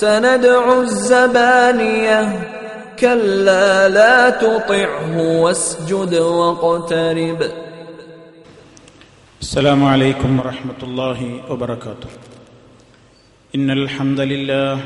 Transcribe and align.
سندع 0.00 0.80
الزبانية. 0.80 2.20
كلا 2.98 3.88
لا 3.88 4.30
تطعه 4.30 5.40
واسجد 5.42 6.14
واقترب. 6.14 7.50
السلام 9.40 9.84
عليكم 9.84 10.38
ورحمة 10.38 10.80
الله 10.82 11.40
وبركاته. 11.50 12.10
إن 13.54 13.70
الحمد 13.70 14.20
لله 14.20 14.78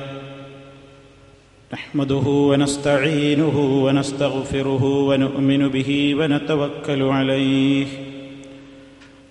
نحمده 1.73 2.27
ونستعينه 2.27 3.57
ونستغفره 3.85 4.85
ونؤمن 4.85 5.69
به 5.69 6.15
ونتوكل 6.19 7.03
عليه. 7.03 8.12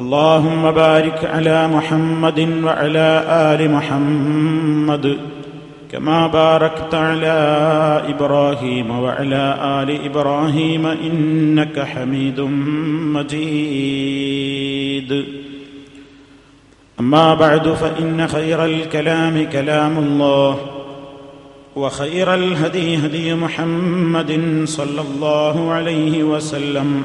اللهم 0.00 0.70
بارك 0.70 1.24
على 1.24 1.68
محمد 1.68 2.48
وعلى 2.64 3.24
آل 3.28 3.70
محمد 3.70 5.18
كما 5.92 6.26
باركت 6.26 6.94
على 6.94 7.36
إبراهيم 8.08 9.00
وعلى 9.00 9.58
آل 9.82 10.04
إبراهيم 10.04 10.86
إنك 10.86 11.80
حميد 11.80 12.40
مجيد. 13.16 15.24
أما 17.00 17.34
بعد 17.34 17.68
فإن 17.68 18.28
خير 18.28 18.64
الكلام 18.64 19.46
كلام 19.52 19.98
الله 19.98 20.58
وخير 21.76 22.34
الهدي 22.34 22.96
هدي 22.96 23.34
محمد 23.34 24.62
صلى 24.64 25.00
الله 25.00 25.72
عليه 25.72 26.24
وسلم. 26.24 27.04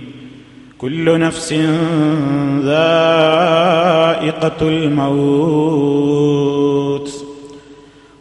كل 0.81 1.19
نفس 1.19 1.53
ذائقة 2.63 3.01
الموت. 4.61 6.11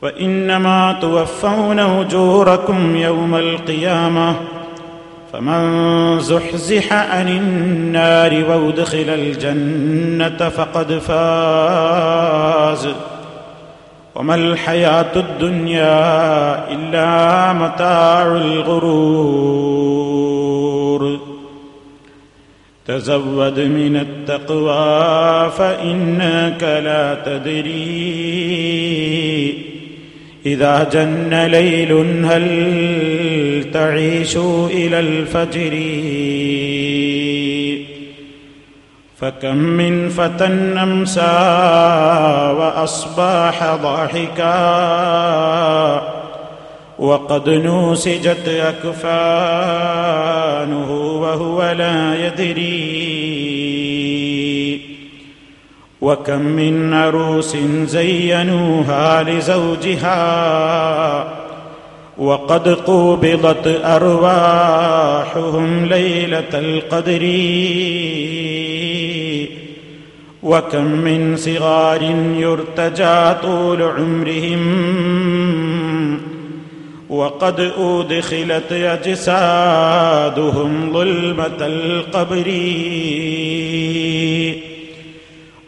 وإنما 0.03 0.97
توفون 1.00 1.78
أجوركم 1.78 2.97
يوم 2.97 3.34
القيامة 3.34 4.34
فمن 5.32 6.20
زحزح 6.20 6.93
عن 6.93 7.28
النار 7.28 8.44
وأدخل 8.49 9.06
الجنة 9.09 10.49
فقد 10.49 10.93
فاز. 10.93 12.88
وما 14.15 14.34
الحياة 14.34 15.16
الدنيا 15.16 16.69
إلا 16.73 17.52
متاع 17.52 18.23
الغرور. 18.23 19.90
تزود 22.90 23.60
من 23.60 23.96
التقوى 23.96 25.50
فإنك 25.50 26.62
لا 26.62 27.14
تدري. 27.26 27.70
إذا 30.46 30.88
جن 30.92 31.46
ليل 31.46 31.92
هل 32.25 33.64
تعيش 33.72 34.37
إلى 34.70 35.00
الفجر؟ 35.00 35.81
فكم 39.20 39.56
من 39.56 40.08
فتى 40.08 40.44
أمسى 40.82 41.20
وأصبح 42.58 43.75
ضاحكا. 43.82 44.50
وقد 47.00 47.49
نوسجت 47.49 48.49
أكفانه 48.49 48.93
وهو 50.93 51.75
لا 51.79 52.26
يدري. 52.26 53.00
وكم 56.00 56.41
من 56.41 56.94
عروس 56.94 57.56
زينوها 57.87 59.23
لزوجها 59.23 60.20
وقد 62.19 62.69
قوبضت 62.69 63.81
أرواحهم 63.85 65.85
ليلة 65.85 66.50
القدر. 66.55 67.23
وكم 70.43 70.85
من 70.85 71.37
صغار 71.37 72.02
يرتجى 72.37 73.35
طول 73.43 73.82
عمرهم 73.82 74.61
وقد 77.11 77.73
أدخلت 77.79 78.73
أجسادهم 78.73 79.12
ظلمة 80.93 81.57
القبر. 81.61 82.53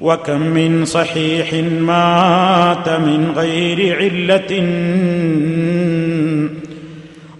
وكم 0.01 0.41
من 0.41 0.85
صحيح 0.85 1.55
مات 1.81 2.89
من 2.89 3.33
غير 3.37 3.97
علة. 3.97 4.63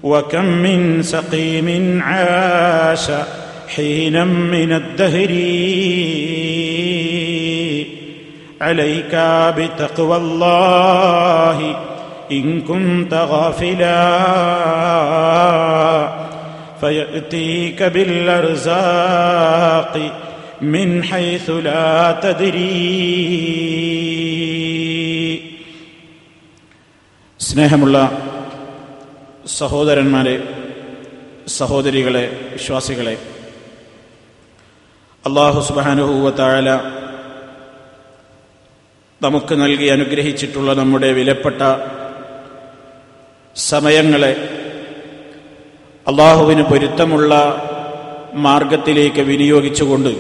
وكم 0.03 0.45
من 0.45 1.03
سقيم 1.03 2.01
عاش 2.03 3.11
حينا 3.69 4.25
من 4.25 4.73
الدهر. 4.73 5.31
عليك 8.61 9.15
بتقوى 9.59 10.17
الله 10.17 11.92
إن 12.32 12.62
كنت 12.62 13.14
غافلا 13.14 14.08
فيأتيك 16.82 17.84
بالأرزاق 17.86 20.12
من 20.64 21.04
حيث 21.04 21.50
لا 21.50 22.18
تدري 22.22 23.78
സ്നേഹമുള്ള 27.40 27.98
സഹോദരന്മാരെ 29.60 30.34
സഹോദരികളെ 31.60 32.54
വിശ്വാസികളെ 32.54 33.14
അള്ളാഹു 35.24 35.60
സുബാനുഭൂവത്താഴല 35.60 36.82
നമുക്ക് 39.22 39.56
നൽകി 39.56 39.88
അനുഗ്രഹിച്ചിട്ടുള്ള 39.88 40.74
നമ്മുടെ 40.74 41.12
വിലപ്പെട്ട 41.12 41.62
സമയങ്ങളെ 43.57 44.33
അള്ളാഹുവിന് 46.07 46.63
പൊരുത്തമുള്ള 46.63 47.33
മാർഗത്തിലേക്ക് 48.35 49.23
വിനിയോഗിച്ചുകൊണ്ട് 49.23 50.13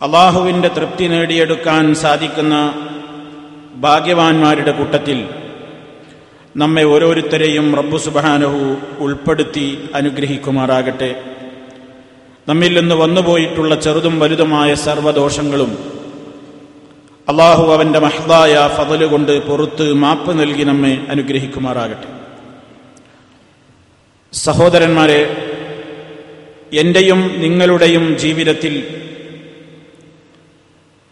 അള്ളാഹുവിന്റെ 0.00 0.68
തൃപ്തി 0.68 1.06
നേടിയെടുക്കാൻ 1.08 1.94
സാധിക്കുന്ന 1.94 2.54
ഭാഗ്യവാന്മാരുടെ 3.76 4.72
കൂട്ടത്തിൽ 4.72 5.18
നമ്മെ 6.56 6.84
ഓരോരുത്തരെയും 6.84 7.74
റബ്ബു 7.74 7.96
സുബാനഹു 7.96 8.76
ഉൾപ്പെടുത്തി 8.98 9.88
അനുഗ്രഹിക്കുമാറാകട്ടെ. 9.94 11.22
നമ്മിൽ 12.48 12.74
നിന്ന് 12.80 12.94
വന്നുപോയിട്ടുള്ള 12.94 13.74
ചെറുതും 13.74 14.20
വലുതുമായ 14.20 14.74
സർവദോഷങ്ങളും 14.74 15.93
അള്ളാഹു 17.28 17.72
അവന്റെ 17.72 17.98
മഹ്ദായ 17.98 18.70
ഫതൽ 18.76 19.06
കൊണ്ട് 19.06 19.46
പുറത്ത് 19.46 19.92
മാപ്പ് 19.92 20.40
നൽകി 20.40 20.62
നമ്മെ 20.62 21.06
അനുഗ്രഹിക്കുമാറാകട്ടെ. 21.08 22.08
സഹോദരന്മാരെ 24.32 25.20
എന്റെയും 26.72 27.40
നിങ്ങളുടെയും 27.40 28.18
ജീവിതത്തിൽ 28.18 28.74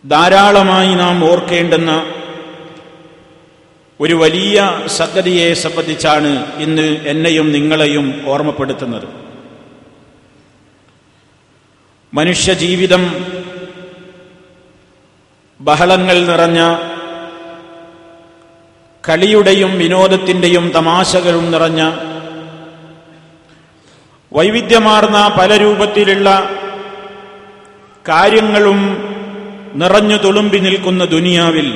ധാരാളമായി 0.08 0.94
നാം 0.94 1.30
ഓർക്കേണ്ടുന്ന 1.30 2.06
ഒരു 4.00 4.14
വലിയ 4.14 4.82
സംഗതിയെ 4.86 5.54
സംബന്ധിച്ചാണ് 5.54 6.62
ഇന്ന് 6.62 7.06
എന്നെയും 7.06 7.52
നിങ്ങളെയും 7.52 8.22
ഓർമ്മപ്പെടുത്തുന്നത്. 8.26 9.08
മനുഷ്യജീവിതം 12.14 13.04
ബഹളങ്ങൾ 15.62 16.16
നിറഞ്ഞ 16.24 16.60
കളിയുടെയും 19.04 19.72
വിനോദത്തിന്റെയും 19.78 20.64
തമാശകളും 20.70 21.46
നിറഞ്ഞ 21.50 21.82
വൈവിധ്യമാർന്ന 24.32 25.18
പല 25.38 25.56
രൂപത്തിലുള്ള 25.56 26.28
കാര്യങ്ങളും 28.04 28.78
നിറഞ്ഞു 29.74 30.16
തുളുമ്പി 30.16 30.58
നിൽക്കുന്ന 30.58 31.02
ദുനിയാവിൽ 31.06 31.68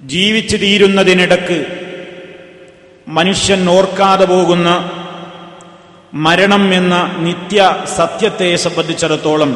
ജീവിച്ചു 0.00 0.56
തീരുന്നതിനിടക്ക് 0.56 1.58
മനുഷ്യൻ 3.08 3.62
ഓർക്കാതെ 3.70 4.24
പോകുന്ന 4.24 4.68
മരണം 6.18 6.64
എന്ന 6.74 6.96
നിത്യ 7.18 7.60
സത്യത്തെ 7.96 8.50
സംബന്ധിച്ചിടത്തോളം 8.56 9.52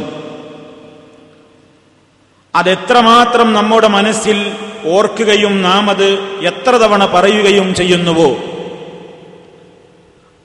അതെത്രമാത്രം 2.59 3.49
നമ്മുടെ 3.53 3.89
മനസ്സിൽ 3.89 4.39
ഓർക്കുകയും 4.87 5.55
നാം 5.63 5.85
അത് 5.91 6.07
എത്ര 6.43 6.73
തവണ 6.77 7.05
പറയുകയും 7.07 7.69
ചെയ്യുന്നുവോ 7.75 8.31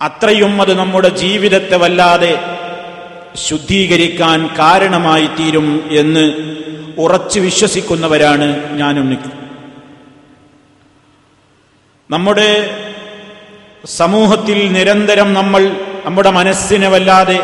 അത്രയും 0.02 0.54
അത് 0.62 0.74
നമ്മുടെ 0.78 1.10
ജീവിതത്തെ 1.18 1.78
വല്ലാതെ 1.78 2.34
ശുദ്ധീകരിക്കാൻ 3.46 4.40
കാരണമായി 4.60 5.28
തീരും 5.38 5.68
എന്ന് 6.00 6.24
ഉറച്ചു 6.98 7.40
വിശ്വസിക്കുന്നവരാണ് 7.40 8.48
ഞാനും 8.74 9.06
നിൽക്കും. 9.10 9.38
നമ്മുടെ 12.10 12.50
സമൂഹത്തിൽ 13.96 14.60
നിരന്തരം 14.72 15.30
നമ്മൾ 15.34 15.64
നമ്മുടെ 16.06 16.32
മനസ്സിനെ 16.32 16.88
വല്ലാതെ 16.88 17.40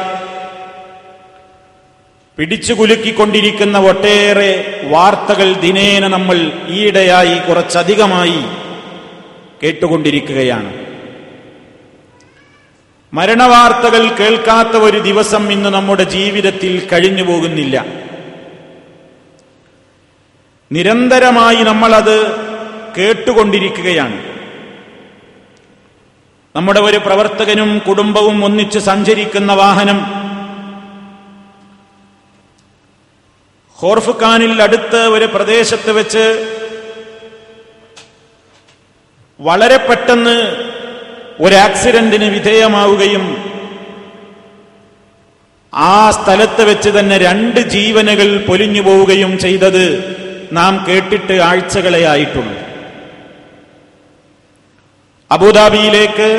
പിടിച്ചുകുലുക്കിക്കൊണ്ടിരിക്കുന്ന 2.39 3.77
ഒട്ടേറെ 3.77 4.81
വാർത്തകൾ 4.83 5.53
ദിനേന 5.53 6.07
നമ്മൾ 6.07 6.51
ഈയിടെയായി 6.67 7.39
കുറച്ചധികമായി 7.39 8.43
കേട്ടുകൊണ്ടിരിക്കുകയാണ്. 9.63 10.73
മരണവാർത്തകൾ 13.13 14.15
കേൾക്കാത്ത 14.15 14.67
ഒരു 14.67 14.97
ദിവസം 14.97 15.51
ഇന്ന് 15.51 15.69
നമ്മുടെ 15.69 16.03
ജീവിതത്തിൽ 16.03 16.87
കഴിഞ്ഞു 16.93 17.23
പോകുന്നില്ല. 17.23 17.85
നിരന്തരമായി 20.71 21.63
നമ്മളത് 21.63 22.35
കേട്ടുകൊണ്ടിരിക്കുകയാണ്. 22.97 24.23
നമ്മുടെ 26.55 26.79
ഒരു 26.79 26.97
പ്രവർത്തകനും 26.97 27.81
കുടുംബവും 27.87 28.45
ഒന്നിച്ച് 28.45 28.79
സഞ്ചരിക്കുന്ന 28.79 29.53
വാഹനം 29.53 30.18
ഹോർഫുഖാനിൽ 33.81 34.53
അടുത്ത് 34.61 35.01
ഒരു 35.15 35.27
പ്രദേശത്ത് 35.35 35.91
വെച്ച് 35.97 36.25
വളരെ 39.39 39.77
പെട്ടെന്ന് 39.87 40.37
ഒരു 41.45 41.55
ആക്സിഡന്റിന് 41.65 42.27
വിധേയമാവുകയും 42.33 43.25
ആ 45.73 45.95
സ്ഥലത്ത് 46.17 46.63
വെച്ച് 46.69 46.89
തന്നെ 46.89 47.17
രണ്ട് 47.17 47.59
ജീവനുകൾ 47.75 48.29
പൊലിഞ്ഞു 48.47 48.81
പോവുകയും 48.81 49.33
ചെയ്തത് 49.39 49.85
നാം 50.57 50.73
കേട്ടിട്ട് 50.87 51.35
ആഴ്ചകളെ 51.49 52.01
ആയിട്ടുള്ളൂ. 52.13 52.55
അബുദാബിയിലേക്ക് 55.31 56.29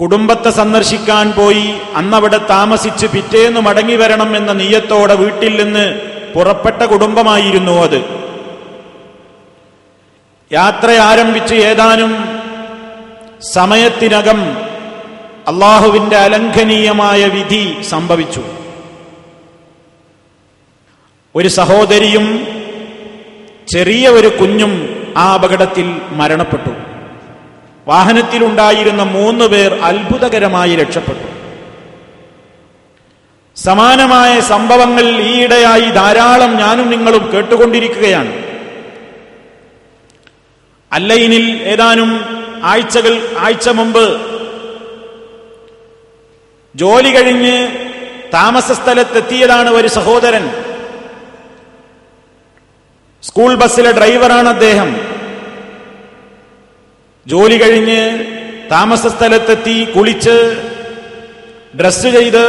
കുടുംബത്തെ 0.00 0.50
സന്ദർശിക്കാൻ 0.50 1.32
പോയി 1.32 1.74
അന്നവിടെ 1.96 2.36
താമസിച്ച് 2.36 3.06
പിറ്റേന്ന് 3.06 3.60
മടങ്ങി 3.60 3.94
വരണം 3.94 4.36
എന്ന 4.36 4.52
നീയത്തോടെ 4.52 5.14
വീട്ടിൽ 5.14 5.64
നിന്ന് 5.64 6.00
പുറപ്പെട്ട 6.34 6.82
കുടുംബമായിരുന്നു 6.82 7.72
അത്. 7.72 8.04
യാത്ര 10.52 10.90
ആരംഭിച്ച് 10.90 11.54
ഏതാനും 11.54 12.12
സമയത്തിനകം 13.52 14.40
അള്ളാഹുവിന്റെ 15.48 16.16
അലംഘനീയമായ 16.16 17.24
വിധി 17.26 17.82
സംഭവിച്ചു. 17.82 18.42
ഒരു 21.34 21.48
സഹോദരിയും 21.48 22.46
ചെറിയ 23.68 24.08
ഒരു 24.08 24.28
കുഞ്ഞും 24.28 24.72
ആ 25.16 25.34
അപകടത്തിൽ 25.34 25.96
മരണപ്പെട്ടു. 26.10 26.95
വാഹനത്തിലുണ്ടായിരുന്ന 27.88 29.02
മൂന്ന് 29.02 29.44
പേർ 29.44 29.74
അത്ഭുതകരമായി 29.74 30.76
രക്ഷപ്പെട്ടു. 30.76 31.26
സമാനമായ 33.60 34.40
സംഭവങ്ങൾ 34.40 35.04
ഈയിടെയായി 35.04 35.90
ധാരാളം 35.90 36.56
ഞാനും 36.56 36.90
നിങ്ങളും 36.90 37.32
കേട്ടുകൊണ്ടിരിക്കുകയാണ്. 37.32 38.32
അല്ലൈനിൽ 40.92 41.62
ഏതാനും 41.62 42.10
ആഴ്ചകൾ 42.64 43.36
ആഴ്ച 43.38 43.68
മുമ്പ് 43.68 44.20
ജോലി 46.76 47.10
കഴിഞ്ഞ് 47.10 47.68
താമസ 48.34 48.72
സ്ഥലത്തെത്തിയതാണ് 48.72 49.70
ഒരു 49.70 49.88
സഹോദരൻ. 49.88 50.64
സ്കൂൾ 53.22 53.54
ബസ്സിലെ 53.54 53.92
ഡ്രൈവറാണ് 53.92 54.48
അദ്ദേഹം. 54.48 55.15
ജോലി 57.30 57.56
കഴിഞ്ഞ് 57.58 58.00
താമസ 58.70 59.06
സ്ഥലത്തെത്തി 59.06 59.76
കുളിച്ച് 59.94 60.36
ഡ്രസ് 61.78 62.08
ചെയ്ത് 62.16 62.44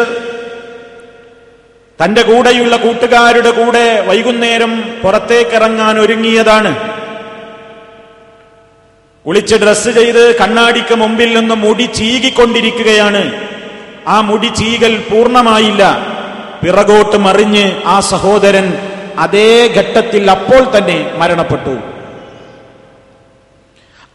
തന്റെ 2.01 2.21
കൂടെയുള്ള 2.21 2.75
കൂട്ടുകാരുടെ 2.75 3.51
കൂടെ 3.51 3.85
വൈകുന്നേരം 4.07 4.73
പുറത്തേക്കിറങ്ങാൻ 5.03 5.99
ഒരുങ്ങിയതാണ്. 5.99 6.71
കുളിച്ച് 9.25 9.55
ഡ്രസ്സ് 9.55 9.89
ചെയ്ത് 9.89 10.23
കണ്ണാടിക്ക് 10.35 10.95
മുമ്പിൽ 10.95 11.33
നിന്ന് 11.37 11.55
മുടി 11.55 11.85
ചീകിക്കൊണ്ടിരിക്കുകയാണ്. 11.99 13.23
ആ 14.07 14.21
മുടി 14.21 14.47
ചീകൽ 14.47 14.93
പൂർണമായില്ല. 15.09 15.83
പിറകോട്ട് 16.61 17.17
മറിഞ്ഞ് 17.17 17.65
ആ 17.85 17.99
സഹോദരൻ 17.99 18.67
അതേ 19.25 19.51
ഘട്ടത്തിൽ 19.77 20.31
അപ്പോൾ 20.31 20.63
തന്നെ 20.77 20.99
മരണപ്പെട്ടു. 21.19 21.96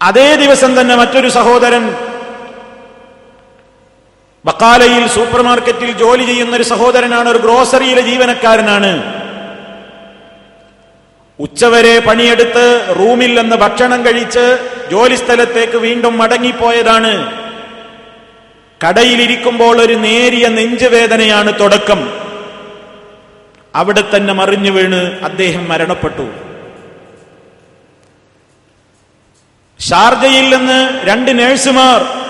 അതേ 0.02 0.37
ദിവസം 0.37 0.80
തന്നെ 0.80 0.97
മറ്റൊരു 0.97 1.28
സഹോദരൻ 1.28 1.94
ബക്കാലയിൽ 4.47 5.09
സൂപ്പർ 5.09 5.40
മാർക്കറ്റിൽ 5.42 5.92
ജോലി 5.92 6.25
ചെയ്യുന്ന 6.25 6.56
ഒരു 6.56 6.62
സഹോദരനാണ് 6.62 7.28
ഒരു 7.28 7.38
ഗ്രോസറിയിലെ 7.38 8.00
ജീവനക്കാരനാണ്. 8.00 9.23
ഉച്ചവരെ 11.38 11.99
പണിയെടുത്ത് 11.99 12.64
റൂമിൽ 12.99 13.40
നിന്ന് 13.40 13.56
ഭക്ഷണം 13.56 14.06
കഴിച്ച് 14.06 14.59
ജോലി 14.90 15.14
സ്ഥലത്തേക്ക് 15.14 15.76
വീണ്ടും 15.76 16.18
മടങ്ങിപ്പോയതാണ്. 16.18 17.32
കടയിലിരിക്കുമ്പോൾ 18.87 19.80
ഒരു 19.82 19.92
നേരിയ 19.92 20.49
നെഞ്ചുവേദനയാണ് 20.49 21.52
തുടക്കം. 21.61 22.12
അവിടെ 23.75 24.04
തന്നെ 24.16 24.32
മറിഞ്ഞു 24.32 24.71
വീണ് 24.71 25.25
അദ്ദേഹം 25.25 25.68
മരണപ്പെട്ടു. 25.68 26.41
ഷാർജയിൽ 29.90 30.56
നിന്ന് 30.56 31.06
രണ്ട് 31.06 31.38
നേഴ്സുമാർ 31.38 32.22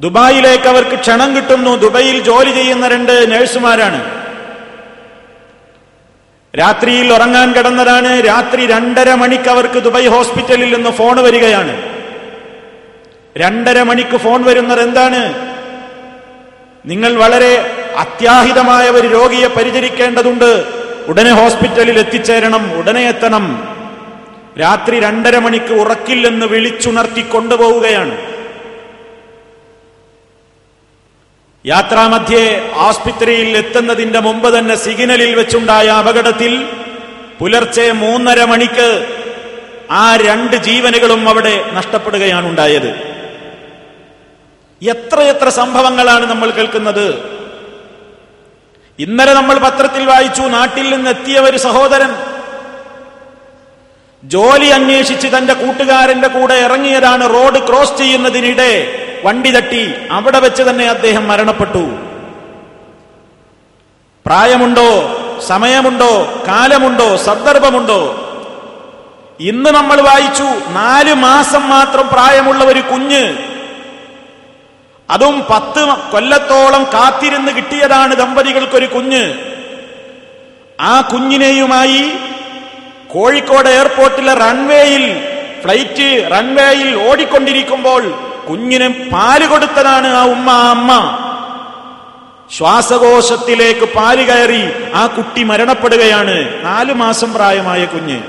ദുബായിലേക്ക് 0.00 0.64
അവർക്ക് 0.64 1.00
ക്ഷണം 1.00 1.36
കിട്ടുന്നു. 1.36 1.76
ദുബായിൽ 1.76 2.22
ജോലി 2.22 2.50
ചെയ്യുന്ന 2.50 2.88
രണ്ട് 2.88 3.32
നേഴ്സുമാരാണ്. 3.32 4.26
രാത്രിയിൽ 6.58 7.14
ഉറങ്ങാൻ 7.14 7.52
കിടന്നതാണ്. 7.52 8.26
രാത്രി 8.26 8.66
രണ്ടര 8.66 9.14
മണിക്ക് 9.14 9.48
അവർക്ക് 9.48 9.82
ദുബായ് 9.82 10.08
ഹോസ്പിറ്റലിൽ 10.08 10.74
നിന്ന് 10.74 10.90
ഫോൺ 10.90 11.22
വരികയാണ്. 11.22 11.82
രണ്ടര 13.36 13.82
മണിക്ക് 13.82 14.16
ഫോൺ 14.16 14.42
വരുന്നത് 14.44 14.80
എന്താണ്? 14.80 15.34
നിങ്ങൾ 16.86 17.16
വളരെ 17.16 17.72
അത്യാഹിതമായ 17.96 18.90
ഒരു 18.90 19.08
രോഗിയെ 19.08 19.46
പരിചരിക്കേണ്ടതുണ്ട്. 19.46 20.64
ഉടനെ 21.06 21.30
ഹോസ്പിറ്റലിൽ 21.30 21.98
എത്തിച്ചേരണം. 21.98 22.78
ഉടനെ 22.78 23.00
എത്തണം. 23.00 23.75
രാത്രി 24.60 24.96
രണ്ടര 25.06 25.36
മണിക്ക് 25.44 25.74
ഉറക്കില്ലെന്ന് 25.82 26.46
വിളിച്ചുണർത്തി 26.52 27.22
കൊണ്ടുപോവുകയാണ്. 27.32 28.14
യാത്രാമധ്യേ 31.64 32.44
ആസ്പത്രിയിൽ 32.86 33.56
എത്തുന്നതിന്റെ 33.60 34.20
മുമ്പ് 34.26 34.48
തന്നെ 34.58 34.74
സിഗ്നലിൽ 34.84 35.32
വെച്ചുണ്ടായ 35.38 35.88
അപകടത്തിൽ 36.02 36.52
പുലർച്ചെ 37.38 37.86
മൂന്നര 38.02 38.40
മണിക്ക് 38.52 38.88
ആ 40.02 40.04
രണ്ട് 40.26 40.56
ജീവനുകളും 40.68 41.22
അവിടെ 41.28 41.54
നഷ്ടപ്പെടുകയാണ് 41.78 42.46
ഉണ്ടായത്. 42.52 42.90
എത്രയെത്ര 44.82 45.48
സംഭവങ്ങളാണ് 45.60 46.24
നമ്മൾ 46.30 46.48
കേൾക്കുന്നത്? 46.50 47.06
ഇന്നലെ 48.98 49.32
നമ്മൾ 49.34 49.56
പത്രത്തിൽ 49.66 50.02
വായിച്ചു 50.12 50.42
നാട്ടിൽ 50.56 50.86
നിന്ന് 50.94 51.10
എത്തിയ 51.10 51.38
ഒരു 51.48 51.58
സഹോദരൻ 51.66 52.12
ജോലി 54.28 54.66
അന്വേഷിച്ച് 54.66 55.28
തന്റെ 55.36 55.54
കൂട്ടുകാരന്റെ 55.54 56.28
കൂടെ 56.28 56.54
ഇറങ്ങിയതാണ് 56.54 57.34
റോഡ് 57.34 57.68
ക്രോസ് 57.68 57.98
ചെയ്യുന്നതിനിടെ 57.98 59.02
വണ്ടി 59.24 59.50
തട്ടി. 59.50 59.94
അവിടെ 60.10 60.38
വെച്ച് 60.38 60.62
തന്നെ 60.62 60.88
അദ്ദേഹം 60.88 61.28
മരണപ്പെട്ടു. 61.28 61.96
പ്രായമുണ്ടോ? 64.26 65.20
സമയമുണ്ടോ? 65.46 66.44
കാലമുണ്ടോ? 66.48 67.16
സന്ദർഭമുണ്ടോ? 67.16 68.22
ഇന്ന് 69.40 69.70
നമ്മൾ 69.70 70.00
വായിച്ചു 70.00 70.70
നാല് 70.70 71.14
മാസം 71.14 71.68
മാത്രം 71.68 72.08
പ്രായമുള്ള 72.08 72.64
ഒരു 72.64 72.80
കുഞ്ഞ്. 72.80 73.36
അതും 75.10 75.44
പത്ത് 75.50 76.10
കൊല്ലത്തോളം 76.12 76.84
കാത്തിരുന്ന് 76.84 77.52
കിട്ടിയതാണ് 77.52 78.16
ദമ്പതികൾക്കൊരു 78.16 78.86
കുഞ്ഞ്. 78.86 79.34
ആ 80.80 81.00
കുഞ്ഞിനെയുമായി 81.00 82.12
കോഴിക്കോട് 83.12 83.68
എയർപോർട്ടിലെ 83.68 84.34
റൺവേയിൽ 84.34 85.26
ഫ്ലൈറ്റ് 85.62 86.28
റൺവേയിൽ 86.32 87.08
ഓടിക്കൊണ്ടിരിക്കുമ്പോൾ 87.08 88.10
കുഞ്ഞിന് 88.48 89.10
പാൽ 89.10 89.46
കൊടുത്തതാണ് 89.46 90.06
ആ 90.06 90.24
ഉമ്മ 90.24 90.50
അമ്മ. 90.50 91.22
ശ്വാസകോശത്തിലേക്ക് 92.56 93.84
പാൽ 93.84 94.22
കയറി 94.22 94.92
ആ 94.94 95.06
കുട്ടി 95.06 95.42
മരണപ്പെടുകയാണ്. 95.42 96.64
നാലു 96.64 96.92
മാസം 96.92 97.32
പ്രായമായ 97.32 97.84
കുഞ്ഞ്. 97.84 98.20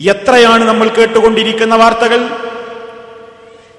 എത്രയാണ് 0.00 0.64
നമ്മൾ 0.64 0.88
കേട്ടുകൊണ്ടിരിക്കുന്ന 0.88 1.74
വാർത്തകൾ? 1.74 2.28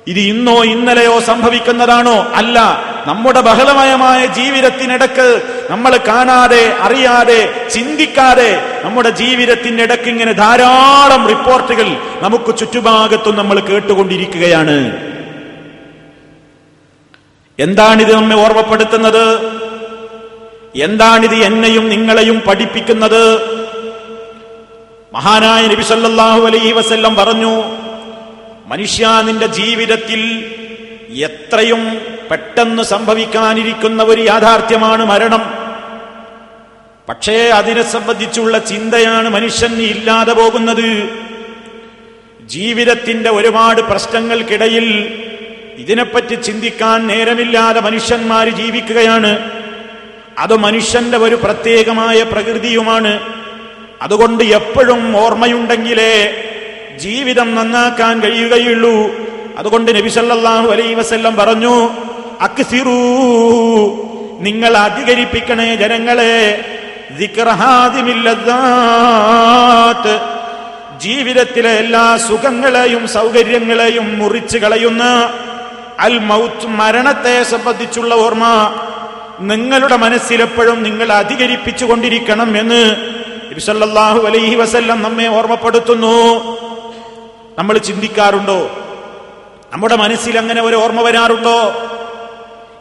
ഇത് 0.07 0.19
ഇന്നോ 0.19 0.63
ഇന്നലെയോ 0.63 1.19
സംഭവിക്കുന്നതാണോ? 1.19 2.31
അല്ല. 2.35 2.90
നമ്മുടെ 3.07 3.41
ബഹളമയമായ 3.41 4.25
ജീവിതത്തിനിടക്ക് 4.25 5.41
നമ്മൾ 5.69 5.97
കാണാതെ 5.97 6.73
അറിയാതെ 6.79 7.69
ചിന്തിക്കാതെ 7.69 8.81
നമ്മുടെ 8.83 9.09
ജീവിതത്തിനിടക്ക് 9.09 10.09
ഇങ്ങനെ 10.09 10.31
ധാരാളം 10.31 11.27
റിപ്പോർട്ടുകൾ 11.27 11.87
നമുക്ക് 12.21 12.57
ചുറ്റുഭാഗത്തും 12.57 13.35
നമ്മൾ 13.35 13.59
കേട്ടുകൊണ്ടിരിക്കുകയാണ്. 13.59 14.97
എന്താണിത് 17.59 18.15
നമ്മെ 18.15 18.35
ഓർമ്മപ്പെടുത്തുന്നത്? 18.35 19.25
എന്താണിത് 20.75 21.35
എന്നെയും 21.35 21.89
നിങ്ങളെയും 21.89 22.41
പഠിപ്പിക്കുന്നത്? 22.47 23.23
മഹാനായ 25.13 25.67
നബി 25.67 25.81
സല്ലല്ലാഹു 25.81 26.41
അലൈഹി 26.41 26.71
വസല്ലം 26.71 27.15
പറഞ്ഞു 27.15 27.63
മനുഷ്യ 28.65 29.07
നിന്റെ 29.23 29.45
ജീവിതത്തിൽ 29.45 30.21
എത്രയും 31.13 32.01
പെട്ടെന്ന് 32.31 32.83
സംഭവിക്കാനിരിക്കുന്ന 32.83 34.03
ഒരു 34.03 34.21
യാഥാർത്ഥ്യമാണ് 34.21 35.05
മരണം. 35.05 35.61
പക്ഷേ 37.09 37.33
അതിനെ 37.33 37.83
സംബന്ധിച്ചുള്ള 37.83 38.59
ചിന്തയാണ് 38.59 39.29
മനുഷ്യൻ 39.29 39.81
ഇല്ലാതെ 39.81 40.33
പോകുന്നത്. 40.33 41.09
ജീവിതത്തിന്റെ 42.41 43.29
ഒരുപാട് 43.29 43.81
പ്രശ്നങ്ങൾക്കിടയിൽ 43.81 45.17
ഇതിനെപ്പറ്റി 45.77 46.35
ചിന്തിക്കാൻ 46.35 47.07
നേരമില്ലാതെ 47.07 47.81
മനുഷ്യന്മാർ 47.81 48.49
ജീവിക്കുകയാണ്. 48.49 49.51
അത് 50.37 50.55
മനുഷ്യന്റെ 50.55 51.17
ഒരു 51.17 51.35
പ്രത്യേകമായ 51.35 52.23
പ്രകൃതിയുമാണ്. 52.23 53.19
അതുകൊണ്ട് 54.01 54.43
എപ്പോഴും 54.43 55.17
ഓർമ്മയുണ്ടെങ്കിലേ 55.17 56.47
ജീവിതം 56.97 57.55
നന്നാക്കാൻ 57.55 58.19
കഴിയുകയുള്ളൂ. 58.19 59.30
അതുകൊണ്ട് 59.57 59.91
നബിസല്ലാഹു 59.97 60.67
അലൈ 60.71 60.93
വസ്ല്ലം 60.93 61.35
പറഞ്ഞു 61.35 61.75
നിങ്ങൾ 64.39 64.77
അധികരിപ്പിക്കണേ 64.77 65.75
ജനങ്ങളെ. 65.75 66.35
ജീവിതത്തിലെ 70.99 71.69
എല്ലാ 71.69 72.17
സുഖങ്ങളെയും 72.17 73.07
സൗകര്യങ്ങളെയും 73.07 74.17
മുറിച്ചു 74.17 74.57
കളയുന്ന 74.57 75.03
അൽ 75.99 76.19
മൗത്ത് 76.19 76.67
മരണത്തെ 76.79 77.43
സംബന്ധിച്ചുള്ള 77.43 78.13
ഓർമ്മ 78.15 78.45
നിങ്ങളുടെ 79.41 79.95
മനസ്സിലെപ്പോഴും 79.95 80.83
നിങ്ങൾ 80.83 81.11
അധികരിപ്പിച്ചു 81.13 81.85
കൊണ്ടിരിക്കണം 81.85 82.57
എന്ന് 82.57 82.81
നബിസല്ലാഹു 83.49 84.19
അലൈഹി 84.27 84.55
വസല്ലം 84.55 85.01
നമ്മെ 85.01 85.27
ഓർമ്മപ്പെടുത്തുന്നു 85.27 86.15
നമ്മൾ 87.57 87.77
ചിന്തിക്കാറുണ്ടോ 87.77 88.59
നമ്മുടെ 89.71 89.95
മനസ്സിൽ 89.95 90.37
അങ്ങനെ 90.37 90.61
ഒരു 90.61 90.75
ഓർമ്മ 90.75 91.01
വരാറുണ്ടോ? 91.01 91.87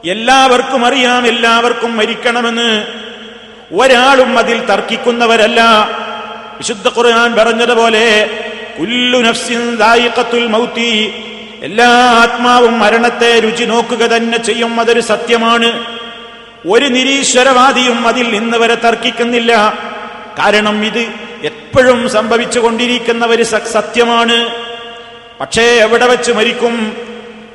എല്ലാവർക്കും 0.04 0.86
അറിയാം 0.86 1.26
എല്ലാവർക്കും 1.26 1.96
മരിക്കണമെന്ന്. 1.96 2.86
ഒരാളും 3.72 4.38
അതിൽ 4.38 4.66
തർക്കിക്കുന്നവരല്ല. 4.66 5.88
വിശുദ്ധ 6.58 6.88
ഖുർആൻ 6.88 7.36
പറഞ്ഞതുപോലെ 7.36 8.30
കുല്ലു 8.80 9.18
നഫ്സിൻ 9.18 9.78
എല്ലാ 11.62 11.88
ആത്മാവും 11.94 12.78
മരണത്തെ 12.78 13.38
രുചി 13.38 13.64
നോക്കുക 13.64 14.02
തന്നെ 14.02 14.38
ചെയ്യും 14.38 14.80
അതൊരു 14.80 15.00
സത്യമാണ്. 15.00 15.84
ഒരു 16.68 16.86
നിരീശ്വരവാദിയും 16.86 18.08
അതിൽ 18.08 18.36
ഇന്ന് 18.36 18.58
വരെ 18.58 18.74
തർക്കിക്കുന്നില്ല. 18.74 19.74
കാരണം 20.38 20.84
ഇത് 20.84 21.06
എപ്പോഴും 21.42 22.08
സംഭവിച്ചുകൊണ്ടിരിക്കുന്ന 22.08 23.26
ഒരു 23.26 23.42
സത്യമാണ്. 23.42 24.69
പക്ഷേ 25.40 25.62
എവിടെ 25.62 26.06
വെച്ച് 26.06 26.32
മരിക്കും? 26.32 26.96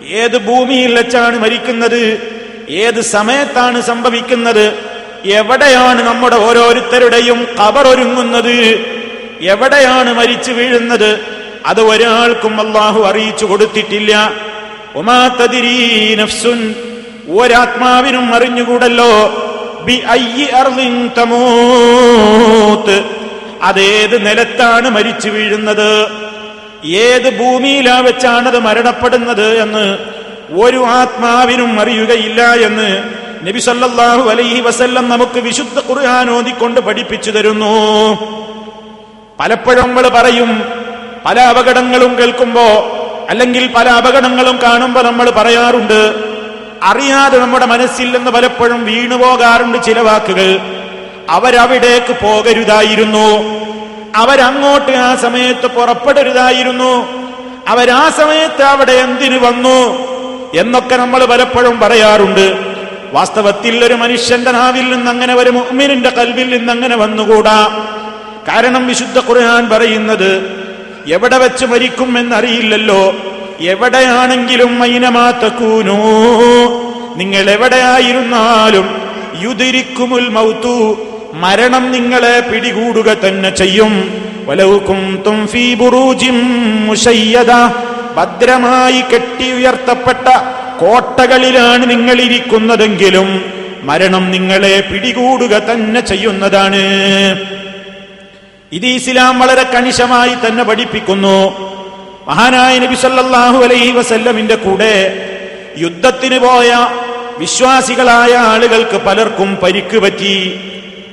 ഏത് 0.08 0.38
ഭൂമിയിൽ 0.38 0.96
വെച്ചാണ് 0.96 1.40
മരിക്കുന്നത്? 1.40 2.22
ഏത് 2.70 3.02
സമയത്താണ് 3.02 3.82
സംഭവിക്കുന്നത്? 3.82 4.74
എവിടെയാണ് 5.26 6.04
നമ്മുടെ 6.04 6.36
ഓരോരുത്തരുടെയും 6.36 7.48
കബറൊരുങ്ങുന്നത് 7.60 8.86
എവിടെയാണ് 9.42 10.14
മരിച്ചു 10.14 10.52
വീഴുന്നത്? 10.52 11.20
അത് 11.66 11.82
ഒരാൾക്കും 11.82 12.62
അള്ളാഹു 12.62 13.04
അറിയിച്ചു 13.04 13.46
കൊടുത്തിട്ടില്ല. 13.46 14.34
ഒമാ 14.96 15.28
തദിരീ 15.28 16.16
നഫ്സുൻ. 16.16 16.76
ഒരാത്മാവിനും 17.30 18.34
അറിഞ്ഞുകൂടല്ലോ. 18.36 19.42
അതേത് 23.62 24.26
നിലത്താണ് 24.26 24.90
മരിച്ചു 24.90 25.30
വീഴുന്നത്? 25.30 26.25
ഏത് 26.88 27.30
ഭൂമിയിലാ 27.40 28.00
വെച്ചാണത് 28.00 28.60
മരണപ്പെടുന്നത് 28.60 29.58
എന്ന് 29.62 29.98
ഒരു 30.64 30.86
ആത്മാവിനും 30.86 31.80
അറിയുകയില്ല 31.80 32.54
എന്ന് 32.54 33.04
നബി 33.48 33.60
സല്ലല്ലാഹു 33.60 34.30
അലൈഹി 34.30 34.62
വസല്ലം 34.62 35.10
നമുക്ക് 35.10 35.40
വിശുദ്ധ 35.40 35.80
ഖുർആൻ 35.90 36.30
ഓതിക്കൊണ്ട് 36.30 36.80
പഠിപ്പിച്ചു 36.82 37.32
തരുന്നു. 37.32 37.74
പലപ്പോഴും 39.40 39.82
നമ്മൾ 39.82 40.08
പറയും 40.08 40.64
പല 41.26 41.40
അപകടങ്ങളും 41.40 42.18
കേൾക്കുമ്പോ 42.18 42.68
അല്ലെങ്കിൽ 43.30 43.70
പല 43.76 43.90
അപകടങ്ങളും 43.90 44.60
കാണുമ്പോ 44.64 45.02
നമ്മൾ 45.02 45.30
പറയാറുണ്ട് 45.30 46.00
അറിയാതെ 46.84 47.38
നമ്മുടെ 47.40 47.66
മനസ്സിൽ 47.66 48.18
നിന്ന് 48.18 48.32
പലപ്പോഴും 48.32 48.86
വീണുപോകാറുണ്ട് 48.86 49.84
ചില 49.84 50.00
വാക്കുകൾ. 50.00 50.60
അവരവിടേക്ക് 51.30 52.14
പോകരുതായിരുന്നു. 52.24 53.28
അവരങ്ങോട്ട് 54.16 54.92
ആ 54.92 55.16
സമയത്ത് 55.16 55.68
പുറപ്പെടരുതായിരുന്നു. 55.68 56.92
അവരാ 57.68 58.10
സമയത്ത് 58.18 58.64
അവിടെ 58.64 58.92
എന്തിനു 58.92 59.38
വന്നു 59.38 59.80
എന്നൊക്കെ 60.54 60.96
നമ്മൾ 60.96 61.26
പലപ്പോഴും 61.26 61.80
പറയാറുണ്ട്. 61.80 62.76
വാസ്തവത്തിൽ 63.14 63.86
ഒരു 63.86 63.94
മനുഷ്യന്റെ 63.94 64.52
നാവിൽ 64.52 64.86
നിന്ന് 64.90 65.12
അങ്ങനെ 65.12 65.34
ഒരു 65.34 65.50
മുഅ്മിനിന്റെ 65.50 66.10
കൽവിൽ 66.10 66.58
നിന്ന് 66.58 66.72
അങ്ങനെ 66.74 66.96
വന്നുകൂടാ. 66.96 67.60
കാരണം 68.48 68.88
വിശുദ്ധ 68.88 69.20
ഖുർആൻ 69.20 69.70
പറയുന്നത് 69.70 70.32
എവിടെ 71.08 71.38
വെച്ച് 71.38 71.66
മരിക്കും 71.66 72.18
എന്നറിയില്ലല്ലോ. 72.18 73.16
എവിടെയാണെങ്കിലും 73.60 74.80
മൈനമാത്തക്കൂനോ 74.80 76.00
നിങ്ങൾ 77.16 77.50
എവിടെയായിരുന്നാലും 77.50 78.88
യുതിരിക്കുമുൽ 79.42 80.30
മൗത്തു. 80.30 80.78
മരണം 81.44 81.92
നിങ്ങളെ 81.92 82.36
പിടികൂടുക 82.40 83.10
തന്നെ 83.24 83.50
ചെയ്യും. 83.50 83.94
വലവുക്കും 84.48 85.00
ഭദ്രമായി 88.18 89.02
കെട്ടി 89.12 89.48
ഉയർത്തപ്പെട്ട 89.52 90.28
കോട്ടകളിലാണ് 90.82 91.84
നിങ്ങൾ 91.90 92.18
ഇരിക്കുന്നതെങ്കിലും 92.22 93.30
മരണം 93.90 94.32
നിങ്ങളെ 94.32 94.76
പിടികൂടുക 94.92 95.56
തന്നെ 95.70 96.02
ചെയ്യുന്നതാണ്. 96.02 96.84
ഇത് 98.78 98.88
ഇസ്ലാം 99.00 99.34
വളരെ 99.40 99.66
കണിശമായി 99.74 100.36
തന്നെ 100.46 100.64
പഠിപ്പിക്കുന്നു. 100.64 101.38
മഹാനായ 102.28 102.74
നബി 102.80 102.96
സല്ലാഹു 102.96 103.60
അലൈഹി 103.66 103.92
വസല്ലമിന്റെ 103.92 104.56
കൂടെ 104.56 104.96
യുദ്ധത്തിന് 105.78 106.40
പോയ 106.40 106.72
വിശ്വാസികളായ 107.38 108.34
ആളുകൾക്ക് 108.52 108.98
പലർക്കും 109.08 109.50
പരിക്ക് 109.64 109.98
പറ്റി. 109.98 110.36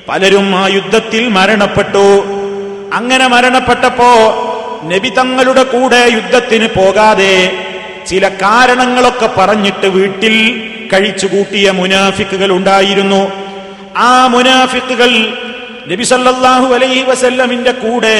പലരും 0.07 0.47
ആ 0.61 0.63
യുദ്ധത്തിൽ 0.77 1.23
മരണപ്പെട്ടു. 1.37 2.07
അങ്ങനെ 2.97 3.25
മരണപ്പെട്ടപ്പോ 3.33 4.11
നബി 4.91 5.09
തങ്ങളുടെ 5.17 5.63
കൂടെ 5.73 6.01
യുദ്ധത്തിന് 6.17 6.67
പോകാതെ 6.77 7.35
ചില 8.09 8.23
കാരണങ്ങളൊക്കെ 8.43 9.29
പറഞ്ഞിട്ട് 9.37 9.87
വീട്ടിൽ 9.97 10.35
കഴിച്ചുകൂട്ടിയ 10.91 11.67
മുനാഫിക്കുകൾ 11.79 12.49
ഉണ്ടായിരുന്നു. 12.57 13.21
ആ 14.07 14.11
മുനാഫിക്കുകൾ 14.35 15.11
നബി 15.91 16.03
സല്ലല്ലാഹു 16.11 16.67
അലൈഹി 16.77 17.03
വസല്ലമിന്റെ 17.11 17.73
കൂടെ 17.83 18.17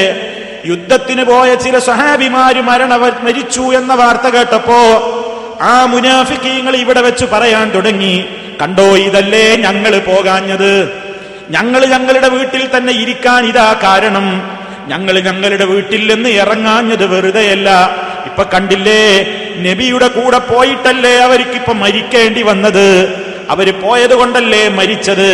യുദ്ധത്തിന് 0.71 1.23
പോയ 1.31 1.49
ചില 1.65 1.75
സഹാബിമാര് 1.89 2.61
മരണ 2.69 2.93
മരിച്ചു 3.25 3.65
എന്ന 3.79 3.93
വാർത്ത 4.01 4.27
കേട്ടപ്പോ 4.35 4.81
ആ 5.71 5.75
മുനാഫിക്കീങ്ങൾ 5.93 6.73
ഇവിടെ 6.83 7.01
വെച്ച് 7.07 7.25
പറയാൻ 7.33 7.65
തുടങ്ങി. 7.75 8.15
കണ്ടോ 8.61 8.89
ഇതല്ലേ 9.07 9.45
ഞങ്ങൾ 9.65 9.93
പോകാഞ്ഞത്? 10.11 10.73
ഞങ്ങൾ 11.55 11.85
ഞങ്ങളുടെ 11.85 12.27
വീട്ടിൽ 12.27 12.77
തന്നെ 12.77 12.93
ഇരിക്കാൻ 12.93 13.45
ഇതാ 13.45 13.79
കാരണം. 13.83 14.27
ഞങ്ങൾ 14.87 15.19
ഞങ്ങളുടെ 15.19 15.65
വീട്ടിൽ 15.65 16.13
നിന്ന് 16.13 16.29
ഇറങ്ങാഞ്ഞത് 16.29 17.05
വെറുതെയല്ല. 17.05 17.69
ഇപ്പൊ 18.25 18.43
കണ്ടില്ലേ? 18.43 19.03
നബിയുടെ 19.57 20.07
കൂടെ 20.07 20.37
പോയിട്ടല്ലേ 20.37 21.15
അവർക്കിപ്പൊ 21.15 21.73
മരിക്കേണ്ടി 21.73 22.41
വന്നത്? 22.41 22.87
അവർ 23.49 23.67
പോയത് 23.81 24.13
കൊണ്ടല്ലേ 24.13 24.67
മരിച്ചത്? 24.67 25.29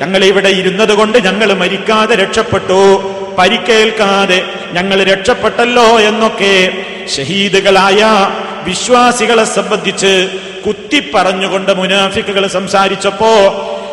ഞങ്ങൾ 0.00 0.24
ഇവിടെ 0.24 0.48
ഇരുന്നത് 0.48 0.92
കൊണ്ട് 0.92 1.18
ഞങ്ങൾ 1.18 1.54
മരിക്കാതെ 1.54 2.14
രക്ഷപ്പെട്ടു. 2.14 2.80
പരിക്കേൽക്കാതെ 3.38 4.42
ഞങ്ങൾ 4.72 5.02
രക്ഷപ്പെട്ടല്ലോ 5.02 6.00
എന്നൊക്കെ 6.00 6.54
ഷഹീദുകളായ 7.16 8.00
വിശ്വാസികളെ 8.64 9.44
സംബന്ധിച്ച് 9.44 10.12
കുത്തിപ്പറഞ്ഞുകൊണ്ട് 10.66 11.72
മുനാഫിക്കുകൾ 11.72 12.46
സംസാരിച്ചപ്പോ 12.46 13.32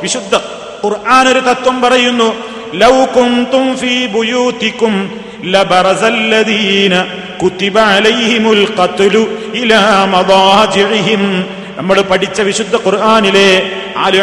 വിശുദ്ധ 0.01 0.60
ഖുർആൻ 0.83 1.25
ഒരു 1.27 1.41
തത്വം 1.41 1.75
പറയുന്നു 1.81 2.29
ലൗ 2.73 2.95
കുന്തും 3.15 3.65
ഫീ 3.77 3.93
ബുയൂതികും 4.07 4.95
ലബറസല്ലദീന 5.53 6.93
അലൈഹിമുൽ 7.89 8.63
ഖത്ലു 8.77 9.21
ഇലാ 9.53 9.81
മദാജിഇഹിം. 10.05 11.23
നമ്മൾ 11.77 11.97
പഠിച്ച 12.01 12.41
വിശുദ്ധ 12.41 12.75
ഖുർആനിലെ 12.85 13.49
ആലു 13.97 14.19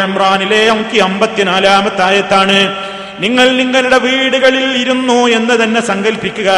അങ്കി 0.69 0.97
അമ്പത്തിനാലാമത്തെ 0.99 2.03
ആയത്താണ് 2.03 2.57
നിങ്ങൾ 3.19 3.47
നിങ്ങളുടെ 3.55 3.97
വീടുകളിൽ 3.99 4.67
ഇരുന്നു 4.77 5.19
എന്ന് 5.29 5.55
തന്നെ 5.61 5.81
സങ്കല്പിക്കുക 5.81 6.49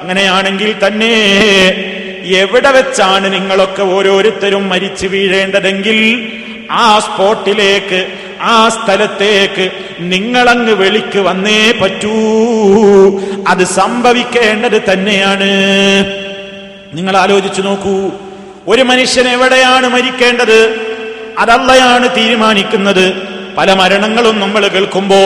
അങ്ങനെയാണെങ്കിൽ 0.00 0.70
തന്നെ 0.84 1.12
എവിടെ 2.38 2.70
വെച്ചാണ് 2.70 3.26
നിങ്ങളൊക്കെ 3.32 3.84
ഓരോരുത്തരും 3.96 4.64
മരിച്ചു 4.68 5.06
വീഴേണ്ടതെങ്കിൽ 5.06 5.98
ആ 6.78 6.84
സ്പോട്ടിലേക്ക് 6.98 8.00
ആ 8.40 8.68
സ്ഥലത്തേക്ക് 8.68 9.70
നിങ്ങളങ്ങ് 10.00 10.72
വെളിക്ക് 10.72 11.18
വന്നേ 11.18 11.72
പറ്റൂ. 11.82 12.10
അത് 13.48 13.64
സംഭവിക്കേണ്ടത് 13.64 14.82
തന്നെയാണ്. 14.92 15.50
നിങ്ങൾ 16.94 17.16
ആലോചിച്ചു 17.16 17.62
നോക്കൂ. 17.62 18.10
ഒരു 18.68 18.82
മനുഷ്യൻ 18.82 19.28
എവിടെയാണ് 19.28 19.88
മരിക്കേണ്ടത്? 19.88 20.88
അതല്ലയാണ് 21.38 22.16
തീരുമാനിക്കുന്നത്. 22.16 23.38
പല 23.58 23.72
മരണങ്ങളും 23.72 24.40
നമ്മൾ 24.40 24.68
കേൾക്കുമ്പോ 24.68 25.16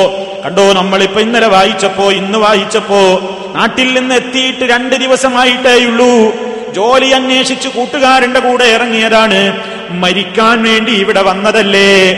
കണ്ടോ 0.44 0.72
നമ്മളിപ്പോ 0.72 1.20
ഇന്നലെ 1.20 1.46
വായിച്ചപ്പോ 1.46 2.12
ഇന്ന് 2.12 2.38
വായിച്ചപ്പോ 2.38 3.20
നാട്ടിൽ 3.57 3.94
നിന്ന് 3.94 4.14
എത്തിയിട്ട് 4.14 4.61
രണ്ട് 4.61 4.96
ദിവസമായിട്ടേയുള്ളൂ 4.96 6.35
ജോലി 6.72 7.07
അന്വേഷിച്ച് 7.07 7.68
കൂട്ടുകാരന്റെ 7.68 8.40
കൂടെ 8.40 8.64
ഇറങ്ങിയതാണ്. 8.64 9.59
മരിക്കാൻ 9.90 10.62
വേണ്ടി 10.62 10.92
ഇവിടെ 10.92 11.22
വന്നതല്ലേ? 11.22 12.12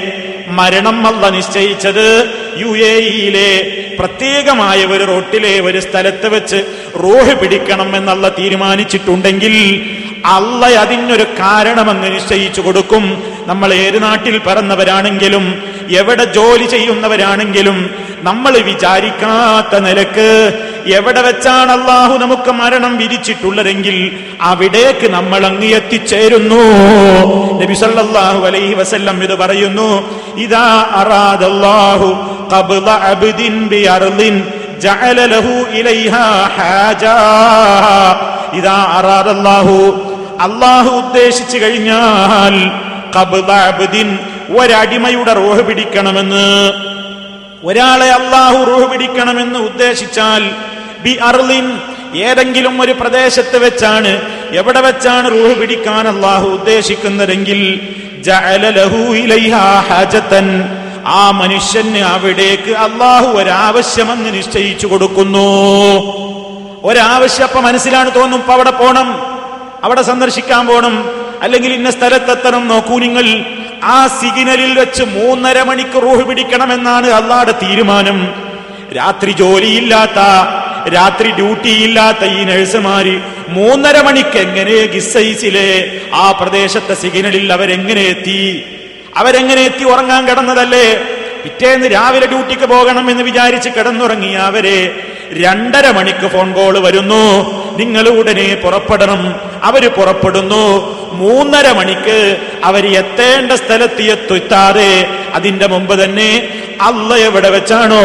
മരണം 0.48 1.07
അല്ല 1.07 1.28
നിശ്ചയിച്ചത്. 1.28 2.35
യു 2.57 2.66
എ 2.66 2.98
ഇയിലെ 2.98 3.76
പ്രത്യേകമായ 3.98 4.85
ഒരു 4.85 5.04
റോട്ടിലെ 5.04 5.61
ഒരു 5.61 5.80
സ്ഥലത്ത് 5.80 6.28
വെച്ച് 6.28 6.57
റോഹ് 7.02 7.35
പിടിക്കണം 7.35 7.96
എന്നുള്ള 7.96 8.28
തീരുമാനിച്ചിട്ടുണ്ടെങ്കിൽ 8.28 9.54
അല്ല 10.26 10.66
അതിനൊരു 10.66 11.22
കാരണമെന്ന് 11.22 12.14
നിശ്ചയിച്ചു 12.14 12.61
കൊടുക്കും. 12.61 13.22
നമ്മൾ 13.46 13.74
ഏത് 13.74 14.02
നാട്ടിൽ 14.02 14.38
പിറന്നവരാണെങ്കിലും 14.38 15.74
എവിടെ 15.90 16.25
ജോലി 16.37 16.64
ചെയ്യുന്നവരാണെങ്കിലും 16.64 17.79
നമ്മൾ 18.23 18.53
വിചാരിക്കാത്ത 18.68 19.75
നിലയ്ക്ക് 19.87 20.29
എവിടെ 20.97 21.20
വെച്ചാണ് 21.20 21.73
അള്ളാഹു 21.73 22.14
നമുക്ക് 22.18 22.53
മരണം 22.53 22.97
വിരിച്ചിട്ടുള്ളതെങ്കിൽ 22.97 23.97
അവിടേക്ക് 24.40 25.07
നമ്മൾ 25.11 25.44
അങ്ങ് 25.44 25.66
എത്തിച്ചേരുന്നു. 25.66 26.62
സല്ലല്ലാഹു 27.81 28.40
അലൈഹി 28.47 28.75
വസല്ലം 28.75 29.23
ഇത് 29.23 29.35
പറയുന്നു 29.35 29.88
ഇതാ 30.37 30.66
അറാദല്ലാഹു 31.01 32.09
ഖബ്ള 32.53 32.88
അബ്ദിൻ 33.12 33.68
ബി 33.68 33.81
അർളിൻ 33.87 34.35
ജഅല 34.81 35.20
ലഹു 35.27 35.55
ഇലൈഹാ 35.81 36.25
ഹാജാ. 36.57 37.16
ഇതാ 38.53 38.77
അറാദല്ലാഹു 38.99 39.77
അള്ളാഹു 40.40 40.90
ഉദ്ദേശിച്ചു 41.03 41.59
കഴിഞ്ഞാൽ 41.59 42.55
ഖബ്ള 43.16 43.51
അബ്ദിൻ 43.70 44.09
ഒരടിമയുടെ 44.59 45.33
റോഹ് 45.33 45.62
പിടിക്കണമെന്ന്. 45.68 46.46
ഒരാളെ 47.68 48.09
അള്ളാഹു 48.20 48.59
റൂഹ് 48.70 48.87
പിടിക്കണമെന്ന് 48.92 49.59
ഉദ്ദേശിച്ചാൽ 49.59 50.42
ബി 51.04 51.12
അർലിൻ 51.28 51.66
ഏതെങ്കിലും 52.28 52.74
ഒരു 52.80 52.92
പ്രദേശത്ത് 52.92 53.57
വെച്ചാണ് 53.64 54.11
എവിടെ 54.61 54.80
വെച്ചാണ് 54.80 55.26
റൂഹ് 55.30 55.54
പിടിക്കാൻ 55.61 56.09
അള്ളാഹു 56.09 56.46
ഉദ്ദേശിക്കുന്നതെങ്കിൽ 56.59 57.61
ആ 61.07 61.30
മനുഷ്യന് 61.40 62.02
അവിടേക്ക് 62.14 62.72
അള്ളാഹു 62.87 63.26
ഒരാവശ്യമെന്ന് 63.40 64.30
നിശ്ചയിച്ചു 64.35 64.87
കൊടുക്കുന്നു. 64.87 65.48
ഒരാവശ്യം 66.83 67.44
അപ്പൊ 67.44 67.61
മനസ്സിലാണ് 67.61 68.11
തോന്നും 68.14 68.38
ഇപ്പൊ 68.38 68.52
അവിടെ 68.52 68.70
പോണം 68.70 69.09
അവിടെ 69.83 70.02
സന്ദർശിക്കാൻ 70.02 70.66
പോണം 70.66 70.94
അല്ലെങ്കിൽ 71.42 71.72
ഇന്ന 71.72 71.90
സ്ഥലത്തെത്തണം 71.90 72.68
നോക്കൂ 72.68 72.98
നിങ്ങൾ 72.98 73.26
ആ 73.85 74.07
സിഗ്നലിൽ 74.07 74.79
വെച്ച് 74.79 75.03
മൂന്നര 75.03 75.62
മണിക്ക് 75.62 76.03
റൂഹ് 76.03 76.25
പിടിക്കണമെന്നാണ് 76.25 77.07
അള്ളാടെ 77.07 77.53
തീരുമാനം. 77.53 78.35
രാത്രി 78.97 79.33
ജോലിയില്ലാത്ത 79.33 80.20
രാത്രി 80.94 81.31
ഡ്യൂട്ടി 81.31 81.68
ഇല്ലാത്ത 81.68 82.25
ഈ 82.25 82.44
നഴ്സുമാര് 82.44 83.20
മൂന്നര 83.49 84.01
മണിക്ക് 84.01 84.38
എങ്ങനെ 84.38 84.87
ഗിസൈസിലെ 84.87 86.01
ആ 86.14 86.33
പ്രദേശത്തെ 86.33 86.94
സിഗ്നലിൽ 86.94 87.53
അവരെങ്ങനെ 87.53 88.01
എത്തി? 88.01 88.64
അവരെങ്ങനെ 89.16 89.62
എത്തി 89.62 89.85
ഉറങ്ങാൻ 89.85 90.29
കിടന്നതല്ലേ? 90.29 90.87
പിറ്റേന്ന് 91.44 91.87
രാവിലെ 91.87 92.27
ഡ്യൂട്ടിക്ക് 92.27 92.64
പോകണം 92.64 93.11
എന്ന് 93.11 93.23
വിചാരിച്ച് 93.23 93.68
കിടന്നുറങ്ങിയ 93.68 94.37
അവരെ 94.37 94.79
രണ്ടര 95.33 95.90
മണിക്ക് 95.90 96.29
ഫോൺ 96.29 96.53
കോൾ 96.53 96.79
വരുന്നു. 96.79 97.25
നിങ്ങൾ 97.77 98.09
ഉടനെ 98.09 98.55
പുറപ്പെടണം. 98.55 99.40
അവർ 99.64 99.83
പുറപ്പെടുന്നു. 99.96 100.64
മൂന്നര 101.22 101.66
മണിക്ക് 101.79 102.18
അവർ 102.64 102.85
എത്തേണ്ട 103.00 103.53
സ്ഥലത്ത് 103.53 104.03
എത്തുത്താതെ 104.14 104.92
അതിന്റെ 105.35 105.66
മുമ്പ് 105.66 105.94
തന്നെ 106.05 106.31
അല്ല 106.87 107.16
എവിടെ 107.27 107.50
വെച്ചാണോ 107.50 108.00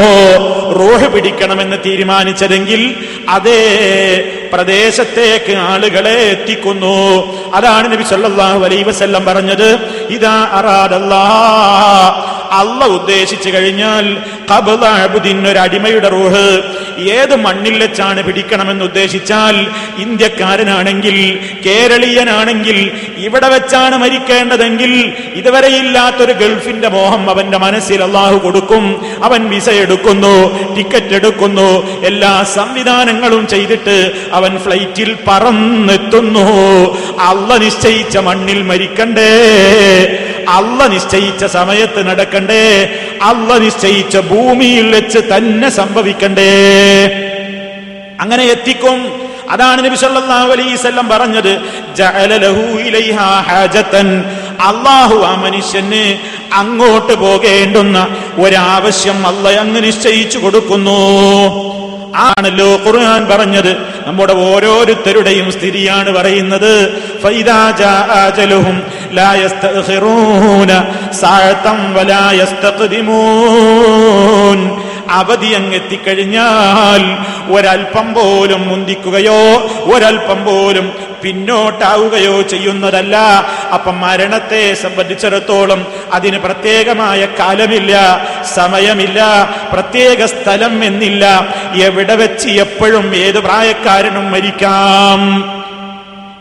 റോഹ് 0.80 1.08
പിടിക്കണമെന്ന് 1.13 1.78
തീരുമാനിച്ചതെങ്കിൽ 1.86 2.82
അതേ 3.30 3.62
പ്രദേശത്തേക്ക് 4.54 5.54
ആളുകളെ 5.58 6.16
എത്തിക്കുന്നു. 6.16 6.98
അതാണ് 7.54 7.92
നബി 7.92 8.04
സല്ലാഹു 8.04 8.66
അലൈ 8.66 8.84
വസല്ലം 8.84 9.26
പറഞ്ഞത്. 9.26 9.80
ഇതാ 10.10 10.50
അറാദല്ലാ. 10.52 11.24
അല്ല 12.52 12.86
ഉദ്ദേശിച്ചു 12.86 13.50
കഴിഞ്ഞാൽ 13.50 14.18
കബല 14.52 14.86
അബുദിൻ 14.86 15.48
ഒരു 15.48 15.60
അടിമയുടെ 15.60 16.10
റൂഹ്. 16.10 16.62
ഏത് 17.10 17.36
മണ്ണിൽ 17.36 17.78
വെച്ചാണ് 17.80 18.24
പിടിക്കണമെന്ന് 18.24 18.84
ഉദ്ദേശിച്ചാൽ 18.84 19.68
ഇന്ത്യക്കാരനാണെങ്കിൽ 19.98 21.40
കേരളീയനാണെങ്കിൽ 21.66 22.92
ഇവിടെ 23.18 23.48
വെച്ചാണ് 23.48 23.98
മരിക്കേണ്ടതെങ്കിൽ 23.98 25.14
ഇതുവരെ 25.34 25.68
ഇല്ലാത്തൊരു 25.68 26.34
ഗൾഫിന്റെ 26.34 26.88
മോഹം 26.88 27.30
അവന്റെ 27.30 27.58
മനസ്സിൽ 27.58 28.04
അള്ളാഹു 28.04 28.38
കൊടുക്കും. 28.38 29.06
അവൻ 29.24 29.50
വിസ 29.50 29.70
എടുക്കുന്നു 29.70 30.36
ടിക്കറ്റ് 30.76 31.14
എടുക്കുന്നു 31.14 32.02
എല്ലാ 32.06 32.44
സംവിധാനങ്ങളും 32.44 33.48
ചെയ്തിട്ട് 33.48 34.12
അവൻ 34.39 34.58
ഫ്ലൈറ്റിൽ 34.58 35.17
പറന്നെത്തുന്നു. 35.28 36.45
അള്ള 37.19 37.58
നിശ്ചയിച്ച 37.58 38.17
മണ്ണിൽ 38.17 38.62
മരിക്കണ്ടേ. 38.62 39.32
അള്ള 40.49 40.88
നിശ്ചയിച്ച 40.88 41.45
സമയത്ത് 41.45 42.08
നടക്കണ്ടേ. 42.10 42.89
അള്ള 43.21 43.58
നിശ്ചയിച്ച 43.58 44.17
ഭൂമിയിൽ 44.17 44.95
വെച്ച് 44.95 45.19
തന്നെ 45.19 45.69
സംഭവിക്കണ്ടേ. 45.69 46.52
അങ്ങനെ 48.21 48.43
എത്തിക്കും. 48.43 49.30
അതാണ് 49.49 49.86
നബി 49.86 49.95
സല്ലല്ലാഹു 49.95 50.52
അലൈഹി 50.52 50.75
പറഞ്ഞത്. 51.12 51.54
ലഹു 52.41 52.80
ഇലൈഹാ 52.80 53.41
ഹാജതൻ. 53.41 54.23
അള്ളാഹു 54.62 55.15
ആ 55.15 55.36
മനുഷ്യന് 55.36 56.17
അങ്ങോട്ട് 56.54 57.13
പോകേണ്ടുന്ന 57.13 58.17
ഒരാവശ്യം 58.38 59.28
അല്ല 59.28 59.49
അങ്ങ് 59.49 59.84
നിശ്ചയിച്ചു 59.84 60.38
കൊടുക്കുന്നു. 60.39 60.99
ആണല്ലോ 62.15 62.67
ഖുർആൻ 62.67 63.28
പറഞ്ഞത്. 63.28 63.78
നമ്മുടെ 64.06 64.34
ഓരോരുത്തരുടെയും 64.34 65.52
സ്ഥിതിയാണ് 65.52 66.12
പറയുന്നത്. 66.12 67.04
ലാ 69.13 69.36
അവധി 75.10 75.48
അങ്ങ് 75.48 75.76
എത്തിക്കഴിഞ്ഞാൽ 75.76 77.04
ഒരൽപ്പം 77.52 78.13
പോലും 78.13 78.67
മുന്തിക്കുകയോ 78.67 79.41
ഒരൽപ്പം 79.93 80.45
പോലും 80.45 80.93
പിന്നോട്ടാവുകയോ 81.24 82.41
ചെയ്യുന്നതല്ല. 82.41 83.15
അപ്പം 83.74 84.00
മരണത്തെ 84.00 84.74
സംബന്ധിച്ചിടത്തോളം 84.74 85.88
അതിന് 86.13 86.39
പ്രത്യേകമായ 86.39 87.28
കാലമില്ല 87.39 87.93
സമയമില്ല 88.56 89.19
പ്രത്യേക 89.74 90.26
സ്ഥലം 90.26 90.84
എന്നില്ല. 90.84 91.26
എവിടെ 91.76 92.15
വെച്ച് 92.15 92.50
എപ്പോഴും 92.50 93.15
ഏത് 93.15 93.39
പ്രായക്കാരനും 93.39 94.32
മരിക്കാം. 94.32 95.22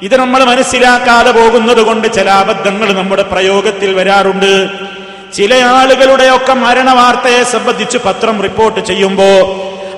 ഇത് 0.03 0.17
നമ്മൾ 0.17 0.45
മനസ്സിലാക്കാതെ 0.45 1.31
പോകുന്നത് 1.31 1.83
കൊണ്ട് 1.83 2.13
ചില 2.15 2.31
അബദ്ധങ്ങൾ 2.31 2.93
നമ്മുടെ 2.93 3.23
പ്രയോഗത്തിൽ 3.23 3.93
വരാറുണ്ട്. 3.93 4.53
ചില 5.37 5.55
ആളുകളുടെയൊക്കെ 5.55 6.53
മരണവാർത്തയെ 6.53 7.43
സംബന്ധിച്ച് 7.43 7.99
പത്രം 7.99 8.43
റിപ്പോർട്ട് 8.43 8.81
ചെയ്യുമ്പോ 8.81 9.25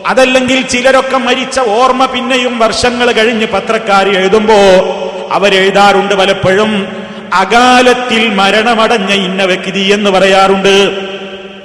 അതല്ലെങ്കിൽ 0.07 0.63
ചിലരൊക്കെ 0.63 1.17
മരിച്ച 1.17 1.61
ഓർമ്മ 1.61 2.07
പിന്നെയും 2.07 2.59
വർഷങ്ങൾ 2.59 3.13
കഴിഞ്ഞ് 3.13 3.47
പത്രക്കാർ 3.47 4.09
എഴുതുമ്പോ 4.09 4.55
അവരെഴുതാറുണ്ട് 5.33 6.15
പലപ്പോഴും 6.15 6.97
അകാലത്തിൽ 7.35 8.29
മരണമടഞ്ഞ 8.29 9.13
ഇന്ന 9.13 9.45
വ്യക്തി 9.45 9.81
എന്ന് 9.81 10.11
പറയാറുണ്ട്. 10.11 11.01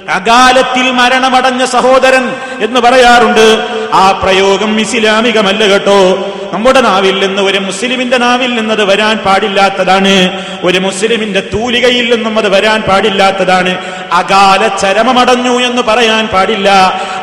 അകാലത്തിൽ 0.08 0.90
മരണമടഞ്ഞ 0.90 1.64
സഹോദരൻ 1.64 2.34
എന്ന് 2.60 2.80
പറയാറുണ്ട്. 2.80 3.75
ആ 3.92 4.20
പ്രയോഗം 4.22 4.80
ഇസ്ലാമികമല്ല 4.80 5.68
കേട്ടോ. 5.68 6.32
നമ്മുടെ 6.52 6.80
നാവിൽ 6.80 7.26
നിന്ന് 7.26 7.42
ഒരു 7.42 7.58
മുസ്ലിമിന്റെ 7.58 8.18
നാവിൽ 8.18 8.54
നിന്നത് 8.54 8.84
വരാൻ 8.84 9.16
പാടില്ലാത്തതാണ്. 9.16 10.44
ഒരു 10.62 10.78
മുസ്ലിമിന്റെ 10.78 11.40
തൂലികയിൽ 11.40 12.14
നിന്നും 12.14 12.38
അത് 12.38 12.48
വരാൻ 12.48 12.80
പാടില്ലാത്തതാണ്. 12.80 13.78
അകാല 14.12 14.68
ചരമമടഞ്ഞു 14.68 15.60
എന്ന് 15.60 15.82
പറയാൻ 15.82 16.26
പാടില്ല. 16.26 16.70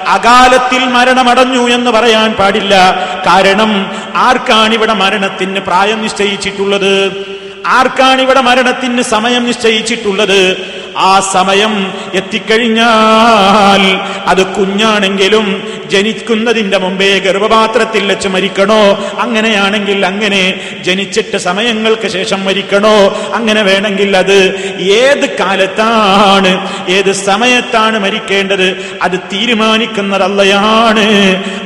അകാലത്തിൽ 0.07 0.85
മരണമടഞ്ഞു 0.85 1.69
എന്ന് 1.69 1.91
പറയാൻ 1.91 2.33
പാടില്ല. 2.33 2.75
കാരണം 3.27 3.91
ആർക്കാണ് 4.15 4.73
ഇവിടെ 4.73 4.93
മരണത്തിന് 4.93 5.59
പ്രായം 5.59 6.03
നിശ്ചയിച്ചിട്ടുള്ളത്? 6.03 7.25
ആർക്കാണ് 7.67 8.21
ഇവിടെ 8.21 8.41
മരണത്തിന് 8.41 9.01
സമയം 9.01 9.45
നിശ്ചയിച്ചിട്ടുള്ളത്? 9.45 10.72
ആ 10.97 11.19
സമയം 11.19 11.93
എത്തിക്കഴിഞ്ഞാൽ 12.13 13.99
അത് 14.27 14.45
കുഞ്ഞാണെങ്കിലും 14.45 15.63
ജനിക്കുന്നതിന്റെ 15.89 16.77
മുമ്പേ 16.77 17.19
ഗർഭപാത്രത്തിൽ 17.19 18.07
വെച്ച് 18.07 18.27
മരിക്കണോ? 18.27 19.03
അങ്ങനെയാണെങ്കിൽ 19.19 20.05
അങ്ങനെ 20.05 20.61
ജനിച്ചിട്ട് 20.81 21.37
സമയങ്ങൾക്ക് 21.37 22.07
ശേഷം 22.07 22.45
മരിക്കണോ? 22.45 23.17
അങ്ങനെ 23.33 23.61
വേണമെങ്കിൽ 23.61 24.17
അത് 24.17 24.55
ഏത് 24.79 25.37
കാലത്താണ് 25.39 26.67
ഏത് 26.89 27.11
സമയത്താണ് 27.11 27.99
മരിക്കേണ്ടത് 27.99 28.97
അത് 29.01 29.19
തീരുമാനിക്കുന്നതല്ലയാണ്. 29.33 31.05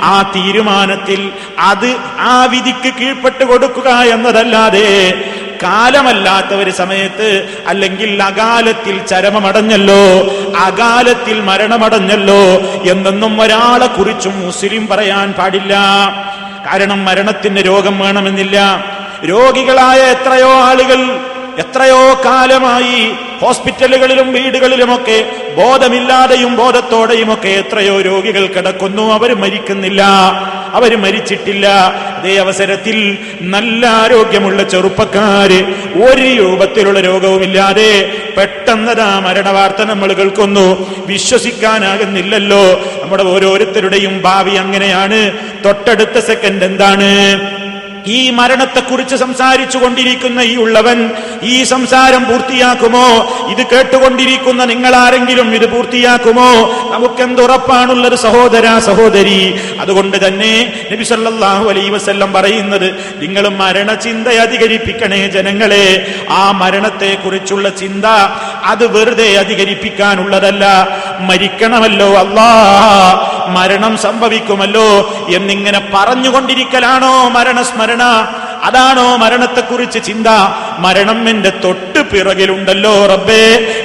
ആ 0.02 0.32
തീരുമാനത്തിൽ 0.36 1.32
അത് 1.60 1.96
ആ 2.20 2.46
വിധിക്ക് 2.46 2.94
കീഴ്പ്പെട്ട് 2.94 3.44
കൊടുക്കുക 3.44 3.90
എന്നതല്ലാതെ 3.90 4.88
കാലമല്ലാത്ത 5.64 6.48
ഒരു 6.48 6.72
സമയത്ത് 6.72 7.60
അല്ലെങ്കിൽ 7.68 8.24
അകാലത്തിൽ 8.24 9.06
ചരമമടഞ്ഞല്ലോ 9.06 10.04
അകാലത്തിൽ 10.58 11.42
മരണമടഞ്ഞല്ലോ 11.42 12.42
എന്നൊന്നും 12.92 13.42
ഒരാളെ 13.42 13.88
കുറിച്ചും 13.88 14.40
മുസ്ലിം 14.42 14.88
പറയാൻ 14.88 15.34
പാടില്ല. 15.34 15.74
കാരണം 16.66 17.06
മരണത്തിന് 17.06 17.66
രോഗം 17.66 18.00
വേണമെന്നില്ല. 18.00 18.58
രോഗികളായ 19.26 20.00
എത്രയോ 20.00 20.52
ആളുകൾ 20.54 21.20
എത്രയോ 21.58 22.22
കാലമായി 22.26 23.16
ഹോസ്പിറ്റലുകളിലും 23.40 24.34
വീടുകളിലുമൊക്കെ 24.34 25.26
ബോധമില്ലാതെയും 25.58 26.56
ബോധത്തോടെയും 26.56 27.34
ഒക്കെ 27.34 27.50
എത്രയോ 27.50 28.02
രോഗികൾ 28.02 28.46
കിടക്കുന്നു. 28.46 29.14
അവർ 29.14 29.36
മരിക്കുന്നില്ല. 29.36 30.04
അവർ 30.74 30.96
മരിച്ചിട്ടില്ല. 31.02 31.68
അതേ 32.18 32.36
അവസരത്തിൽ 32.36 33.18
നല്ല 33.42 33.86
ആരോഗ്യമുള്ള 33.86 34.64
ചെറുപ്പക്കാര് 34.64 35.64
ഒരു 36.04 36.22
രൂപത്തിലുള്ള 36.22 37.00
രോഗവുമില്ലാതെ 37.00 38.14
പെട്ടെന്നതാ 38.38 39.20
മരണവാർത്ത 39.20 39.82
നമ്മൾ 39.82 40.14
കേൾക്കുന്നു. 40.14 40.96
വിശ്വസിക്കാനാകുന്നില്ലല്ലോ. 41.06 42.82
നമ്മുടെ 43.04 43.24
ഓരോരുത്തരുടെയും 43.24 44.22
ഭാവി 44.22 44.52
അങ്ങനെയാണ്. 44.52 45.32
തൊട്ടടുത്ത 45.66 46.20
സെക്കൻഡ് 46.20 46.64
എന്താണ്? 46.64 47.67
ഈ 48.08 48.30
മരണത്തെക്കുറിച്ച് 48.30 49.16
സംസാരിച്ചു 49.16 49.78
കൊണ്ടിരിക്കുന്ന 49.78 50.40
ഈ 50.40 50.56
ഉള്ളവൻ 50.56 51.00
ഈ 51.44 51.64
സംസാരം 51.64 52.24
പൂർത്തിയാക്കുമോ? 52.24 53.08
ഇത് 53.50 53.64
കേട്ടുകൊണ്ടിരിക്കുന്ന 53.68 54.66
നിങ്ങൾ 54.66 54.96
ആരെങ്കിലും 54.96 55.56
ഇത് 55.56 55.68
പൂർത്തിയാക്കുമോ? 55.72 56.50
നമുക്കെന്തുറപ്പാണുള്ളത് 56.92 58.16
സഹോദര 58.16 58.80
സഹോദരി. 58.80 59.42
അതുകൊണ്ട് 59.80 60.28
തന്നെ 60.28 60.54
നബി 60.92 61.04
സല്ലല്ലാഹു 61.04 61.70
അലൈഹി 61.70 61.90
വസല്ലം 61.90 62.34
പറയുന്നത് 62.34 62.88
നിങ്ങൾ 63.18 63.48
മരണചിന്ത 63.48 64.28
അധികരിപ്പിക്കണേ 64.28 65.28
ജനങ്ങളെ. 65.28 65.88
ആ 66.30 66.52
മരണത്തെ 66.52 67.12
കുറിച്ചുള്ള 67.26 67.70
ചിന്ത 67.70 68.06
അത് 68.64 68.86
വെറുതെ 68.98 69.30
അധികരിപ്പിക്കാനുള്ളതല്ല. 69.38 70.66
മരിക്കണമല്ലോ 71.20 72.10
അല്ലാ 72.14 72.50
മരണം 73.48 73.98
സംഭവിക്കുമല്ലോ 73.98 74.88
എന്നിങ്ങനെ 75.30 75.82
പറഞ്ഞുകൊണ്ടിരിക്കലാണോ 75.94 77.30
മരണസ്മരണ? 77.30 78.04
അതാണോ 78.68 79.08
മരണത്തെക്കുറിച്ച് 79.24 80.00
ചിന്ത? 80.08 80.30
മരണം 80.86 81.20
എന്റെ 81.32 81.52
തൊട്ട് 81.64 82.02
പിറകിലുണ്ടല്ലോ 82.12 82.94
റബ്ബേ 83.12 83.44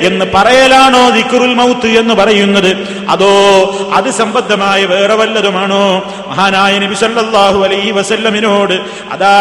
എന്ന് 0.09 0.27
പറയലാണോ 0.35 1.03
ദിക്കുറുൽ 1.17 1.55
മൗത്ത് 1.61 1.89
എന്ന് 2.01 2.15
പറയുന്നത്? 2.21 2.71
അതോ 3.15 3.33
അത് 3.99 4.11
സംബന്ധമായ 4.21 4.81
വേറെ 4.93 5.15
വല്ലതുമാണോ? 5.21 5.85
മഹാനായ 6.31 6.73
നബി 6.85 6.97
സല്ലല്ലാഹു 7.05 7.59
അലൈഹി 7.67 7.93
വസല്ലമിനോട് 7.99 8.77
അതാ 9.15 9.37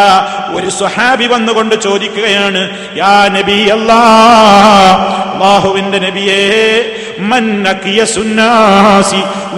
ഒരു 0.58 0.70
സ്വഹാബി 0.80 1.28
വന്നുകൊണ്ട് 1.34 1.76
ചോദിക്കുകയാണ് 1.88 2.62
യാ 3.02 3.16
നബി 3.38 3.60
അല്ലാ 3.78 4.02
അല്ലാഹുവിന്റെ 5.34 6.00
നബിയേ 6.08 6.42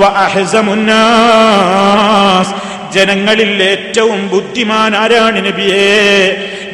വ 0.02 0.04
അഹ്സമുന്നാസ് 0.26 0.94
ജനങ്ങളിൽ 2.94 3.64
ഏറ്റവും 3.64 4.30
ബുദ്ധിമാൻ 4.30 4.96
ആരാണ് 4.96 5.46
നബിയേ? 5.46 5.88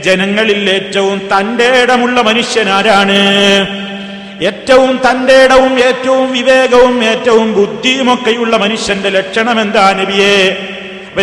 ജനങ്ങളിൽ 0.03 0.69
ഏറ്റവും 0.69 1.21
തന്റെ 1.33 1.81
ഇടമുള്ള 1.81 2.21
മനുഷ്യനാരാണ് 2.21 3.19
ഏറ്റവും 4.41 4.99
തന്റെ 5.09 5.43
ഇടവും 5.43 5.79
ഏറ്റവും 5.79 6.31
വിവേകവും 6.31 7.03
ഏറ്റവും 7.03 7.53
ബുദ്ധിയുമൊക്കെയുള്ള 7.53 8.57
മനുഷ്യന്റെ 8.57 9.09
ലക്ഷണം 9.09 9.61
എന്താ 9.61 9.93
നബിയെ? 9.93 10.57
അപ്പൊ 11.07 11.21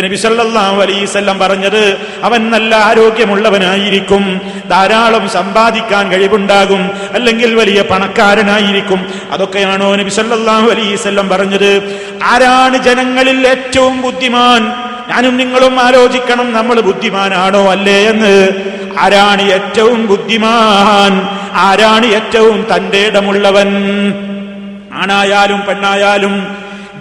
വസല്ലം 1.03 1.39
പറഞ്ഞത് 1.39 1.97
അവൻ 2.23 2.49
നല്ല 2.49 2.75
ആരോഗ്യമുള്ളവനായിരിക്കും 2.75 4.41
ധാരാളം 4.69 5.29
സമ്പാദിക്കാൻ 5.29 6.11
കഴിവുണ്ടാകും 6.11 6.91
അല്ലെങ്കിൽ 7.13 7.55
വലിയ 7.55 7.81
പണക്കാരനായിരിക്കും. 7.81 9.13
അതൊക്കെയാണോ 9.31 9.95
നബി 9.95 10.09
സല്ലല്ലാഹു 10.09 10.69
അലൈഹി 10.69 10.93
വസല്ലം 10.93 11.29
പറഞ്ഞത്? 11.29 11.71
ആരാണ് 12.23 12.77
ജനങ്ങളിൽ 12.77 13.47
ഏറ്റവും 13.47 14.01
ബുദ്ധിമാൻ? 14.01 14.86
ഞാനും 15.09 15.37
നിങ്ങളും 15.37 15.79
ആലോചിക്കണം 15.79 16.53
നമ്മൾ 16.53 16.81
ബുദ്ധിമാനാണോ 16.81 17.71
അല്ലേ 17.71 18.09
എന്ന്. 18.09 18.47
ആരാണ് 18.99 19.41
ഏറ്റവും 19.41 20.07
ബുദ്ധിമാൻ? 20.07 21.27
ആരാണ് 21.53 22.05
ഏറ്റവും 22.05 22.65
തന്റെ 22.75 22.97
ഇടമുള്ളവൻ? 22.97 23.69
ആണായാലും 24.93 25.61
പെണ്ണായാലും 25.67 26.47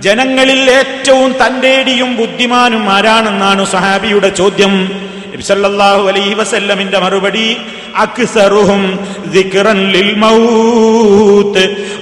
ജനങ്ങളിൽ 0.00 0.70
ഏറ്റവും 0.70 1.32
തന്റേടിയും 1.32 2.16
ബുദ്ധിമാനും 2.16 2.90
ആരാണെന്നാണ് 2.90 3.66
സഹാബിയുടെ 3.66 4.28
ചോദ്യം. 4.28 4.90
നബി 5.32 5.42
സല്ലല്ലാഹു 5.42 6.08
അലൈഹി 6.08 6.34
വസല്ലമിന്റെ 6.34 6.98
മറുപടി 6.98 7.56
അക്സറുഹും 7.96 8.98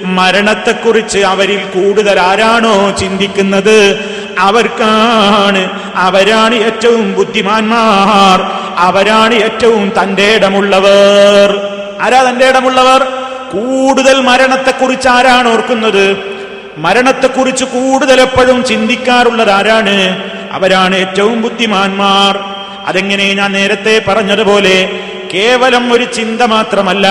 മരണത്തെക്കുറിച്ച് 0.05 1.19
അവരിൽ 1.19 1.57
കൂടുതൽ 1.57 2.19
ആരാണോ 2.19 2.91
ചിന്തിക്കുന്നത്? 2.99 3.99
അവർക്കാണ്. 4.39 5.69
അവരാണ് 5.95 6.55
ഏറ്റവും 6.55 7.13
ബുദ്ധിമാന്മാർ. 7.13 8.41
അവരാണ് 8.77 9.33
ഏറ്റവും 9.33 9.93
തന്റെ 10.01 10.35
ഇടമുള്ളവർ. 10.35 11.71
ആരാ 12.01 12.29
തന്റെ 12.29 12.45
ഇടമുള്ളവർ? 12.45 13.03
കൂടുതൽ 13.51 14.21
മരണത്തെക്കുറിച്ച് 14.21 15.07
ആരാണ് 15.07 15.47
ഓർക്കുന്നത്? 15.47 16.35
മരണത്തെക്കുറിച്ച് 16.77 17.65
കൂടുതൽ 17.65 18.21
എപ്പോഴും 18.21 18.63
ചിന്തിക്കാറുള്ളത് 18.63 19.51
ആരാണ്? 19.51 20.23
അവരാണ് 20.51 20.95
ഏറ്റവും 20.95 21.41
ബുദ്ധിമാന്മാർ. 21.41 22.39
അതെങ്ങനെ 22.85 23.33
ഞാൻ 23.33 23.51
നേരത്തെ 23.51 24.03
പറഞ്ഞതുപോലെ 24.07 24.99
കേവലം 25.33 25.93
ഒരു 25.93 26.03
ചിന്ത 26.03 26.41
മാത്രമല്ല 26.41 27.07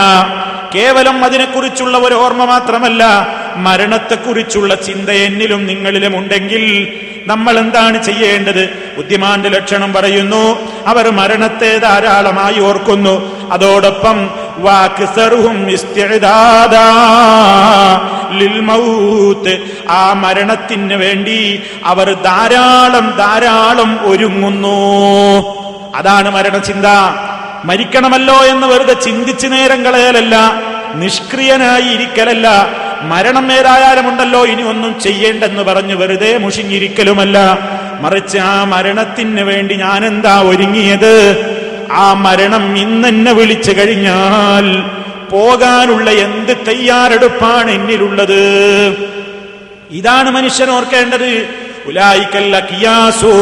കേവലം 0.74 1.24
അതിനെക്കുറിച്ചുള്ള 1.24 1.98
ഒരു 1.98 2.14
ഓർമ്മ 2.14 2.44
മാത്രമല്ല 2.44 3.28
മരണത്തെക്കുറിച്ചുള്ള 3.56 4.74
ചിന്ത 4.74 5.10
എന്നിലും 5.10 5.66
നിങ്ങളിലും 5.66 6.18
ഉണ്ടെങ്കിൽ 6.18 6.62
നമ്മൾ 7.26 7.58
എന്താണ് 7.58 8.02
ചെയ്യേണ്ടത്? 8.02 8.92
ബുദ്ധിമാന്റെ 8.96 9.48
ലക്ഷണം 9.48 9.92
പറയുന്നു. 9.92 10.72
അവർ 10.87 11.10
മരണത്തെ 11.10 11.78
ധാരാളമായി 11.78 12.60
ഓർക്കുന്നു. 12.60 13.44
അതോടൊപ്പം 13.52 14.30
ആ 19.90 20.12
മരണത്തിന് 20.12 20.94
വേണ്ടി 20.94 21.62
അവർ 21.84 22.12
ധാരാളം 22.12 23.14
ധാരാളം 23.16 24.00
ഒരുങ്ങുന്നു. 24.02 24.76
അതാണ് 25.94 26.30
മരണചിന്ത. 26.30 26.87
മരിക്കണമല്ലോ 27.64 28.34
എന്ന് 28.34 28.66
വെറുതെ 28.66 28.94
ചിന്തിച്ചു 28.94 29.46
നേരം 29.46 29.84
കളയലല്ല 29.84 30.54
നിഷ്ക്രിയനായി 30.94 31.82
ഇരിക്കലല്ല. 31.82 32.68
മരണം 33.04 33.52
ഏതായാലും 33.52 34.08
ഉണ്ടല്ലോ 34.08 34.46
ഇനി 34.46 34.62
ഒന്നും 34.62 35.00
ചെയ്യേണ്ടെന്ന് 35.00 35.62
പറഞ്ഞു 35.62 35.94
വെറുതെ 35.94 36.38
മുഷിഞ്ഞിരിക്കലുമല്ല. 36.38 37.58
മറിച്ച് 38.00 38.38
ആ 38.38 38.64
മരണത്തിന് 38.64 39.40
വേണ്ടി 39.40 39.74
ഞാൻ 39.74 40.06
എന്താ 40.06 40.42
ഒരുങ്ങിയത്? 40.42 41.14
ആ 41.92 42.12
മരണം 42.14 42.76
ഇന്നെന്നെ 42.76 43.32
വിളിച്ചു 43.32 43.72
കഴിഞ്ഞാൽ 43.72 44.82
പോകാനുള്ള 45.30 46.10
എന്ത് 46.10 46.66
തയ്യാറെടുപ്പാണ് 46.68 47.70
എന്നിലുള്ളത്? 47.70 48.42
ഇതാണ് 49.90 50.30
മനുഷ്യൻ 50.30 50.70
ഓർക്കേണ്ടത്. 50.70 51.48
ഉലായിക്കല്ല 51.86 52.58
കിയാസു. 52.58 53.34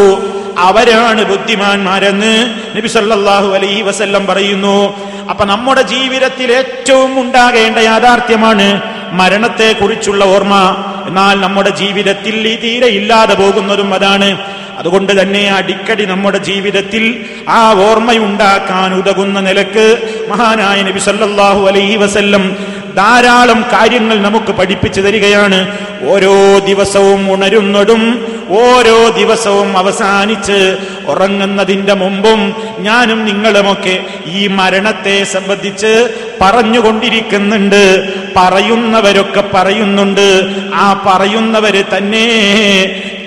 അവരാണ് 0.59 1.25
ബുദ്ധിമാന്മാരെന്ന് 1.25 2.55
നബി 2.77 2.89
സല്ലല്ലാഹു 2.89 3.55
അലൈഹി 3.55 3.83
വസല്ലം 3.83 4.27
പറയുന്നു. 4.27 4.95
അപ്പൊ 5.31 5.45
നമ്മുടെ 5.45 5.83
ജീവിതത്തിൽ 5.83 6.53
ഏറ്റവും 6.53 7.21
ഉണ്ടാകേണ്ട 7.21 7.79
യാഥാർത്ഥ്യമാണ് 7.79 8.83
മരണത്തെ 9.13 9.73
കുറിച്ചുള്ള 9.73 10.25
ഓർമ്മ. 10.25 10.87
എന്നാൽ 11.09 11.41
നമ്മുടെ 11.41 11.71
ജീവിതത്തിൽ 11.71 12.49
ഈ 12.49 12.57
തീരെ 12.57 12.87
ഇല്ലാതെ 12.87 13.35
പോകുന്നതും 13.35 13.95
അതാണ്. 13.95 14.39
അതുകൊണ്ട് 14.79 15.23
തന്നെ 15.23 15.51
അടിക്കടി 15.51 16.05
നമ്മുടെ 16.05 16.39
ജീവിതത്തിൽ 16.39 17.25
ആ 17.49 17.73
ഓർമ്മയുണ്ടാക്കാൻ 17.73 18.95
ഉതകുന്ന 18.95 19.41
നിലയ്ക്ക് 19.41 19.99
മഹാനായ 20.29 20.83
നബി 20.83 20.99
സല്ലാഹു 20.99 21.67
അലൈഹി 21.67 21.97
വസല്ലം 21.97 22.57
ധാരാളം 22.97 23.65
കാര്യങ്ങൾ 23.73 24.23
നമുക്ക് 24.23 24.53
പഠിപ്പിച്ചു 24.53 25.01
തരികയാണ്. 25.01 25.77
ഓരോ 26.09 26.59
ദിവസവും 26.59 27.33
ഉണരുന്നതും 27.35 28.32
ഓരോ 28.53 29.09
ദിവസവും 29.09 29.77
അവസാനിച്ച് 29.77 30.77
ഉറങ്ങുന്നതിന്റെ 31.09 31.95
മുമ്പും 31.95 32.55
ഞാനും 32.79 33.25
നിങ്ങളുമൊക്കെ 33.25 34.01
ഈ 34.27 34.47
മരണത്തെ 34.47 35.25
സംബന്ധിച്ച് 35.25 36.09
പറഞ്ഞുകൊണ്ടിരിക്കുന്നുണ്ട്. 36.41 38.09
പറയുന്നവരൊക്കെ 38.37 39.45
പറയുന്നുണ്ട്. 39.55 40.47
ആ 40.75 41.03
പറയുന്നവര് 41.07 41.85
തന്നെ 41.97 42.27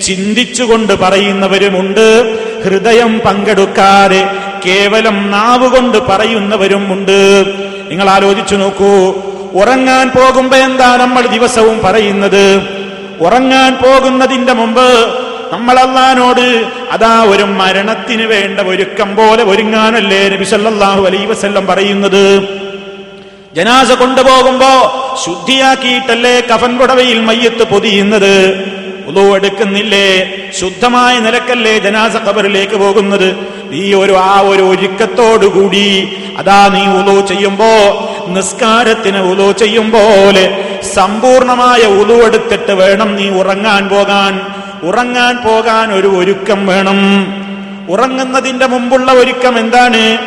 ചിന്തിച്ചുകൊണ്ട് 0.06 0.94
പറയുന്നവരുമുണ്ട്. 0.94 2.38
ഹൃദയം 2.64 3.20
പങ്കെടുക്കാതെ 3.20 4.28
കേവലം 4.66 5.32
നാവുകൊണ്ട് 5.32 5.98
പറയുന്നവരും 5.98 6.94
ഉണ്ട് 6.94 7.46
നിങ്ങൾ 7.90 8.10
ആലോചിച്ചു 8.10 8.56
നോക്കൂ. 8.56 9.14
ഉറങ്ങാൻ 9.54 10.10
പോകുമ്പോ 10.10 10.58
എന്താ 10.58 10.96
നമ്മൾ 10.96 11.26
ദിവസവും 11.26 11.82
പറയുന്നത്? 11.84 12.75
ഉറങ്ങാൻ 13.20 13.78
പോകുന്നതിന്റെ 13.84 14.54
മുമ്പ് 14.54 14.88
നമ്മൾ 15.52 15.80
അള്ളഹാനോട് 15.80 16.46
അതാ 16.92 17.24
ഒരു 17.24 17.44
മരണത്തിന് 17.44 18.24
വേണ്ട 18.24 18.60
ഒരുക്കം 18.60 19.16
പോലെ 19.16 19.44
ഒരുങ്ങാനല്ലേ 19.44 20.30
നബി 20.30 20.46
അലൈ 21.06 21.26
വസല്ലം 21.26 21.68
പറയുന്നത്? 21.68 22.24
ജനാസ 23.56 23.92
കൊണ്ടുപോകുമ്പോ 23.92 24.72
ശുദ്ധിയാക്കിയിട്ടല്ലേ 25.26 26.42
കഫൻ 26.52 26.78
പുടവയിൽ 26.78 27.20
മയ്യത്ത് 27.20 27.64
പൊതിയുന്നത്? 27.64 28.56
ഉളു 29.08 29.36
എടുക്കുന്നില്ലേ? 29.36 30.08
ശുദ്ധമായ 30.60 31.20
നിലക്കല്ലേ 31.20 31.80
ജനാസ 31.80 32.16
ഖബറിലേക്ക് 32.18 32.74
പോകുന്നത്? 32.74 33.30
നീ 33.72 33.94
ഒരു 33.94 34.14
ആ 34.14 34.40
ഒരു 34.40 34.62
ഒരുക്കത്തോടുകൂടി 34.62 35.88
അതാ 36.38 36.68
നീ 36.68 36.84
ഉളു 37.00 37.28
ചെയ്യുമ്പോ 37.28 37.72
നിസ്കാരത്തിന് 38.28 39.18
ഉളു 39.18 39.52
ചെയ്യും 39.52 39.92
പോലെ 39.92 40.75
സമ്പൂർണമായ 40.82 41.80
ഉതുവെടുത്തിട്ട് 41.80 42.72
വേണം 42.72 43.16
നീ 43.16 43.30
ഉറങ്ങാൻ 43.30 43.90
പോകാൻ. 43.90 44.42
ഉറങ്ങാൻ 44.84 45.38
പോകാൻ 45.38 45.94
ഒരു 45.94 46.08
ഒരുക്കം 46.08 46.68
വേണം. 46.68 47.28
ഉറങ്ങുന്നതിന്റെ 47.90 48.66
മുമ്പുള്ള 48.66 49.12
ഒരുക്കം 49.12 49.60
എന്താണ്? 49.60 50.18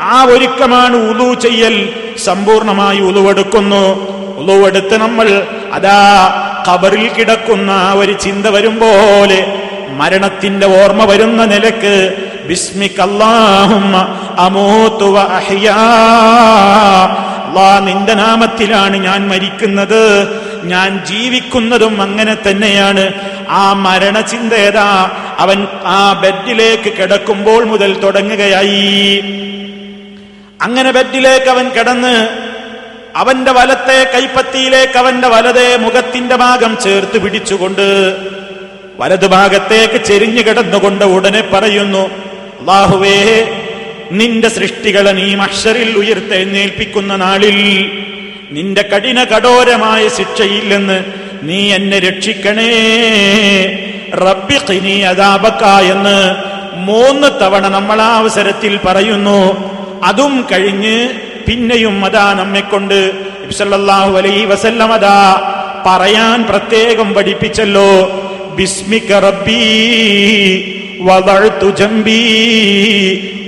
ആ 0.00 0.24
ഒരുക്കമാണ് 0.24 0.96
ഉളു 0.96 1.34
ചെയ്യൽ. 1.34 1.94
സമ്പൂർണമായി 2.24 2.98
ഉളുവെടുക്കുന്നു 2.98 4.16
ഉളുവെടുത്ത് 4.36 4.96
നമ്മൾ 4.96 5.46
അതാ 5.72 6.34
കബറിൽ 6.68 7.08
കിടക്കുന്ന 7.08 7.70
ആ 7.70 7.92
ഒരു 7.92 8.12
ചിന്ത 8.12 8.46
വരും 8.46 8.78
പോലെ 8.78 9.58
മരണത്തിന്റെ 9.90 10.66
ഓർമ്മ 10.66 11.04
വരുന്ന 11.04 11.44
നിലയ്ക്ക് 11.44 12.14
ബിസ്മിക്കല്ലാഹുമ്മ 12.48 14.08
അമോത്തുവ 14.38 15.18
അഹ്യാ. 15.18 17.25
അല്ലാ 17.56 17.78
നിന്റെ 17.78 18.14
നാമത്തിലാണ് 18.14 18.96
ഞാൻ 18.96 19.28
മരിക്കുന്നത്. 19.28 20.28
ഞാൻ 20.64 21.04
ജീവിക്കുന്നതും 21.04 22.02
അങ്ങനെ 22.02 22.36
തന്നെയാണ്. 22.48 23.12
ആ 23.48 23.72
മരണചിന്ത 23.72 24.52
ഏതാ? 24.52 25.10
അവൻ 25.38 25.66
ആ 25.84 26.12
ബെഡിലേക്ക് 26.12 26.92
കിടക്കുമ്പോൾ 26.92 27.64
മുതൽ 27.64 28.00
തുടങ്ങുകയായി. 28.00 29.24
അങ്ങനെ 30.62 30.90
ബെഡിലേക്ക് 30.92 31.46
അവൻ 31.46 31.68
കിടന്ന് 31.68 32.28
അവന്റെ 33.16 33.52
വലത്തെ 33.52 34.10
കൈപ്പത്തിയിലേക്ക് 34.14 34.98
അവന്റെ 34.98 35.28
വലതേ 35.28 35.76
മുഖത്തിന്റെ 35.76 36.36
ഭാഗം 36.36 36.76
ചേർത്ത് 36.84 37.18
പിടിച്ചുകൊണ്ട് 37.18 38.16
വലതുഭാഗത്തേക്ക് 39.00 40.04
ചെരിഞ്ഞു 40.04 40.42
കിടന്നുകൊണ്ട് 40.42 41.04
ഉടനെ 41.04 41.40
പറയുന്നു 41.40 42.06
അള്ളാഹുവേ 42.60 43.55
നിന്റെ 44.12 44.48
സൃഷ്ടികളെ 44.48 45.12
നീ 45.12 45.34
മഷറിൽ 45.34 45.96
ഉയർത്തെഴുന്നേൽപ്പിക്കുന്ന 45.98 47.16
നാളിൽ 47.16 47.58
നിന്റെ 48.52 48.82
കഠിന 48.82 49.24
കഠോരമായ 49.24 50.08
ശിക്ഷയില്ലെന്ന് 50.08 51.04
നീ 51.42 51.72
എന്നെ 51.72 51.98
രക്ഷിക്കണേ. 51.98 52.70
റബ്ബി 54.14 54.58
ഖിനി 54.70 55.00
അതാപക്ക 55.00 55.64
എന്ന് 55.64 56.34
മൂന്ന് 56.76 57.28
തവണ 57.42 57.68
നമ്മൾ 57.68 58.00
ആ 58.00 58.16
അവസരത്തിൽ 58.16 58.76
പറയുന്നു. 58.76 59.40
അതും 60.04 60.46
കഴിഞ്ഞ് 60.52 61.08
പിന്നെയും 61.46 62.04
അതാ 62.04 62.32
നമ്മെക്കൊണ്ട് 62.32 63.12
സല്ലല്ലാഹു 63.58 64.16
അലൈഹി 64.16 64.44
വസല്ലം 64.44 64.90
പറയാൻ 65.86 66.42
പ്രത്യേകം 66.42 67.14
പഠിപ്പിച്ചല്ലോ. 67.14 67.90
ബിസ്മിക 68.56 69.12
റബ്ബി. 69.12 70.85
വദഅതു 71.07 71.67
ജംബി 71.79 72.21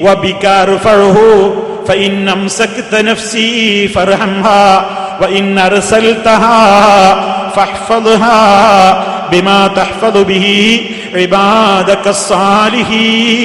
വബിക 0.06 0.43
അർഫഉഹു 0.63 1.28
فإن 1.88 2.13
أمسكت 2.30 2.91
نفسي 3.04 3.54
فارحمها 3.89 4.65
وإن 5.22 5.46
أرسلتها 5.62 6.62
فاحفظها 7.56 8.41
بما 9.32 9.60
تحفظ 9.69 10.15
به 10.24 10.46
عبادك 11.15 12.06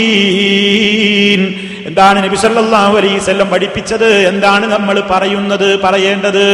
الصالحين 0.08 1.40
എന്താണ് 1.88 2.18
നബി 2.24 2.36
സല്ലല്ലാഹു 2.38 2.94
അലൈഹി 3.00 3.16
വസല്ലം 3.20 3.48
പഠിപ്പിച്ചത് 3.52 4.08
എന്താണ് 4.30 4.64
നമ്മൾ 4.74 4.96
പറയുന്നത് 5.12 5.68
പറയേണ്ടത് 5.84 6.46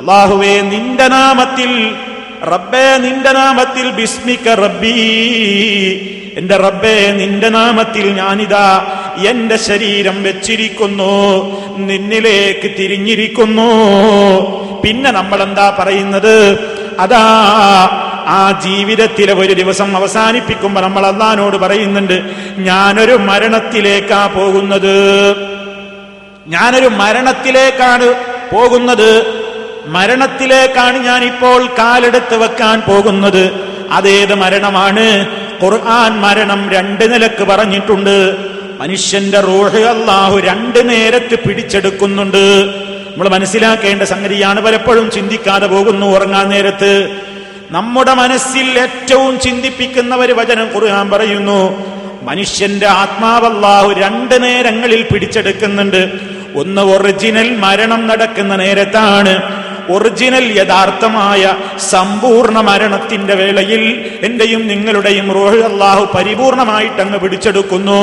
അള്ളാഹുവേ 0.00 0.54
നിന്റെ 0.72 1.06
നാമത്തിൽ 1.14 1.70
റബ്ബേ 2.52 2.88
നിന്റെ 3.04 3.32
നാമത്തിൽ 3.38 3.86
ബിസ്മിക 3.98 4.46
റബ്ബി 4.62 4.96
എന്റെ 6.37 6.57
റബ്ബേ 6.57 7.11
നിന്റെ 7.11 7.49
നാമത്തിൽ 7.49 8.13
ഞാനിതാ 8.13 8.85
എന്റെ 9.27 9.57
ശരീരം 9.57 10.23
വെച്ചിരിക്കുന്നു 10.23 11.13
നിന്നിലേക്ക് 11.77 12.71
തിരിഞ്ഞിരിക്കുന്നു. 12.79 13.69
പിന്നെ 14.81 15.11
നമ്മൾ 15.11 15.43
എന്താ 15.43 15.75
പറയുന്നത്? 15.79 16.59
അതാ 16.99 17.23
ആ 18.27 18.59
ജീവിതത്തിലെ 18.65 19.33
ഒരു 19.33 19.53
ദിവസം 19.53 19.97
അവസാനിപ്പിക്കുമ്പോൾ 19.97 20.81
നമ്മൾ 20.81 21.05
അള്ളഹാനോട് 21.05 21.57
പറയുന്നുണ്ട് 21.57 22.21
ഞാനൊരു 22.57 23.13
മരണത്തിലേക്കാ 23.13 24.27
പോകുന്നത്. 24.27 25.35
ഞാനൊരു 26.47 26.87
മരണത്തിലേക്കാണ് 26.87 28.13
പോകുന്നത്. 28.53 29.43
മരണത്തിലേക്കാണ് 29.87 30.97
ഞാൻ 30.97 31.23
ഇപ്പോൾ 31.23 31.65
കാലെടുത്ത് 31.65 32.35
വെക്കാൻ 32.35 32.81
പോകുന്നത്. 32.81 33.53
അതേത് 33.91 34.35
മരണമാണ്? 34.35 35.07
ഖുർആൻ 35.63 36.19
മരണം 36.19 36.69
രണ്ട് 36.69 37.13
നിലയ്ക്ക് 37.13 37.43
പറഞ്ഞിട്ടുണ്ട്. 37.43 38.35
മനുഷ്യന്റെ 38.79 39.39
റൂഹ് 39.39 39.79
അള്ളാഹു 39.79 40.39
രണ്ട് 40.39 40.89
നേരത്ത് 40.89 41.39
പിടിച്ചെടുക്കുന്നുണ്ട്. 41.39 42.65
നമ്മൾ 43.11 43.29
മനസ്സിലാക്കേണ്ട 43.29 44.03
സംഗതിയാണ് 44.03 44.61
പലപ്പോഴും 44.61 45.11
ചിന്തിക്കാതെ 45.11 45.67
പോകുന്നു 45.67 46.07
ഉറങ്ങാൻ 46.07 46.49
നേരത്ത്. 46.49 47.09
നമ്മുടെ 47.71 48.13
മനസ്സിൽ 48.13 48.79
ഏറ്റവും 48.79 49.39
ചിന്തിപ്പിക്കുന്ന 49.39 50.15
ഒരു 50.15 50.33
വചനം 50.33 50.69
ഖുർആൻ 50.75 51.09
പറയുന്നു. 51.09 51.85
മനുഷ്യന്റെ 52.21 52.87
ആത്മാവല്ലാഹു 52.87 53.93
രണ്ട് 53.93 54.43
നേരങ്ങളിൽ 54.43 55.05
പിടിച്ചെടുക്കുന്നുണ്ട്. 55.13 56.11
ഒന്ന് 56.55 56.81
ഒറിജിനൽ 56.81 57.55
മരണം 57.55 58.07
നടക്കുന്ന 58.07 58.55
നേരത്താണ്. 58.55 59.66
ഒറിജിനൽ 59.89 60.57
യഥാർത്ഥമായ 60.57 61.53
സമ്പൂർണ 61.89 62.61
മരണത്തിന്റെ 62.61 63.33
വേളയിൽ 63.33 64.11
എന്റെയും 64.21 64.67
നിങ്ങളുടെയും 64.67 65.33
റോഹ് 65.33 65.57
അള്ളാഹു 65.57 66.17
പരിപൂർണമായിട്ട് 66.17 67.01
അങ്ങ് 67.01 67.19
പിടിച്ചെടുക്കുന്നു. 67.19 68.01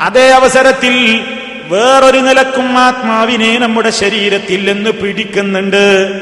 അതേ 0.00 0.30
അവസരത്തിൽ 0.30 1.20
വേറൊരു 1.68 2.18
നിലക്കും 2.18 2.78
ആത്മാവിനെ 2.78 3.58
നമ്മുടെ 3.58 3.90
ശരീരത്തിൽ 3.90 4.72
നിന്ന് 4.72 4.90
പിടിക്കുന്നുണ്ട്. 4.90 6.12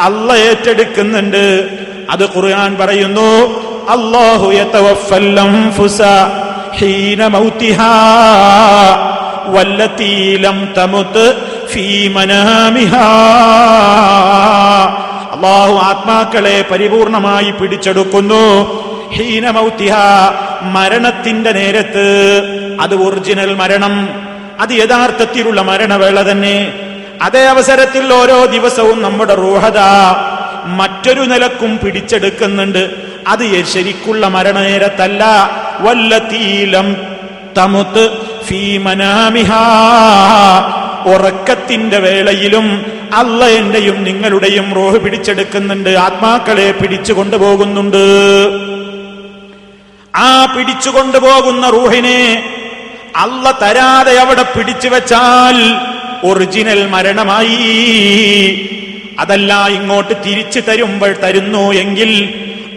അല്ല 0.00 0.32
ഏറ്റെടുക്കുന്നുണ്ട്. 0.32 1.68
അത് 2.10 2.24
ഖുർആൻ 2.36 2.76
പറയുന്നു 2.76 3.64
അൻഫുസ 5.38 6.02
ഹീന 6.76 7.26
അള്ളാഹു 15.32 15.74
ആത്മാക്കളെ 15.74 16.64
പരിപൂർണമായി 16.70 17.50
പിടിച്ചെടുക്കുന്നു. 17.50 18.44
ഹീന 19.14 19.50
മൗതിഹ 19.50 19.92
മരണത്തിന്റെ 20.62 21.52
നേരത്ത് 21.52 22.06
അത് 22.80 22.94
ഒറിജിനൽ 22.94 23.54
മരണം 23.54 24.08
അത് 24.60 24.72
യഥാർത്ഥത്തിലുള്ള 24.72 25.62
മരണവേള 25.62 26.30
തന്നെ. 26.30 26.72
അതേ 27.22 27.44
അവസരത്തിൽ 27.44 28.12
ഓരോ 28.12 28.44
ദിവസവും 28.44 29.02
നമ്മുടെ 29.02 29.34
റൂഹത 29.34 29.78
മറ്റൊരു 30.64 31.20
നിലക്കും 31.20 31.78
പിടിച്ചെടുക്കുന്നുണ്ട്. 31.84 32.90
അത് 33.28 33.64
ശരിക്കുള്ള 33.64 34.28
മരണനേരത്തല്ല. 34.28 35.24
വല്ലതീലം 35.80 36.96
തമുത്ത് 37.58 38.18
ഫീ 38.44 38.78
മനാമിഹാ. 38.78 39.64
ഉറക്കത്തിന്റെ 41.06 41.98
വേളയിലും 41.98 42.66
അല്ല 43.14 43.44
എന്റെയും 43.44 44.04
നിങ്ങളുടെയും 44.04 44.74
റോഹ് 44.74 44.98
പിടിച്ചെടുക്കുന്നുണ്ട്. 44.98 45.90
ആത്മാക്കളെ 45.90 46.72
പിടിച്ചു 46.72 47.12
കൊണ്ടുപോകുന്നുണ്ട് 47.12 48.04
ആ 50.14 50.46
പിടിച്ചു 50.56 50.90
കൊണ്ടുപോകുന്ന 50.90 51.70
റൂഹിനെ 51.70 52.20
അല്ല 53.16 53.50
തരാതെ 53.50 54.18
അവിടെ 54.18 54.42
പിടിച്ചു 54.42 54.88
വെച്ചാൽ 54.88 55.56
ഒറിജിനൽ 56.24 56.86
മരണമായി. 56.86 57.58
അതല്ല 59.18 59.66
ഇങ്ങോട്ട് 59.68 60.14
തിരിച്ചു 60.24 60.60
തരുമ്പോൾ 60.60 61.12
തരുന്നു 61.12 61.72
എങ്കിൽ 61.72 62.10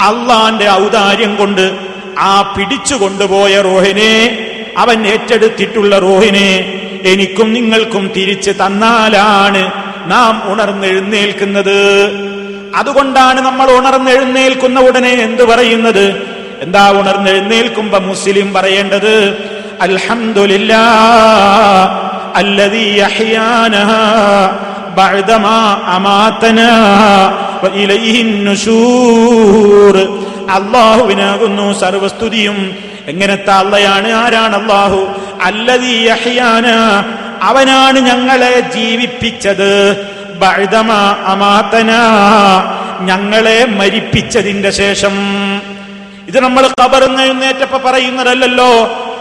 അള്ളാന്റെ 0.02 0.70
ഔദാര്യം 0.72 1.36
കൊണ്ട് 1.36 1.66
ആ 2.20 2.54
പിടിച്ചുകൊണ്ടുപോയ 2.58 3.62
റോഹിനെ 3.62 4.14
അവൻ 4.78 5.08
ഏറ്റെടുത്തിട്ടുള്ള 5.08 6.00
റോഹിനെ 6.00 6.50
എനിക്കും 7.06 7.54
നിങ്ങൾക്കും 7.54 8.12
തിരിച്ച് 8.16 8.52
തന്നാലാണ് 8.52 9.72
നാം 10.12 10.42
ഉണർന്നെഴുന്നേൽക്കുന്നത്. 10.46 12.10
അതുകൊണ്ടാണ് 12.76 13.42
നമ്മൾ 13.42 13.72
ഉണർന്നെഴുന്നേൽക്കുന്ന 13.72 14.80
ഉടനെ 14.80 15.10
എന്ത് 15.10 15.44
പറയുന്നത്? 15.44 16.38
എന്താ 16.62 16.92
ഉണർന്നെഴുന്നേൽക്കുമ്പോ 16.92 17.98
മുസ്ലിം 18.00 18.54
പറയേണ്ടത്? 18.54 19.38
അള്ളാഹുവിനാകുന്നു 30.50 31.80
സർവസ്തുതിയും. 31.80 32.76
എങ്ങനത്തെ 33.08 33.52
അള്ളയാണ്? 33.52 34.12
ആരാണ് 34.12 34.62
അള്ളാഹു 34.62 35.08
അല്ലതീ 35.42 36.08
അഹിയാന 36.08 36.66
അവനാണ് 37.42 38.00
ഞങ്ങളെ 38.00 38.60
ജീവിപ്പിച്ചത്. 38.60 39.98
അമാതന 41.26 41.92
ഞങ്ങളെ 43.02 43.66
മരിപ്പിച്ചതിന്റെ 43.66 44.72
ശേഷം. 44.72 45.12
ഇത് 46.28 46.40
നമ്മൾ 46.40 46.68
കബറിന്ന് 46.68 47.24
എഴുന്നേറ്റപ്പോ 47.24 47.82
പറയുന്നതല്ലല്ലോ. 47.86 48.70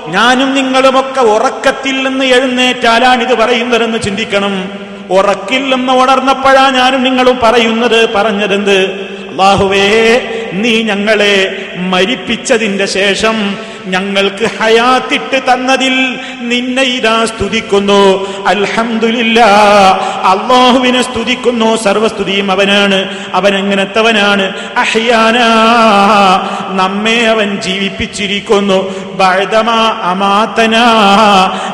ഞാനും 0.08 0.54
നിങ്ങളുമൊക്കെ 0.54 1.20
ഉറക്കത്തിൽ 1.20 2.08
നിന്ന് 2.08 2.24
എഴുന്നേറ്റാലാണ് 2.24 3.22
ഇത് 3.22 3.38
പറയുന്നതെന്ന് 3.38 3.98
ചിന്തിക്കണം. 3.98 4.68
ഉറക്കിൽ 5.10 5.74
നിന്ന് 5.74 5.92
ഉണർന്നപ്പോഴാ 5.92 6.70
ഞാനും 6.70 7.02
നിങ്ങളും 7.02 7.38
പറയുന്നത് 7.42 8.14
പറഞ്ഞതെന്ത്? 8.14 8.78
അള്ളാഹുവേ 9.30 10.20
നീ 10.52 10.82
ഞങ്ങളെ 10.82 11.66
മരിപ്പിച്ചതിന്റെ 11.76 12.86
ശേഷം 12.86 13.58
ഞങ്ങൾക്ക് 13.86 14.50
ഹയാത്തിട്ട് 14.62 15.52
തന്നതിൽ 15.52 16.18
നിന്നെ 16.40 16.82
ഇതാ 16.82 17.24
സ്തുതിക്കുന്നു. 17.24 18.26
അൽഹമില്ല 18.46 19.40
അള്ളാഹുവിനെ 20.24 21.02
സ്തുതിക്കുന്നു. 21.02 21.76
സർവസ്തുതിയും 21.76 22.50
അവനാണ്. 22.50 23.18
അവൻ 23.34 23.56
എങ്ങനത്തവനാണ് 23.56 24.52
അഹ്യാന. 24.76 25.38
നമ്മെ 26.76 27.26
അവൻ 27.26 27.60
ജീവിപ്പിച്ചിരിക്കുന്നു. 27.60 28.94
ബഴുതമ 29.14 29.70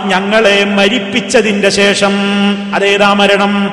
ഞങ്ങളെ 0.05 0.65
മരിപ്പിച്ചതിന്റെ 0.65 1.71
ശേഷം 1.71 2.13
അതേതാ 2.75 3.13
മരണം? 3.13 3.73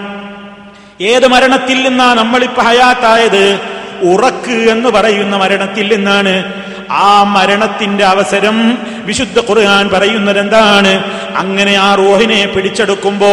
ഏത് 1.02 1.28
മരണത്തിൽ 1.28 1.90
നിന്നാ 1.90 2.14
നമ്മളിപ്പോ 2.14 2.62
ഹയാത്തായത്? 2.62 3.60
ഉറക്ക് 4.02 4.52
എന്ന് 4.52 4.90
പറയുന്ന 4.90 5.36
മരണത്തിൽ 5.36 5.96
നിന്നാണ്. 5.96 6.44
ആ 6.92 7.24
മരണത്തിന്റെ 7.24 8.04
അവസരം 8.04 8.78
വിശുദ്ധ 9.06 9.40
ഖുർആൻ 9.40 9.90
പറയുന്നത് 9.90 10.40
എന്താണ് 10.40 11.04
അങ്ങനെ 11.36 11.76
ആ 11.76 11.96
റോഹിനെ 11.96 12.46
പിടിച്ചെടുക്കുമ്പോ 12.56 13.32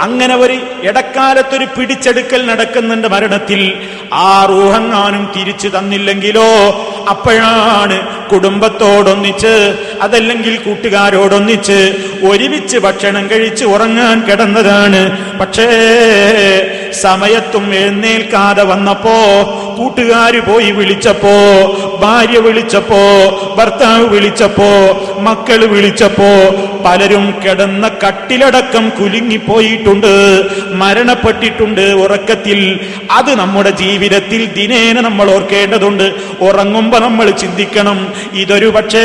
അങ്ങനെ 0.00 0.36
ഒരു 0.36 0.60
ഇടക്കാലത്തൊരു 0.82 1.64
പിടിച്ചെടുക്കൽ 1.64 2.46
നടക്കുന്നുണ്ട് 2.46 3.08
മരണത്തിൽ. 3.08 3.72
ആ 4.12 4.46
റൂഹങ്ങാനും 4.48 5.32
തിരിച്ചു 5.36 5.68
തന്നില്ലെങ്കിലോ? 5.68 6.48
അപ്പോഴാണ് 7.08 8.28
കുടുംബത്തോടൊന്നിച്ച് 8.28 9.76
അതല്ലെങ്കിൽ 10.02 10.56
കൂട്ടുകാരോടൊന്നിച്ച് 10.56 11.94
ഒരുമിച്ച് 12.30 12.78
ഭക്ഷണം 12.78 13.30
കഴിച്ച് 13.30 13.64
ഉറങ്ങാൻ 13.64 14.24
കിടന്നതാണ്. 14.30 15.02
പക്ഷേ 15.38 15.68
സമയത്തും 17.02 17.74
എഴുന്നേൽക്കാതെ 17.74 18.62
വന്നപ്പോ 18.62 19.16
കൂട്ടുകാര് 19.78 20.40
പോയി 20.40 20.70
വിളിച്ചപ്പോ 20.70 21.34
ഭാര്യ 22.02 22.38
വിളിച്ചപ്പോ 22.38 23.00
ഭർത്താവ് 23.58 24.04
വിളിച്ചപ്പോ 24.04 24.68
മക്കൾ 25.18 25.60
വിളിച്ചപ്പോ 25.64 26.30
പലരും 26.84 27.24
കിടന്ന 27.44 27.90
കട്ടിലടക്കം 28.02 28.84
കുലുങ്ങിപ്പോയിട്ടുണ്ട് 28.88 30.12
മരണപ്പെട്ടിട്ടുണ്ട് 30.72 31.80
ഉറക്കത്തിൽ. 31.80 32.60
അത് 33.10 33.30
നമ്മുടെ 33.38 33.70
ജീവിതത്തിൽ 33.70 34.44
ദിനേന 34.46 35.00
നമ്മൾ 35.00 35.30
ഓർക്കേണ്ടതുണ്ട്. 35.30 36.06
ഉറങ്ങുമ്പോ 36.40 36.98
നമ്മൾ 36.98 37.30
ചിന്തിക്കണം 37.30 37.98
ഇതൊരു 38.32 38.66
പക്ഷേ 38.66 39.04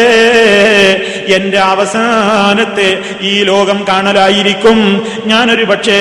എന്റെ 1.27 1.59
അവസാനത്തെ 1.59 2.89
ഈ 3.21 3.33
ലോകം 3.43 3.79
കാണലായിരിക്കും. 3.89 4.79
ഞാനൊരു 5.25 5.63
പക്ഷേ 5.63 5.99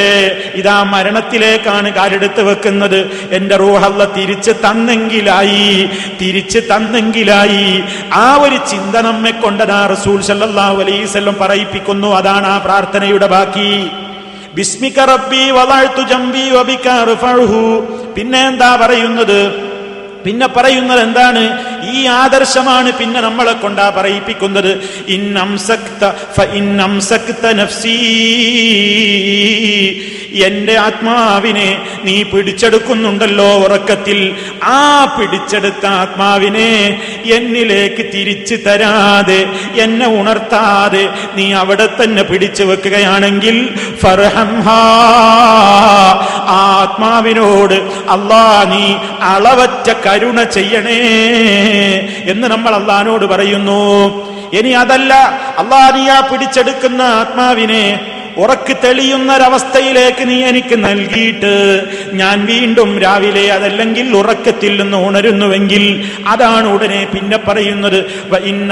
ഇതാ 0.55 0.77
മരണത്തിലേക്കാണ് 0.83 1.78
കാലെടുത്ത് 1.87 2.43
വെക്കുന്നത്. 2.43 3.11
എന്റെ 3.33 3.57
റൂഹല്ല 3.57 4.05
തിരിച്ച് 4.05 4.51
തന്നെങ്കിലായി 4.51 5.91
തിരിച്ച് 6.21 6.59
തന്നെങ്കിലായി. 6.59 7.85
ആ 8.13 8.37
ഒരു 8.43 8.57
ചിന്ത 8.57 8.97
നമ്മെ 8.97 9.31
കൊണ്ടതാ 9.31 9.87
റസൂൽ 9.87 10.23
സല്ലല്ലാഹു 10.23 10.81
അലൈഹി 10.81 11.05
വസല്ലം 11.05 11.37
പറയിപ്പിക്കുന്നു. 11.41 12.09
അതാണ് 12.09 12.47
ആ 12.47 12.59
പ്രാർത്ഥനയുടെ 12.59 13.27
ബാക്കി. 13.27 13.91
ബിസ്മിക 14.55 14.99
റബ്ബി 15.01 15.51
വളാഴ്ത്തു 15.51 16.03
ജംബി 16.03 16.51
വബിക 16.51 16.89
പിന്നെ 18.17 18.47
എന്താ 18.47 18.77
പറയുന്നത്? 18.77 19.69
പിന്നെ 20.25 20.47
പറയുന്നത് 20.47 21.01
എന്താണ്? 21.01 21.59
ഈ 21.93 22.07
ആദർശമാണ് 22.07 22.93
പിന്നെ 22.93 23.21
നമ്മളെ 23.21 23.53
കൊണ്ടാ 23.53 23.93
പറയിപ്പിക്കുന്നത്. 23.97 24.81
ഇന്നംസക്ത 25.09 26.13
ഫ 26.37 26.43
ഇന്നംസക്ത 26.43 27.47
നഫ്സീ. 27.51 27.99
എന്റെ 30.47 30.75
ആത്മാവിനെ 30.77 31.69
നീ 32.05 32.17
പിടിച്ചെടുക്കുന്നുണ്ടല്ലോ 32.23 33.49
ഉറക്കത്തിൽ. 33.65 34.19
ആ 34.63 34.81
പിടിച്ചെടുത്ത 35.17 35.85
ആത്മാവിനെ 36.01 36.71
എന്നിലേക്ക് 37.37 38.05
തിരിച്ചു 38.15 38.57
തരാതെ 38.67 39.41
എന്നെ 39.85 40.07
ഉണർത്താതെ 40.19 41.05
നീ 41.37 41.47
അവിടെ 41.53 41.87
തന്നെ 42.01 42.23
പിടിച്ചു 42.23 42.65
വെക്കുകയാണെങ്കിൽ 42.65 43.57
ആത്മാവിനോട് 46.63 47.77
അള്ളാ 48.15 48.45
നീ 48.73 48.85
അളവറ്റ 49.33 49.89
കരുണ 50.07 50.39
ചെയ്യണേ 50.57 51.01
എന്ന് 52.33 52.47
നമ്മൾ 52.49 52.73
അള്ളഹാനോട് 52.75 53.27
പറയുന്നു. 53.27 53.83
ഇനി 54.59 54.71
അതല്ല 54.83 55.13
അള്ളാ 55.63 55.83
നീ 55.97 56.05
ആ 56.09 56.21
പിടിച്ചെടുക്കുന്ന 56.31 57.03
ആത്മാവിനെ 57.21 57.83
ഉറക്ക് 58.39 58.77
തെളിയുന്നൊരവസ്ഥയിലേക്ക് 58.85 60.29
നീ 60.29 60.45
എനിക്ക് 60.45 60.85
നൽകിയിട്ട് 60.85 61.83
ഞാൻ 62.13 62.47
വീണ്ടും 62.47 62.99
രാവിലെ 62.99 63.53
അതല്ലെങ്കിൽ 63.53 64.17
ഉറക്കത്തിൽ 64.17 64.83
നിന്ന് 64.83 64.97
ഉണരുന്നുവെങ്കിൽ 64.97 66.05
അതാണ് 66.27 66.67
ഉടനെ 66.69 67.07
പിന്നെ 67.15 67.37
പറയുന്നത്. 67.37 67.99
"വ 68.31 68.37
ഇൻ 68.37 68.69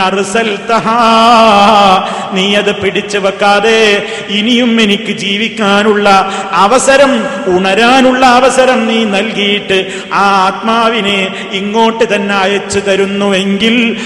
നീ 2.32 2.54
അത് 2.54 2.76
പിടിച്ചു 2.76 3.18
വെക്കാതെ 3.18 4.06
ഇനിയും 4.28 4.80
എനിക്ക് 4.80 5.12
ജീവിക്കാനുള്ള 5.12 6.30
അവസരം 6.52 7.24
ഉണരാനുള്ള 7.46 8.26
അവസരം 8.26 8.86
നീ 8.86 9.04
നൽകിയിട്ട് 9.04 9.86
ആ 10.12 10.36
ആത്മാവിനെ 10.46 11.34
ഇങ്ങോട്ട് 11.52 12.14
തന്നെ 12.14 12.34
അയച്ചു 12.34 12.78
തരുന്നുവെങ്കിൽ 12.78 13.96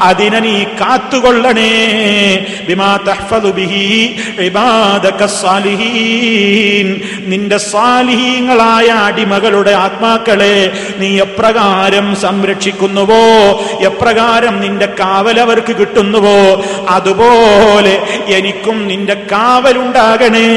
അതിനെ 0.00 0.40
നീ 0.40 0.64
കാത്തുകൊള്ളണേ. 0.64 1.72
ബിമാ 2.68 2.97
നിന്റെ 7.26 7.56
സാലിഹീങ്ങളായ 7.56 8.86
അടിമകളുടെ 8.86 9.70
ആത്മാക്കളെ 9.70 10.72
നീ 10.98 11.20
എപ്രകാരം 11.20 12.16
സംരക്ഷിക്കുന്നുവോ? 12.16 13.60
എപ്രകാരം 13.80 14.60
നിന്റെ 14.60 14.86
കാവലവർക്ക് 14.86 15.76
കിട്ടുന്നുവോ? 15.76 16.62
അതുപോലെ 16.88 18.02
എനിക്കും 18.26 18.88
നിന്റെ 18.88 19.14
കാവലുണ്ടാകണേ 19.14 20.48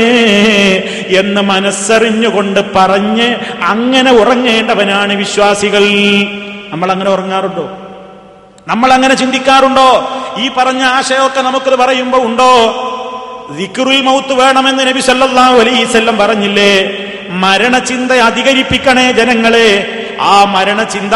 എന്ന് 1.20 1.42
മനസ്സറിഞ്ഞുകൊണ്ട് 1.42 2.74
പറഞ്ഞ് 2.76 3.36
അങ്ങനെ 3.64 4.12
ഉറങ്ങേണ്ടവനാണ് 4.12 5.14
വിശ്വാസികൾ. 5.14 5.84
നമ്മൾ 6.72 6.92
അങ്ങനെ 6.92 7.12
ഉറങ്ങാറുണ്ടോ? 7.12 7.70
നമ്മൾ 8.68 8.94
അങ്ങനെ 8.94 9.14
ചിന്തിക്കാറുണ്ടോ? 9.14 10.10
ഈ 10.38 10.52
പറഞ്ഞ 10.58 10.84
ആശയമൊക്കെ 10.84 11.42
നമുക്കിത് 11.42 11.76
പറയുമ്പോ 11.76 12.20
ഉണ്ടോ? 12.20 12.54
ദിക്റുൽ 13.50 14.02
മൗത്ത് 14.02 14.34
വേണമെന്ന് 14.34 14.88
നബി 14.88 15.00
സല്ലല്ലാഹു 15.00 15.60
അലൈഹി 15.60 15.84
വസല്ലം 15.84 16.18
പറഞ്ഞില്ലേ? 16.18 16.98
മരണചിന്ത 17.30 18.12
അധികരിപ്പിക്കണേ 18.12 19.12
ജനങ്ങളെ. 19.12 19.98
ആ 20.22 20.44
മരണചിന്ത 20.44 21.14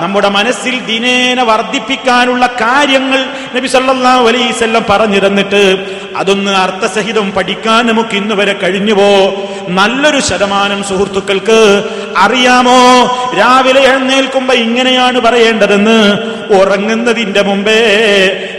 നമ്മുടെ 0.00 0.28
മനസ്സിൽ 0.28 0.80
ദിനേന 0.80 1.42
വർദ്ധിപ്പിക്കാനുള്ള 1.42 2.46
കാര്യങ്ങൾ 2.46 3.49
നബി 3.54 3.68
സല്ലല്ലാഹു 3.68 4.28
അലൈഹി 4.28 4.80
പറഞ്ഞിരുന്നിട്ട് 4.90 5.62
അതൊന്ന് 6.16 6.50
അർത്ഥസഹിതം 6.50 7.32
പഠിക്കാൻ 7.32 7.86
നമുക്ക് 7.86 8.14
ഇന്ന് 8.16 8.34
വരെ 8.34 8.52
കഴിഞ്ഞുവോ? 8.52 9.12
നല്ലൊരു 9.68 10.20
ശതമാനം 10.20 10.82
സുഹൃത്തുക്കൾക്ക് 10.82 11.58
അറിയാമോ? 12.16 12.80
രാവിലെ 13.38 13.80
എഴുന്നേൽക്കുമ്പോ 13.80 14.54
ഇങ്ങനെയാണ് 14.54 15.20
പറയേണ്ടതെന്ന് 15.20 15.98
ഉറങ്ങുന്നതിന്റെ 16.54 17.42
മുമ്പേ 17.42 17.78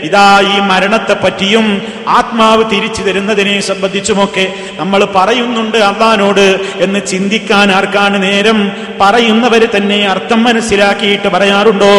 ഇതാ 0.04 0.40
ഈ 0.40 0.60
മരണത്തെ 0.60 1.14
പറ്റിയും 1.14 1.82
ആത്മാവ് 2.08 2.70
തിരിച്ചു 2.70 3.02
തരുന്നതിനെ 3.02 3.60
സംബന്ധിച്ചുമൊക്കെ 3.60 4.54
നമ്മൾ 4.72 5.04
പറയുന്നുണ്ട് 5.04 5.78
അള്ളഹാനോട് 5.78 6.46
എന്ന് 6.80 7.06
ചിന്തിക്കാൻ 7.06 7.72
ആർക്കാണ് 7.72 8.22
നേരം? 8.22 8.72
പറയുന്നവര് 9.00 9.68
തന്നെ 9.76 10.08
അർത്ഥം 10.08 10.44
മനസ്സിലാക്കിയിട്ട് 10.44 11.28
പറയാറുണ്ടോ? 11.28 11.94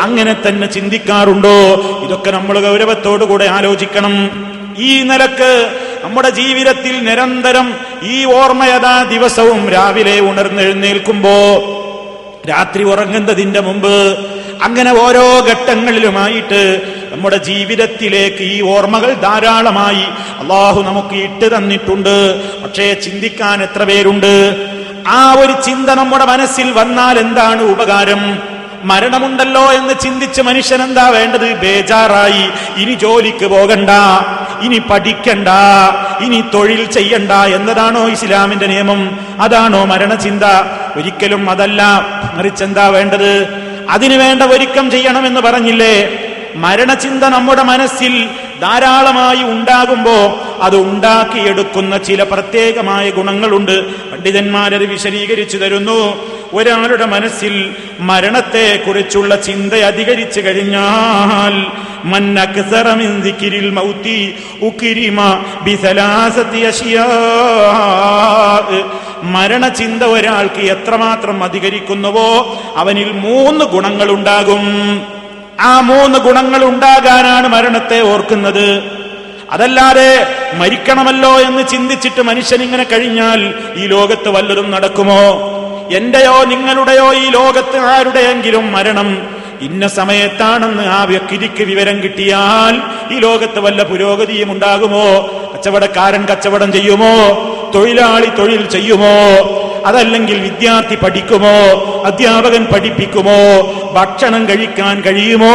അങ്ങനെ 0.00 0.36
തന്നെ 0.48 0.66
ചിന്തിക്കാറുണ്ടോ? 0.66 1.56
ഇതൊക്കെ 2.04 2.29
നമ്മൾ 2.30 2.60
ഗൗരവത്തോടുകൂടെ 2.60 3.44
ആലോചിക്കണം. 3.44 4.14
ഈ 4.78 5.02
നിലയ്ക്ക് 5.02 5.80
നമ്മുടെ 6.04 6.30
ജീവിതത്തിൽ 6.30 7.04
നിരന്തരം 7.04 7.74
ഈ 8.02 8.24
ഓർമ്മയതാ 8.24 9.02
ദിവസവും 9.02 9.70
രാവിലെ 9.70 10.20
ഉണർന്നെഴുന്നേൽക്കുമ്പോ 10.20 11.36
രാത്രി 12.48 12.82
ഉറങ്ങുന്നതിന്റെ 12.82 13.60
മുമ്പ് 13.60 14.18
അങ്ങനെ 14.62 14.92
ഓരോ 15.00 15.40
ഘട്ടങ്ങളിലുമായിട്ട് 15.40 16.82
നമ്മുടെ 17.12 17.36
ജീവിതത്തിലേക്ക് 17.36 18.42
ഈ 18.42 18.60
ഓർമ്മകൾ 18.60 19.12
ധാരാളമായി 19.12 20.04
അള്ളാഹു 20.40 20.82
നമുക്ക് 20.82 21.14
ഇട്ട് 21.14 21.56
തന്നിട്ടുണ്ട്. 21.56 22.16
പക്ഷേ 22.62 22.94
ചിന്തിക്കാൻ 22.94 23.62
എത്ര 23.62 23.84
പേരുണ്ട്? 23.84 24.32
ആ 25.06 25.32
ഒരു 25.32 25.52
ചിന്ത 25.66 25.90
നമ്മുടെ 25.90 26.24
മനസ്സിൽ 26.24 26.72
വന്നാൽ 26.72 27.18
എന്താണ് 27.18 27.62
ഉപകാരം? 27.62 28.49
മരണമുണ്ടല്ലോ 28.82 29.72
എന്ന് 29.72 29.94
ചിന്തിച്ച് 30.00 30.42
മനുഷ്യൻ 30.42 30.82
എന്താ 30.82 31.08
വേണ്ടത്? 31.08 31.52
ബേജാറായി. 31.52 32.50
ഇനി 32.76 32.94
ജോലിക്ക് 32.94 33.46
പോകണ്ട. 33.46 33.90
ഇനി 34.62 34.78
പഠിക്കണ്ട. 34.78 35.48
ഇനി 36.20 36.44
തൊഴിൽ 36.54 36.84
ചെയ്യണ്ട 36.84 37.32
എന്നതാണോ 37.32 38.08
ഇസ്ലാമിന്റെ 38.08 38.66
നിയമം? 38.66 39.20
അതാണോ 39.40 39.84
മരണചിന്ത? 39.84 40.42
ഒരിക്കലും 40.96 41.50
അതല്ല. 41.50 41.82
മറിച്ചെന്താ 42.34 42.88
വേണ്ടത്? 42.88 43.48
അതിനു 43.90 44.16
വേണ്ട 44.16 44.42
ഒരുക്കം 44.42 44.90
ചെയ്യണമെന്ന് 44.90 45.40
പറഞ്ഞില്ലേ? 45.40 46.12
മരണചിന്ത 46.56 47.24
നമ്മുടെ 47.24 47.62
മനസ്സിൽ 47.62 48.28
ധാരാളമായി 48.60 49.42
ഉണ്ടാകുമ്പോ 49.42 50.40
അത് 50.62 50.76
ഉണ്ടാക്കിയെടുക്കുന്ന 50.76 51.98
ചില 51.98 52.22
പ്രത്യേകമായ 52.22 53.10
ഗുണങ്ങളുണ്ട്. 53.10 53.86
പണ്ഡിതന്മാരത് 54.10 54.84
വിശദീകരിച്ചു 54.84 55.56
തരുന്നു. 55.56 56.30
ഒരാളുടെ 56.52 57.04
മനസ്സിൽ 57.04 57.74
മരണത്തെ 58.00 58.82
കുറിച്ചുള്ള 58.86 59.36
ചിന്ത 59.36 59.72
അധികരിച്ചു 59.72 60.40
കഴിഞ്ഞാൽ 60.40 61.66
മരണചിന്ത 69.22 70.02
ഒരാൾക്ക് 70.02 70.60
എത്രമാത്രം 70.60 71.44
അധികരിക്കുന്നുവോ 71.44 72.62
അവനിൽ 72.76 73.12
മൂന്ന് 73.12 73.64
ഗുണങ്ങളുണ്ടാകും. 73.64 75.02
ആ 75.60 75.80
മൂന്ന് 75.80 76.18
ഗുണങ്ങൾ 76.18 76.64
ഉണ്ടാകാനാണ് 76.64 77.48
മരണത്തെ 77.48 78.00
ഓർക്കുന്നത്. 78.00 78.82
അതല്ലാതെ 79.50 80.26
മരിക്കണമല്ലോ 80.54 81.40
എന്ന് 81.40 81.68
ചിന്തിച്ചിട്ട് 81.68 82.22
മനുഷ്യൻ 82.22 82.62
ഇങ്ങനെ 82.62 82.84
കഴിഞ്ഞാൽ 82.84 83.54
ഈ 83.76 83.86
ലോകത്ത് 83.86 84.28
വല്ലതും 84.28 84.70
നടക്കുമോ? 84.70 85.22
എന്റെയോ 85.90 86.44
നിങ്ങളുടെയോ 86.44 87.14
ഈ 87.14 87.30
ലോകത്ത് 87.30 87.76
ആരുടെയെങ്കിലും 87.76 88.72
മരണം 88.72 89.28
ഇന്ന 89.60 89.88
സമയത്താണെന്ന് 89.88 90.82
ആ 90.82 91.04
വ്യക്തിക്ക് 91.04 91.62
വിവരം 91.62 92.02
കിട്ടിയാൽ 92.02 92.80
ഈ 93.14 93.18
ലോകത്ത് 93.18 93.58
വല്ല 93.58 93.82
പുരോഗതിയും 93.82 94.52
ഉണ്ടാകുമോ? 94.52 95.06
കച്ചവടക്കാരൻ 95.54 96.26
കച്ചവടം 96.26 96.72
ചെയ്യുമോ? 96.72 97.16
തൊഴിലാളി 97.74 98.30
തൊഴിൽ 98.38 98.66
ചെയ്യുമോ? 98.66 99.16
അതല്ലെങ്കിൽ 99.86 100.40
വിദ്യാർത്ഥി 100.40 100.94
പഠിക്കുമോ? 100.94 101.82
അധ്യാപകൻ 102.06 102.64
പഠിപ്പിക്കുമോ? 102.64 103.62
ഭക്ഷണം 103.92 104.48
കഴിക്കാൻ 104.48 105.00
കഴിയുമോ? 105.00 105.52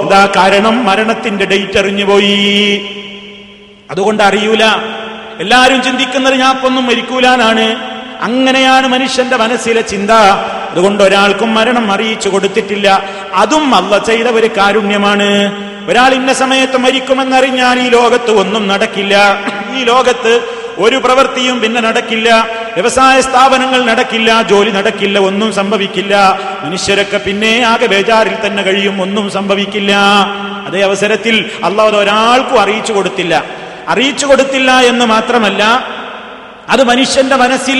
എന്താ 0.00 0.32
കാരണം? 0.36 0.84
മരണത്തിന്റെ 0.84 1.44
ഡേറ്റ് 1.44 1.78
അറിഞ്ഞുപോയി 1.78 2.90
അതുകൊണ്ട് 3.90 4.22
അറിയൂല. 4.22 4.64
എല്ലാരും 5.40 5.82
ചിന്തിക്കുന്നത് 5.82 6.34
ഞാൻ 6.34 6.66
ഒന്നും 6.66 6.86
മരിക്കൂലാനാണ് 6.86 7.76
അങ്ങനെയാണ് 8.20 8.86
മനുഷ്യന്റെ 8.86 9.36
മനസ്സിലെ 9.36 9.80
ചിന്ത. 9.80 10.10
അതുകൊണ്ട് 10.70 11.02
ഒരാൾക്കും 11.02 11.54
മരണം 11.54 11.92
അറിയിച്ചു 11.92 12.28
കൊടുത്തിട്ടില്ല. 12.28 13.02
അതും 13.34 13.74
അല്ല 13.74 13.98
ചെയ്ത 13.98 14.26
ഒരു 14.26 14.46
കാരുണ്യമാണ്. 14.46 15.52
ഒരാൾ 15.88 16.14
ഇന്ന 16.14 16.32
സമയത്ത് 16.32 16.76
മരിക്കുമെന്നറിഞ്ഞാൽ 16.76 17.80
ഈ 17.80 17.88
ലോകത്ത് 17.88 18.30
ഒന്നും 18.30 18.68
നടക്കില്ല. 18.68 19.40
ഈ 19.76 19.84
ലോകത്ത് 19.84 20.57
ഒരു 20.78 20.96
പ്രവൃത്തിയും 20.96 21.60
പിന്നെ 21.60 21.80
നടക്കില്ല. 21.80 22.28
വ്യവസായ 22.74 23.20
സ്ഥാപനങ്ങൾ 23.20 23.80
നടക്കില്ല 23.84 24.42
ജോലി 24.42 24.70
നടക്കില്ല 24.70 25.18
ഒന്നും 25.18 25.52
സംഭവിക്കില്ല. 25.52 26.14
മനുഷ്യരൊക്കെ 26.64 27.18
പിന്നെ 27.18 27.52
ആകെ 27.66 27.86
ബേജാറിൽ 27.86 28.36
തന്നെ 28.46 28.62
കഴിയും 28.62 29.02
ഒന്നും 29.02 29.30
സംഭവിക്കില്ല. 29.30 29.92
അതേ 30.66 30.80
അവസരത്തിൽ 30.80 31.50
അള്ളാഹു 31.64 31.96
ഒരാൾക്കും 31.96 32.60
അറിയിച്ചു 32.60 32.92
കൊടുത്തില്ല. 32.92 33.44
അറിയിച്ചു 33.88 34.26
കൊടുത്തില്ല 34.26 34.70
എന്ന് 34.80 35.04
മാത്രമല്ല 35.04 35.62
അത് 36.70 36.82
മനുഷ്യന്റെ 36.84 37.36
മനസ്സിൽ 37.36 37.78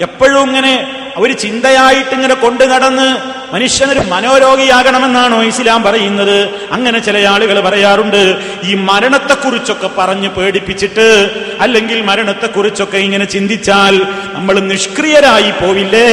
എപ്പോഴും 0.00 0.42
ഇങ്ങനെ 0.48 0.74
ഒരു 1.16 1.32
ചിന്തയായിട്ട് 1.32 2.14
ഇങ്ങനെ 2.14 2.34
കൊണ്ടു 2.34 2.64
നടന്ന് 2.64 3.08
മനുഷ്യനൊരു 3.52 3.98
മനോരോഗിയാകണമെന്നാണോ 3.98 5.42
ഇസ്ലാം 5.42 5.82
പറയുന്നത്? 5.82 6.50
അങ്ങനെ 6.72 6.98
ചില 6.98 7.28
ആളുകൾ 7.28 7.60
പറയാറുണ്ട് 7.60 8.36
ഈ 8.64 8.74
മരണത്തെക്കുറിച്ചൊക്കെ 8.74 9.90
പറഞ്ഞ് 9.98 10.28
പേടിപ്പിച്ചിട്ട് 10.28 11.30
അല്ലെങ്കിൽ 11.60 12.02
മരണത്തെക്കുറിച്ചൊക്കെ 12.02 12.96
ഇങ്ങനെ 12.96 13.24
ചിന്തിച്ചാൽ 13.24 14.06
നമ്മൾ 14.32 14.60
നിഷ്ക്രിയരായി 14.60 15.50
പോവില്ലേ? 15.50 16.06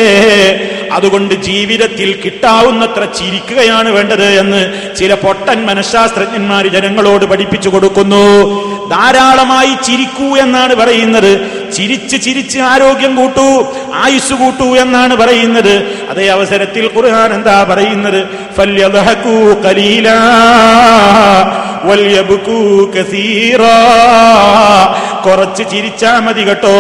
അതുകൊണ്ട് 0.94 1.34
ജീവിതത്തിൽ 1.34 2.22
കിട്ടാവുന്നത്ര 2.26 3.06
ചിരിക്കുകയാണ് 3.06 3.90
വേണ്ടത് 3.90 4.26
എന്ന് 4.26 4.96
ചില 4.96 5.14
പൊട്ടൻ 5.14 5.66
മനഃശാസ്ത്രജ്ഞന്മാർ 5.66 6.68
ജനങ്ങളോട് 6.68 7.26
പഠിപ്പിച്ചു 7.26 7.70
കൊടുക്കുന്നു. 7.70 8.26
ധാരാളമായി 8.90 9.76
ചിരിക്കൂ 9.84 10.38
എന്നാണ് 10.38 10.76
പറയുന്നത്. 10.76 11.63
ചിരിച്ച് 11.76 12.18
ചിരിച്ച് 12.26 12.60
ആരോഗ്യം 12.60 13.16
കൂട്ടൂ 13.16 13.48
ആയുസ് 13.94 14.34
കൂട്ടൂ 14.34 14.76
എന്നാണ് 14.76 15.14
പറയുന്നത്. 15.16 15.76
അതേ 16.10 16.28
അവസരത്തിൽ 16.28 16.86
ഖുർആൻ 16.96 17.34
എന്താ 17.34 17.56
പറയുന്നത്? 17.64 18.22
കുറച്ച് 25.26 25.64
ചിരിച്ചാ 25.72 26.20
മതി 26.20 26.44
കേട്ടോ 26.48 26.78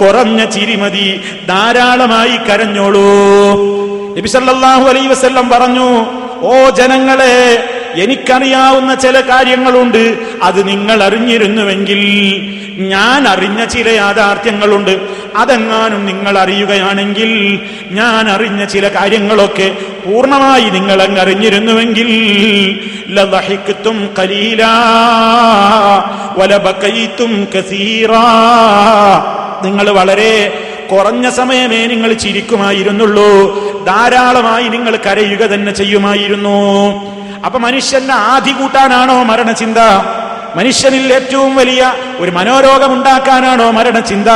കുറഞ്ഞ 0.00 0.44
ചിരി 0.44 0.76
മതി 0.76 1.08
ധാരാളമായി 1.48 2.36
കരഞ്ഞോളൂ. 2.48 3.08
നബിസല്ലാഹു 4.18 4.84
അലൈ 4.88 5.06
വസല്ലം 5.06 5.48
പറഞ്ഞു 5.48 5.88
ഓ 6.40 6.54
ജനങ്ങളെ 6.70 7.34
എനിക്കറിയാവുന്ന 8.02 8.94
ചില 8.94 9.20
കാര്യങ്ങളുണ്ട് 9.20 10.02
അത് 10.42 10.68
നിങ്ങൾ 10.68 11.02
അറിഞ്ഞിരുന്നുവെങ്കിൽ 11.02 12.00
ഞാൻ 12.78 13.28
അറിഞ്ഞ 13.28 13.64
ചില 13.64 13.88
യാഥാർത്ഥ്യങ്ങളുണ്ട്. 13.88 15.00
അതെങ്ങാനും 15.36 16.06
നിങ്ങൾ 16.06 16.38
അറിയുകയാണെങ്കിൽ 16.38 17.60
ഞാൻ 17.90 18.30
അറിഞ്ഞ 18.30 18.64
ചില 18.64 18.88
കാര്യങ്ങളൊക്കെ 18.88 19.76
പൂർണമായി 20.06 20.70
നിങ്ങൾ 20.70 21.02
അങ്ങ് 21.02 21.20
അറിഞ്ഞിരുന്നുവെങ്കിൽ 21.20 22.08
നിങ്ങൾ 29.62 29.90
വളരെ 29.90 30.64
കുറഞ്ഞ 30.92 31.30
സമയമേ 31.30 31.86
നിങ്ങൾ 31.86 32.12
ചിരിക്കുമായിരുന്നുള്ളൂ. 32.12 33.30
ധാരാളമായി 33.84 34.68
നിങ്ങൾ 34.68 34.96
കരയുക 34.96 35.38
തന്നെ 35.38 35.72
ചെയ്യുമായിരുന്നു. 35.72 36.58
അപ്പൊ 37.46 37.58
മനുഷ്യന്റെ 37.58 38.14
ആധി 38.14 38.50
കൂട്ടാനാണോ 38.50 39.22
മരണചിന്ത 39.22 39.78
മനുഷ്യനിൽ 40.54 41.12
ഏറ്റവും 41.12 41.56
വലിയ 41.56 41.94
ഒരു 42.18 42.30
മനോരോഗം 42.30 42.92
ഉണ്ടാക്കാനാണോ 42.92 43.70
മരണചിന്ത? 43.70 44.28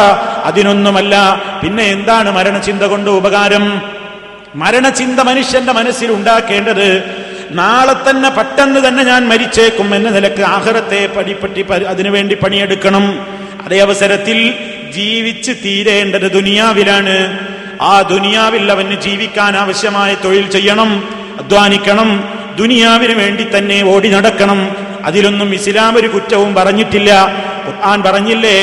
അതിനൊന്നുമല്ല. 0.45 1.43
പിന്നെ 1.63 1.85
എന്താണ് 1.85 2.31
മരണചിന്ത 2.31 2.83
കൊണ്ട് 2.83 3.11
ഉപകാരം? 3.11 3.83
മരണചിന്ത 4.55 5.21
മനുഷ്യന്റെ 5.21 5.73
മനസ്സിൽ 5.73 6.13
ഉണ്ടാക്കേണ്ടത് 6.13 7.03
നാളെ 7.51 8.11
തന്നെ 8.11 8.29
പെട്ടെന്ന് 8.29 8.89
തന്നെ 8.89 9.03
ഞാൻ 9.03 9.29
മരിച്ചേക്കും 9.29 9.95
എന്ന 9.95 10.11
നിലയ്ക്ക് 10.11 10.43
ആഹ്റത്തെ 10.43 11.07
പടിപ്പറ്റി 11.07 11.73
അതിനുവേണ്ടി 11.73 12.35
പണിയെടുക്കണം. 12.35 13.27
അതേ 13.65 13.79
അവസരത്തിൽ 13.79 14.55
ജീവിച്ച് 14.93 15.53
തീരേണ്ടത് 15.53 16.33
ദുനിയാവിലാണ്. 16.33 17.39
ആ 17.83 18.01
ദുനിയാവിൽ 18.01 18.73
അവന് 18.73 19.01
ജീവിക്കാൻ 19.01 19.57
ആവശ്യമായ 19.57 20.15
തൊഴിൽ 20.15 20.51
ചെയ്യണം 20.51 21.09
അധ്വാനിക്കണം. 21.39 22.25
ദുനിയാവിന് 22.57 23.13
വേണ്ടി 23.13 23.47
തന്നെ 23.59 23.83
ഓടി 23.85 24.09
നടക്കണം. 24.09 24.92
അതിലൊന്നും 25.05 25.55
ഇസ്ലാം 25.55 25.97
ഒരു 25.97 26.09
കുറ്റവും 26.09 26.55
പറഞ്ഞിട്ടില്ല. 26.55 27.11
ഖുർആൻ 27.67 28.03
പറഞ്ഞില്ലേ 28.03 28.57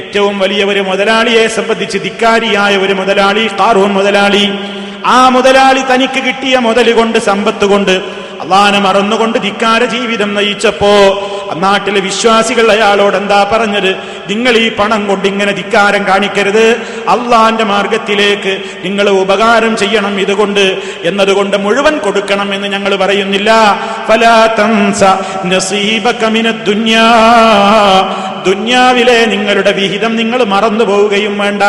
ഏറ്റവും 0.00 0.38
വലിയ 0.38 0.64
ഒരു 0.64 0.80
മുതലാളിയെ 0.80 1.46
സംബന്ധിച്ച് 1.48 1.98
ധിക്കാരിയായ 1.98 2.76
ഒരു 2.76 2.94
മുതലാളി 2.94 3.44
കാറൂൺ 3.60 3.92
മുതലാളി. 3.92 4.46
ആ 5.06 5.28
മുതലാളി 5.28 5.82
തനിക്ക് 5.92 6.20
കിട്ടിയ 6.26 6.58
മുതൽ 6.58 6.92
കൊണ്ട് 6.92 7.18
സമ്പത്ത് 7.18 7.64
കൊണ്ട് 7.64 7.94
അള്ളാനെ 8.42 8.78
മറന്നുകൊണ്ട് 8.78 9.38
ധിക്കാര 9.42 9.84
ജീവിതം 9.84 10.34
നയിച്ചപ്പോ 10.34 10.94
നാട്ടിലെ 11.52 12.00
വിശ്വാസികൾ 12.00 12.72
അയാളോട് 12.72 13.16
എന്താ 13.16 13.50
പറഞ്ഞത്? 13.52 13.96
നിങ്ങൾ 14.28 14.56
ഈ 14.56 14.68
പണം 14.68 15.06
കൊണ്ട് 15.06 15.28
ഇങ്ങനെ 15.28 15.52
ധിക്കാരം 15.52 16.06
കാണിക്കരുത്. 16.06 16.70
അള്ളാന്റെ 17.08 17.64
മാർഗത്തിലേക്ക് 17.64 18.62
നിങ്ങൾ 18.84 19.08
ഉപകാരം 19.08 19.76
ചെയ്യണം 19.76 20.20
ഇതുകൊണ്ട്. 20.20 20.78
എന്നതുകൊണ്ട് 21.02 21.56
മുഴുവൻ 21.56 21.98
കൊടുക്കണം 21.98 22.54
എന്ന് 22.54 22.68
ഞങ്ങൾ 22.68 22.96
പറയുന്നില്ല. 22.96 23.50
ദുന്യാവിലെ 28.46 29.24
നിങ്ങളുടെ 29.24 29.72
വിഹിതം 29.72 30.16
നിങ്ങൾ 30.16 30.44
മറന്നു 30.44 30.84
പോവുകയും 30.84 31.38
വേണ്ട. 31.38 31.62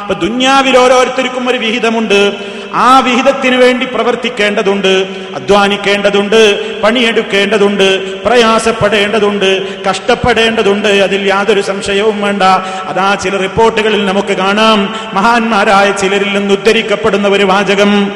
അപ്പൊ 0.00 0.14
ദുന്യാവിൽ 0.14 0.78
ഓരോരുത്തർക്കും 0.78 1.48
ഒരു 1.48 1.58
വിഹിതമുണ്ട്. 1.58 2.49
ആ 2.74 2.98
വിഹിതത്തിന് 2.98 3.56
വേണ്ടി 3.56 3.86
പ്രവർത്തിക്കേണ്ടതുണ്ട് 3.86 5.06
അധ്വാനിക്കേണ്ടതുണ്ട് 5.34 6.80
പണിയെടുക്കേണ്ടതുണ്ട് 6.80 8.22
പ്രയാസപ്പെടേണ്ടതുണ്ട് 8.22 9.82
കഷ്ടപ്പെടേണ്ടതുണ്ട് 9.84 10.88
അതിൽ 10.88 11.26
യാതൊരു 11.26 11.60
സംശയവും 11.60 12.22
വേണ്ട. 12.22 12.42
അതാ 12.86 13.14
ചില 13.14 13.36
റിപ്പോർട്ടുകളിൽ 13.36 14.06
നമുക്ക് 14.06 14.32
കാണാം. 14.36 14.94
മഹാന്മാരായ 15.12 15.92
ചിലരിൽ 15.92 16.38
നിന്ന് 16.38 16.54
ഉദ്ധരിക്കപ്പെടുന്ന 16.54 17.28
ഒരു 17.28 17.44
വാചകം. 17.44 18.12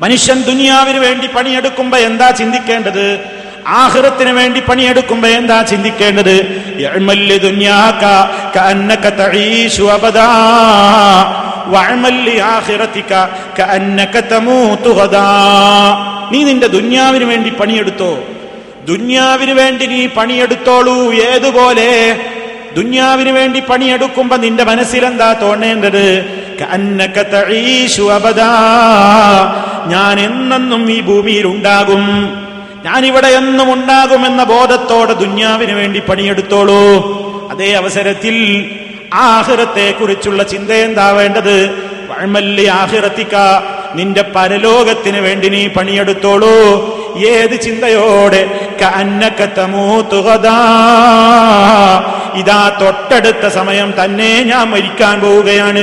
മനുഷ്യൻ 0.00 0.42
ദുനിയാവിന് 0.42 0.98
വേണ്ടി 0.98 1.26
പണിയെടുക്കുമ്പോ 1.26 1.98
എന്താ 1.98 2.30
ചിന്തിക്കേണ്ടത്? 2.30 3.20
ആഹൃത്തിന് 3.66 4.30
വേണ്ടി 4.30 4.60
പണിയെടുക്കുമ്പോ 4.60 5.28
എന്താ 5.28 5.62
ചിന്തിക്കേണ്ടത്? 5.62 6.34
ഇഅ്മൽ 6.78 7.40
വഅ്മൽ 11.66 12.40
കഅന്നക 13.58 14.20
തമൂതു 14.20 14.92
നീ 16.32 16.44
നിന്റെ 16.44 16.66
ദുനിയാവിന് 16.66 17.24
വേണ്ടി 17.24 17.50
പണിയെടുത്തോ? 17.50 18.18
ദുന്യാവിന് 18.84 19.50
വേണ്ടി 19.50 19.86
നീ 19.86 20.06
പണിയെടുത്തോളൂ 20.06 21.12
ഏതുപോലെ? 21.12 22.18
ദുന്യാവിന് 22.74 23.30
വേണ്ടി 23.30 23.60
പണിയെടുക്കുമ്പോ 23.60 24.36
നിന്റെ 24.36 24.64
മനസ്സിലെന്താ 24.64 25.32
തോന്നേണ്ടത്? 25.32 26.24
ഞാൻ 29.86 30.20
എന്നെന്നും 30.20 30.92
ഈ 30.92 31.00
ഭൂമിയിൽ 31.00 31.46
ഉണ്ടാകും. 31.46 32.04
ഞാൻ 32.84 33.06
ഇവിടെ 33.06 33.26
എന്നും 33.26 33.72
ഉണ്ടാകുമെന്ന 33.72 34.44
ബോധത്തോടെ 34.44 35.12
ദുന്യാവിന് 35.12 35.72
വേണ്ടി 35.72 35.98
പണിയെടുത്തോളൂ. 35.98 36.82
അതേ 37.50 37.72
അവസരത്തിൽ 37.72 38.34
ആഹിറത്തെ 39.14 39.92
കുറിച്ചുള്ള 39.92 40.42
ചിന്ത 40.42 40.70
എന്താ 40.70 41.10
വേണ്ടത്? 41.10 41.70
വഴമല്ലി 42.08 42.64
ആഹിറത്തിക്ക 42.64 43.34
നിന്റെ 43.94 44.24
പരലോകത്തിന് 44.36 45.18
വേണ്ടി 45.18 45.48
നീ 45.48 45.66
പണിയെടുത്തോളൂ. 45.66 46.54
ഏത് 47.26 47.60
ചിന്തയോടെ. 47.60 48.70
ഇതാ 52.34 52.78
തൊട്ടടുത്ത 52.80 53.48
സമയം 53.48 53.94
തന്നെ 54.04 54.42
ഞാൻ 54.42 54.70
മരിക്കാൻ 54.70 55.20
പോവുകയാണ്. 55.20 55.82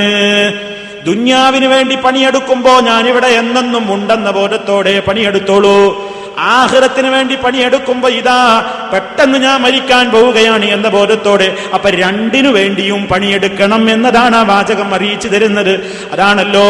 ദുന്യാവിന് 1.06 1.64
വേണ്ടി 1.64 1.96
പണിയെടുക്കുമ്പോ 1.96 2.80
ഞാനിവിടെ 2.80 3.26
എന്നെന്നും 3.26 3.94
ഉണ്ടെന്ന 3.94 4.30
ബോധത്തോടെ 4.30 5.00
പണിയെടുത്തോളൂ. 5.00 6.11
ആഹ്റത്തിന് 6.38 7.08
വേണ്ടി 7.08 7.34
പണിയെടുക്കുമ്പോ 7.34 8.08
ഇതാ 8.08 8.64
പെട്ടെന്ന് 8.92 9.38
ഞാൻ 9.38 9.60
മരിക്കാൻ 9.60 10.10
പോവുകയാണ് 10.10 10.64
എന്ന 10.64 10.88
ബോധത്തോടെ 10.88 11.56
അപ്പൊ 11.74 11.90
രണ്ടിനു 11.90 12.48
വേണ്ടിയും 12.48 13.08
പണിയെടുക്കണം 13.08 13.90
എന്നതാണ് 13.90 14.36
ആ 14.36 14.42
വാചകം 14.42 14.94
അറിയിച്ചു 14.94 15.28
തരുന്നത്. 15.28 16.02
അതാണല്ലോ 16.12 16.68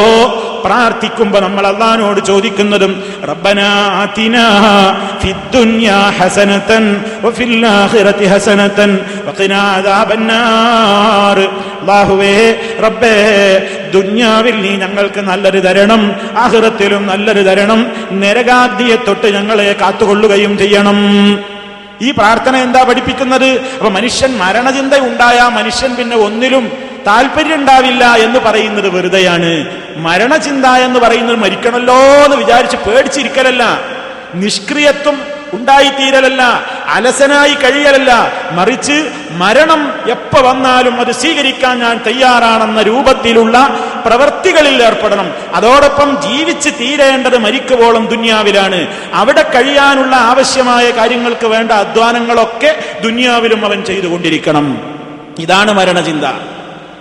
പ്രാർത്ഥിക്കുമ്പോ 0.64 1.38
നമ്മൾ 1.40 1.64
അള്ളഹാനോട് 1.66 2.20
ചോദിക്കുന്നതും 2.30 2.92
റബ്ബനാ 3.30 3.70
ഹസനതൻ 6.18 6.84
വഫിൽ 7.24 7.54
ആഖിറതി 7.66 8.26
ഹസനതൻ 8.32 8.90
വഖിനാ 9.28 9.62
അല്ലാഹുവേ 11.82 12.34
റബ്ബേ 12.84 13.14
ദുന്യാവിൽ 13.92 14.56
നീ 14.64 14.72
ഞങ്ങൾക്ക് 14.76 15.20
നല്ലൊരു 15.30 15.60
തരണം 15.66 16.02
ആഹൃതത്തിലും 16.44 17.02
നല്ലൊരു 17.06 17.42
തരണം 17.48 17.80
നരകാഗ്നിയെ 18.22 18.96
തൊട്ട് 19.06 19.28
ഞങ്ങളെ 19.36 19.66
കാത്തുകൊള്ളുകയും 19.82 20.52
ചെയ്യണം. 20.58 20.98
ഈ 22.02 22.08
പ്രാർത്ഥന 22.10 22.54
എന്താ 22.66 22.80
പഠിപ്പിക്കുന്നത്? 22.82 23.50
അപ്പൊ 23.78 23.90
മനുഷ്യൻ 23.90 24.30
മരണചിന്ത 24.42 24.94
ഉണ്ടായ 25.08 25.38
മനുഷ്യൻ 25.58 25.90
പിന്നെ 25.98 26.16
ഒന്നിലും 26.26 26.64
താല്പര്യം 27.06 27.54
ഉണ്ടാവില്ല 27.54 28.04
എന്ന് 28.04 28.40
പറയുന്നത് 28.40 28.88
വെറുതെയാണ്. 28.88 29.66
മരണചിന്ത 29.96 30.66
എന്ന് 30.66 31.00
പറയുന്നത് 31.00 31.36
മരിക്കണല്ലോ 31.36 31.94
എന്ന് 31.94 32.36
വിചാരിച്ച് 32.36 32.76
പേടിച്ചിരിക്കലല്ല. 32.76 33.80
നിഷ്ക്രിയത്വം 34.34 35.20
ഉണ്ടായിത്തീരലല്ല. 35.52 36.42
അലസനായി 36.88 37.54
കഴിയലല്ല. 37.54 38.32
മറിച്ച് 38.52 39.10
മരണം 39.30 40.10
എപ്പോ 40.10 40.42
വന്നാലും 40.42 41.00
അത് 41.00 41.12
സ്വീകരിക്കാൻ 41.12 41.78
ഞാൻ 41.78 42.00
തയ്യാറാണെന്ന 42.06 42.82
രൂപത്തിലുള്ള 42.82 43.78
പ്രവൃത്തികളിൽ 44.06 44.82
ഏർപ്പെടണം. 44.82 45.32
അതോടൊപ്പം 45.54 46.22
ജീവിച്ച് 46.22 46.70
തീരേണ്ടത് 46.80 47.38
മരിക്കുവോളം 47.38 48.06
ദുന്യാവിലാണ്. 48.06 48.86
അവിടെ 49.12 49.42
കഴിയാനുള്ള 49.42 50.16
ആവശ്യമായ 50.16 50.90
കാര്യങ്ങൾക്ക് 50.90 51.46
വേണ്ട 51.46 51.72
അധ്വാനങ്ങളൊക്കെ 51.72 52.84
ദുന്യാവിലും 53.02 53.64
അവൻ 53.64 53.84
ചെയ്തുകൊണ്ടിരിക്കണം. 53.84 54.98
ഇതാണ് 55.38 55.72
മരണചിന്ത. 55.72 56.24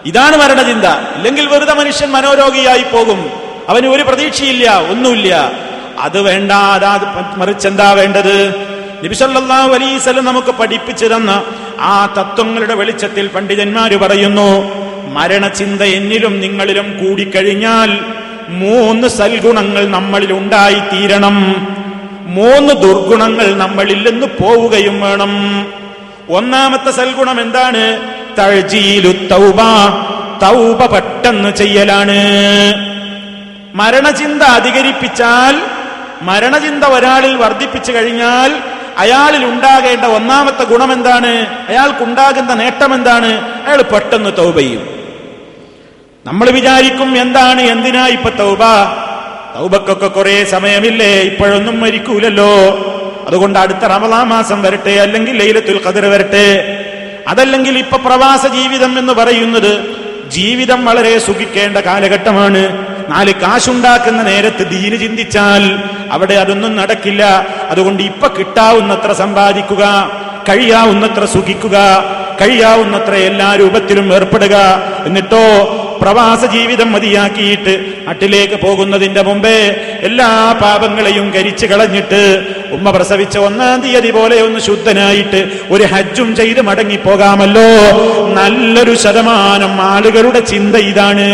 ഇതാണ് 0.06 0.38
മരണചിന്ത. 0.38 0.86
ഇല്ലെങ്കിൽ 0.86 1.47
വെറുതെ 1.47 1.74
മനുഷ്യൻ 1.74 2.10
മനോരോഗിയായി 2.10 2.84
പോകും. 2.84 3.32
അവന് 3.70 3.88
ഒരു 3.88 4.04
പ്രതീക്ഷയില്ല 4.04 4.82
ഒന്നുമില്ല. 4.89 5.52
അത് 5.99 6.22
വേണ്ട 6.22 6.52
അതാ 6.52 7.34
മറിച്ച് 7.38 7.68
എന്താ 7.68 7.91
വേണ്ടത്? 7.91 8.56
നബിസല്ലാ 9.04 9.56
അലൈസല്ലം 9.56 10.26
നമുക്ക് 10.26 10.47
പഠിപ്പിച്ചു 10.47 11.06
തന്ന 11.06 11.43
ആ 11.80 12.06
തത്വങ്ങളുടെ 12.06 12.74
വെളിച്ചത്തിൽ 12.74 13.28
പണ്ഡിതന്മാര് 13.28 13.97
പറയുന്നു 13.97 14.82
മരണചിന്ത 15.12 15.82
എന്നിലും 15.82 16.39
നിങ്ങളിലും 16.39 17.06
കൂടിക്കഴിഞ്ഞാൽ 17.06 17.99
മൂന്ന് 18.49 19.08
സൽഗുണങ്ങൾ 19.08 19.88
നമ്മളിൽ 19.88 20.34
ഉണ്ടായിത്തീരണം. 20.34 21.68
മൂന്ന് 22.22 22.74
ദുർഗുണങ്ങൾ 22.74 23.56
നമ്മളിൽ 23.56 24.10
നിന്ന് 24.10 24.28
പോവുകയും 24.28 25.02
വേണം. 25.02 25.66
ഒന്നാമത്തെ 26.30 26.91
സൽഗുണം 26.91 27.41
എന്താണ്? 27.41 27.99
തൗബ. 29.32 30.86
പെട്ടെന്ന് 30.86 31.49
ചെയ്യലാണ്. 31.49 32.17
മരണചിന്ത 33.75 34.43
അധികരിപ്പിച്ചാൽ 34.43 35.61
മരണചിന്ത 36.21 36.84
ഒരാളിൽ 36.84 37.36
വർദ്ധിപ്പിച്ചു 37.36 37.91
കഴിഞ്ഞാൽ 37.91 38.53
അയാളിൽ 38.97 39.45
ഉണ്ടാകേണ്ട 39.45 40.05
ഒന്നാമത്തെ 40.05 40.63
ഗുണം 40.63 40.93
എന്താണ് 40.93 41.45
അയാൾക്കുണ്ടാകുന്ന 41.69 42.53
നേട്ടം 42.53 42.93
എന്താണ് 42.93 43.41
അയാൾ 43.67 43.82
പെട്ടെന്ന് 43.82 44.38
തൗബ 44.38 44.59
ചെയ്യും. 44.59 44.89
നമ്മൾ 46.25 46.49
വിചാരിക്കും 46.49 47.21
എന്താണ് 47.21 47.61
എന്തിനാ 47.61 48.07
ഇപ്പൊ 48.07 48.29
തൗബ? 48.29 48.59
തൗബക്കൊക്കെ 49.55 50.07
കുറെ 50.07 50.43
സമയമില്ലേ? 50.43 51.21
ഇപ്പോഴൊന്നും 51.21 51.79
മരിക്കൂലല്ലോ. 51.79 52.51
അതുകൊണ്ട് 53.27 53.59
അടുത്ത 53.59 53.79
റമദാ 53.79 54.23
മാസം 54.23 54.61
വരട്ടെ 54.61 54.91
അല്ലെങ്കിൽ 54.91 55.38
ലൈലത്തുൽ 55.38 55.82
ഖദർ 55.86 56.05
വരട്ടെ. 56.05 56.77
അതല്ലെങ്കിൽ 57.32 57.77
ഇപ്പൊ 57.77 57.97
പ്രവാസ 57.97 58.47
ജീവിതം 58.47 58.99
എന്ന് 58.99 59.13
പറയുന്നത് 59.13 59.73
ജീവിതം 60.29 60.86
വളരെ 60.86 61.17
സുഖിക്കേണ്ട 61.17 61.77
കാലഘട്ടമാണ്. 61.77 62.61
നാല് 63.11 63.34
കാശുണ്ടാക്കുന്ന 63.34 64.21
നേരത്ത് 64.23 64.63
ദീന് 64.69 64.97
ചിന്തിച്ചാൽ 64.99 65.63
അവിടെ 66.11 66.34
അതൊന്നും 66.34 66.75
നടക്കില്ല. 66.75 67.23
അതുകൊണ്ട് 67.69 68.03
ഇപ്പൊ 68.03 68.27
കിട്ടാവുന്നത്ര 68.27 69.11
സമ്പാദിക്കുക 69.11 69.84
കഴിയാവുന്നത്ര 70.49 71.25
സുഖിക്കുക 71.25 71.77
കഴിയാവുന്നത്ര 72.41 73.13
എല്ലാ 73.29 73.55
രൂപത്തിലും 73.55 74.13
ഏർപ്പെടുക. 74.13 74.57
എന്നിട്ടോ 75.05 75.43
പ്രവാസ 76.02 76.45
ജീവിതം 76.45 76.91
മതിയാക്കിയിട്ട് 76.91 77.86
നാട്ടിലേക്ക് 78.08 78.54
പോകുന്നതിന്റെ 78.54 79.22
മുമ്പേ 79.22 79.76
എല്ലാ 79.99 80.60
പാപങ്ങളെയും 80.62 81.32
കരിച്ചു 81.32 81.66
കളഞ്ഞിട്ട് 81.66 82.45
ഉമ്മ 82.72 82.91
പ്രസവിച്ച 82.91 83.38
ഒന്നാം 83.38 83.82
തീയതി 83.82 84.12
പോലെ 84.12 84.41
ഒന്ന് 84.41 84.60
ശുദ്ധനായിട്ട് 84.60 85.49
ഒരു 85.70 85.84
ഹജ്ജും 85.84 86.36
ചെയ്ത് 86.36 86.62
മടങ്ങിപ്പോകാമല്ലോ. 86.62 87.70
നല്ലൊരു 88.34 88.95
ശതമാനം 88.95 89.82
ആളുകളുടെ 89.82 90.39
ചിന്ത 90.39 90.76
ഇതാണ്. 90.76 91.28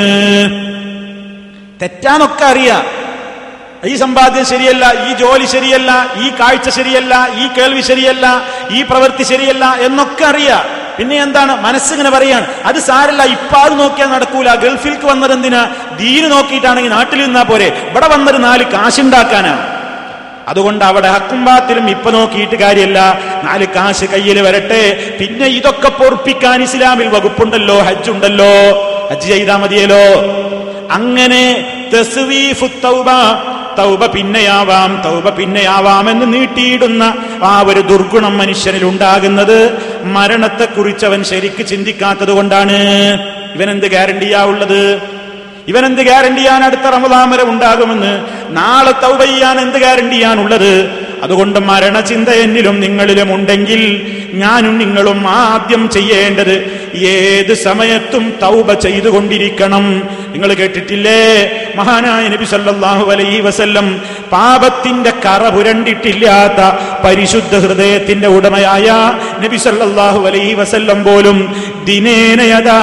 തെറ്റാനൊക്കെ 1.81 2.45
അറിയാം. 2.45 3.06
ഈ 3.83 3.95
സമ്പാദ്യം 3.95 4.45
ശരിയല്ല 4.51 4.85
ഈ 5.07 5.09
ജോലി 5.21 5.47
ശരിയല്ല 5.55 5.91
ഈ 6.23 6.27
കാഴ്ച 6.39 6.69
ശരിയല്ല 6.77 7.13
ഈ 7.41 7.47
കേൾവി 7.57 7.83
ശരിയല്ല 7.89 8.25
ഈ 8.77 8.81
പ്രവൃത്തി 8.89 9.23
ശരിയല്ല 9.31 9.65
എന്നൊക്കെ 9.87 10.25
അറിയാം. 10.31 10.63
പിന്നെ 10.97 11.15
എന്താണ്? 11.25 11.53
മനസ്സിങ്ങനെ 11.65 12.09
പറയാണ് 12.09 12.45
അത് 12.69 12.79
സാരല്ല 12.89 13.23
ഇപ്പൊ 13.35 13.57
അത് 13.65 13.73
നോക്കിയാൽ 13.81 14.09
നടക്കൂല. 14.09 14.49
ഗൾഫിൽക്ക് 14.63 15.05
വന്നത് 15.11 15.33
എന്തിനാ 15.37 15.61
ദീന് 15.99 16.27
നോക്കിയിട്ടാണെങ്കിൽ 16.35 16.91
നാട്ടിൽ 16.97 17.19
നിന്നാ 17.25 17.43
പോരെ. 17.51 17.67
ഇവിടെ 17.89 18.07
വന്നത് 18.13 18.39
നാല് 18.47 18.63
കാശുണ്ടാക്കാനാണ് 18.75 19.63
അതുകൊണ്ട് 20.51 20.83
അവിടെ 20.85 21.09
ഹക്കുംബാത്തിലും 21.13 21.85
ഇപ്പൊ 21.93 22.09
നോക്കിയിട്ട് 22.17 22.57
കാര്യമല്ല 22.63 22.99
നാല് 23.47 23.65
കാശ് 23.77 24.05
കയ്യിൽ 24.13 24.37
വരട്ടെ. 24.47 24.83
പിന്നെ 25.19 25.47
ഇതൊക്കെ 25.59 25.89
പൊറപ്പിക്കാൻ 25.99 26.61
ഇസ്ലാമിൽ 26.67 27.09
വകുപ്പുണ്ടല്ലോ 27.15 27.77
ഹജ്ജ് 27.87 28.09
ഉണ്ടല്ലോ 28.15 28.53
ഹജ്ജ് 29.11 29.27
ചെയ്താൽ 29.33 29.59
മതിയല്ലോ. 29.63 30.05
അങ്ങനെ 30.97 31.43
തൗബ 32.85 33.09
തൗബ 33.77 34.05
പിന്നെയാവാം 34.05 35.01
തൗബ 35.05 35.29
പിന്നെയാവാമെന്ന് 35.29 36.33
നീട്ടിയിടുന്ന 36.33 37.03
ആ 37.43 37.61
ഒരു 37.67 37.79
ദുർഗുണം 37.79 38.37
മനുഷ്യനിൽ 38.37 38.85
ഉണ്ടാകുന്നത് 38.85 39.57
മരണത്തെക്കുറിച്ച് 40.03 41.05
അവൻ 41.05 41.23
ശരിക്ക് 41.23 41.65
ചിന്തിക്കാത്തത് 41.65 42.29
കൊണ്ടാണ്. 42.29 42.77
ഇവനെന്ത് 43.55 43.85
ഗ്യാരണ്ടിയാ 43.85 44.43
ഉള്ളത്? 44.43 45.01
ഇവനെന്ത് 45.67 46.01
ഗ്യാരണ്ടിയാണ് 46.01 46.63
അടുത്ത 46.63 46.81
റമദാൻ 46.81 47.29
വരെ 47.29 47.43
ഉണ്ടാകുമെന്ന്? 47.43 48.13
നാളെ 48.49 48.91
തൗബ 48.91 49.23
ചെയ്യാൻ 49.23 49.59
എന്ത് 49.59 49.77
ഗ്യാരണ്ടിയാണുള്ളത് 49.77 50.91
അതുകൊണ്ട് 51.23 51.59
മരണചിന്ത 51.59 52.29
എന്നിലും 52.29 52.79
നിങ്ങളിലും 52.79 53.33
ഉണ്ടെങ്കിൽ 53.33 53.81
ഞാനും 54.33 54.77
നിങ്ങളും 54.77 55.27
ആദ്യം 55.27 55.89
ചെയ്യേണ്ടത് 55.89 56.55
ഏത് 57.05 57.53
സമയത്തും 57.53 58.33
തൗബ 58.41 58.73
ചെയ്തുകൊണ്ടിരിക്കണം. 58.73 60.03
നിങ്ങൾ 60.31 60.53
കേട്ടിട്ടില്ലേ? 60.53 61.51
മഹാനായ 61.75 62.27
നബി 62.27 62.45
സല്ലല്ലാഹു 62.45 63.11
അലൈഹി 63.11 63.39
വസല്ലം 63.39 64.01
പാപത്തിന്റെ 64.31 65.09
കറ 65.09 65.49
പുരണ്ടിട്ടില്ലാത്ത 65.49 66.59
പരിശുദ്ധ 67.03 67.55
ഹൃദയത്തിന്റെ 67.57 68.27
ഉടമയായ 68.27 68.89
നബി 69.43 69.57
സല്ലല്ലാഹു 69.57 70.27
അലൈഹി 70.27 70.53
വസല്ലം 70.53 71.03
പോലും 71.03 71.55
ദിനേനയതാ 71.85 72.79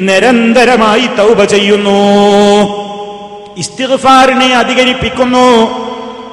നിരന്തരമായി 0.00 1.08
തൗബ 1.18 1.44
ചെയ്യുന്നു. 1.44 2.85
ഇസ്തിഗ്ഫാറിനെ 3.56 4.54
അധികരിപ്പിക്കുന്നു. 4.54 5.76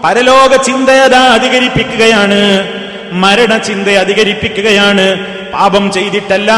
പരലോക 0.04 0.56
ചിന്തയത 0.56 1.16
അധികരിപ്പിക്കുകയാണ്. 1.16 2.68
മരണചിന്ത 3.12 3.88
അധികരിപ്പിക്കുകയാണ്. 3.88 5.20
പാപം 5.52 5.92
ചെയ്തിട്ടല്ല. 5.92 6.52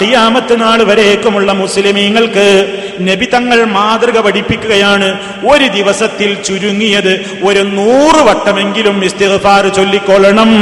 തിയാമത്ത് 0.00 0.60
നാൾ 0.60 0.82
വരേക്കുമുള്ള 0.82 1.52
മുസ്ലിമീങ്ങൾക്ക് 1.52 2.78
നബി 3.08 3.26
തങ്ങൾ 3.34 3.58
മാതൃക 3.76 4.18
പഠിപ്പിക്കുകയാണ്. 4.26 5.08
ഒരു 5.52 5.66
ദിവസത്തിൽ 5.78 6.30
ചുരുങ്ങിയത് 6.46 7.12
ഒരു 7.48 7.62
നൂറ് 7.78 8.20
വട്ടമെങ്കിലും 8.28 8.96
ഇസ്തിഗ്ഫാർ 9.08 9.64
ചൊല്ലിക്കൊള്ളണം 9.78 10.52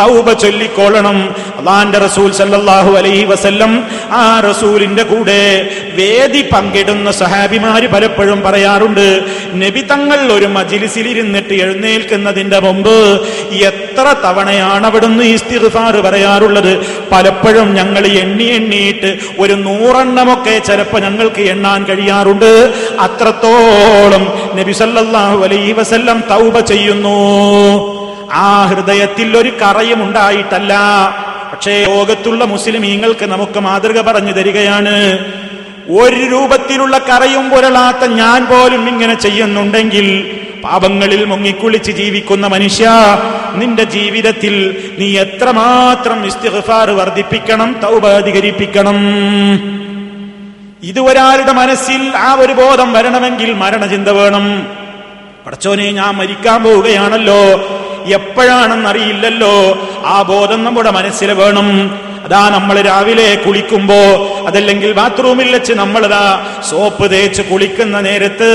തൗബ 0.00 0.28
ചൊല്ലിക്കൊള്ളണം. 0.44 1.18
അള്ളാന്റെ 1.58 1.98
റസൂൽ 1.98 2.30
സല്ലാഹു 2.40 2.90
അലൈഹി 3.00 3.24
വസല്ലം 3.24 3.72
ആ 4.12 4.24
റസൂലിന്റെ 4.48 5.04
കൂടെ 5.12 5.40
വേദി 6.00 6.42
പങ്കിടുന്ന 6.52 7.08
സഹാബിമാര് 7.22 7.86
പലപ്പോഴും 7.94 8.40
പറയാറുണ്ട് 8.46 9.06
നബി 9.62 9.82
തങ്ങൾ 9.92 10.20
ഒരു 10.32 10.48
മജിലിസിൽ 10.56 11.06
ഇരുന്നിട്ട് 11.12 11.54
എഴുന്നേൽക്കുന്നതിന്റെ 11.64 12.60
മുമ്പ് 12.66 12.96
എത്ര 13.70 14.06
തവണയാണ് 14.24 14.86
അവിടുന്ന് 14.90 15.24
ഇസ്തിഗ്ഫാർ 15.36 15.96
പറയാറുള്ളത്? 16.06 16.72
പലപ്പോഴും 17.12 17.68
ഞങ്ങൾ 17.74 18.06
എണ്ണി 18.22 18.48
എണ്ണിയിട്ട് 18.58 19.10
ഒരു 19.38 19.54
നൂറെണ്ണമൊക്കെ 19.66 20.54
ചിലപ്പോൾ 20.68 21.00
ഞങ്ങൾക്ക് 21.06 21.42
എണ്ണാൻ 21.52 21.75
കഴിയാറുണ്ട്. 21.84 22.74
അത്രത്തോളം 23.00 24.56
നബി 24.56 24.72
സല്ലല്ലാഹു 24.72 25.44
അലൈഹി 25.44 25.72
വസല്ലം 25.72 26.24
തൗബ 26.30 26.60
ചെയ്യുന്നു. 26.60 27.18
ആ 28.32 28.66
ഹൃദയത്തിൽ 28.66 29.36
ഒരു 29.36 29.52
കറയും 29.62 30.02
ഉണ്ടായിട്ടല്ല. 30.02 30.74
പക്ഷേ 31.52 31.84
ലോകത്തുള്ള 31.88 32.44
മുസ്ലിമീങ്ങൾക്ക് 32.44 33.26
നമുക്ക് 33.26 33.60
മാതൃക 33.60 34.00
പറഞ്ഞു 34.00 34.32
തരികയാണ്. 34.32 35.18
ഒരു 35.90 36.16
രൂപത്തിലുള്ള 36.16 36.98
കറയും 36.98 37.50
പുരളാത്ത 37.50 38.04
ഞാൻ 38.04 38.46
പോലും 38.46 38.88
ഇങ്ങനെ 38.88 39.14
ചെയ്യുന്നുണ്ടെങ്കിൽ 39.14 40.36
പാപങ്ങളിൽ 40.64 41.24
മുങ്ങിക്കുളിച്ച് 41.24 41.92
ജീവിക്കുന്ന 41.92 42.46
മനുഷ്യ 42.46 42.88
നിന്റെ 43.54 43.84
ജീവിതത്തിൽ 43.84 44.82
നീ 44.98 45.18
എത്രമാത്രം 45.18 46.26
ഇസ്തിഗ്ഫാർ 46.26 46.90
വർദ്ധിപ്പിക്കണം 46.90 47.76
തൗബ 47.82 48.06
അധികരിപ്പിക്കണം. 48.06 48.96
ഇത് 50.82 51.00
ഒരാളുടെ 51.00 51.52
മനസ്സിൽ 51.52 52.12
ആ 52.16 52.34
ഒരു 52.34 52.52
ബോധം 52.52 52.92
വരണമെങ്കിൽ 52.92 53.52
മരണചിന്ത 53.52 54.08
വേണം. 54.08 54.66
പടച്ചോനെ 55.46 55.90
ഞാൻ 55.90 56.14
മരിക്കാൻ 56.14 56.62
പോവുകയാണല്ലോ. 56.64 57.40
എപ്പോഴാണെന്നറിയില്ലല്ലോ. 58.06 59.78
ആ 60.06 60.22
ബോധം 60.22 60.64
നമ്മുടെ 60.64 60.90
മനസ്സിൽ 60.90 61.32
വേണം. 61.32 62.00
അതാ 62.24 62.48
നമ്മൾ 62.48 62.80
രാവിലെ 62.80 63.34
കുളിക്കുമ്പോ 63.34 63.94
അതല്ലെങ്കിൽ 64.46 64.92
ബാത്റൂമിൽ 64.92 65.52
വെച്ച് 65.52 65.72
നമ്മളതാ 65.72 66.46
സോപ്പ് 66.70 67.10
തേച്ച് 67.10 67.42
കുളിക്കുന്ന 67.42 68.00
നേരത്ത് 68.00 68.50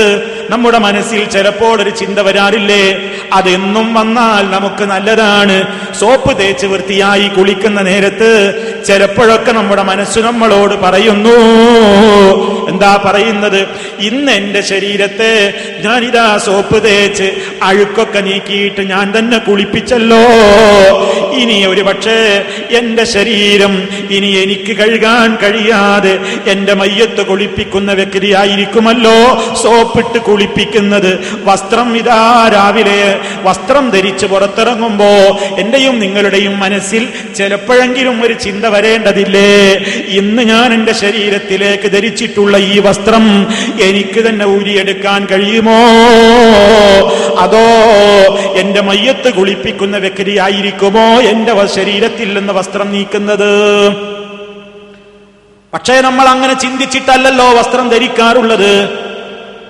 നമ്മുടെ 0.50 0.78
മനസ്സിൽ 0.78 1.24
ചിലപ്പോൾ 1.24 1.82
ഒരു 1.82 1.90
ചിന്ത 1.90 2.18
വരാറില്ലേ? 2.18 3.00
അതെന്നും 3.32 3.94
വന്നാൽ 3.94 4.50
നമുക്ക് 4.50 4.84
നല്ലതാണ്. 4.84 5.66
സോപ്പ് 6.00 6.38
തേച്ച് 6.38 6.66
വൃത്തിയായി 6.66 7.28
കുളിക്കുന്ന 7.28 7.80
നേരത്ത് 7.80 8.30
ചിലപ്പോഴൊക്കെ 8.86 9.52
നമ്മുടെ 9.52 9.82
മനസ്സ് 9.82 10.18
നമ്മളോട് 10.18 10.74
പറയുന്നു. 10.74 11.36
എന്താ 12.68 13.02
പറയുന്നത്? 13.04 13.66
ഇന്ന് 13.98 14.32
എന്റെ 14.32 14.60
ശരീരത്തെ 14.60 15.54
ഞാനിതാ 15.84 16.38
സോപ്പ് 16.38 16.84
തേച്ച് 16.84 17.30
അഴുക്കൊക്കെ 17.62 18.18
നീക്കിയിട്ട് 18.18 18.80
ഞാൻ 18.80 19.12
തന്നെ 19.18 19.38
കുളിപ്പിച്ചല്ലോ. 19.38 20.22
ഇനി 21.32 21.64
ഒരു 21.64 21.82
പക്ഷേ 21.82 22.44
എന്റെ 22.70 23.04
ശരീരം 23.04 23.88
ഇനി 24.10 24.26
എനിക്ക് 24.26 24.76
കഴുകാൻ 24.76 25.36
കഴിയാതെ 25.36 26.18
എന്റെ 26.46 26.74
മയ്യത്ത് 26.74 27.26
കുളിപ്പിക്കുന്ന 27.26 27.92
വ്യക്തിയായിരിക്കുമല്ലോ. 27.92 29.16
സോപ്പിട്ട് 29.62 30.18
കുളിപ്പിക്കുന്നത്. 30.32 31.10
വസ്ത്രം 31.44 31.96
ഇതാ 31.96 32.50
രാവിലെ. 32.54 33.20
വസ്ത്രം 33.42 33.90
ധരിച്ച് 33.90 34.26
പുറത്തിറങ്ങുമ്പോ 34.26 35.10
എന്റെയും 35.58 35.98
നിങ്ങളുടെയും 36.00 36.58
മനസ്സിൽ 36.58 37.08
ചിലപ്പോഴെങ്കിലും 37.36 38.22
ഒരു 38.22 38.32
ചിന്ത 38.32 38.64
വരേണ്ടതില്ലേ? 38.64 39.50
ഇന്ന് 40.20 40.42
ഞാൻ 40.42 40.72
എന്റെ 40.74 40.92
ശരീരത്തിലേക്ക് 40.92 41.92
ധരിച്ചിട്ടുള്ള 41.92 42.56
ഈ 42.56 42.78
വസ്ത്രം 42.78 43.24
എനിക്ക് 43.80 44.20
തന്നെ 44.28 44.46
ഊരിയെടുക്കാൻ 44.46 45.26
കഴിയുമോ? 45.26 45.78
അതോ 47.38 47.66
എന്റെ 48.56 48.80
മയ്യത്ത് 48.80 49.34
കുളിപ്പിക്കുന്ന 49.34 49.96
വ്യക്തിയായിരിക്കുമോ 49.96 51.06
എന്റെ 51.32 51.66
ശരീരത്തിൽ 51.66 52.34
നിന്ന് 52.34 52.52
വസ്ത്രം 52.52 52.92
നീക്കുന്നത്? 52.92 53.50
പക്ഷേ 55.74 56.00
നമ്മൾ 56.00 56.26
അങ്ങനെ 56.28 56.54
ചിന്തിച്ചിട്ടല്ലല്ലോ 56.54 57.46
വസ്ത്രം 57.52 57.88
ധരിക്കാറുള്ളത്. 57.88 58.72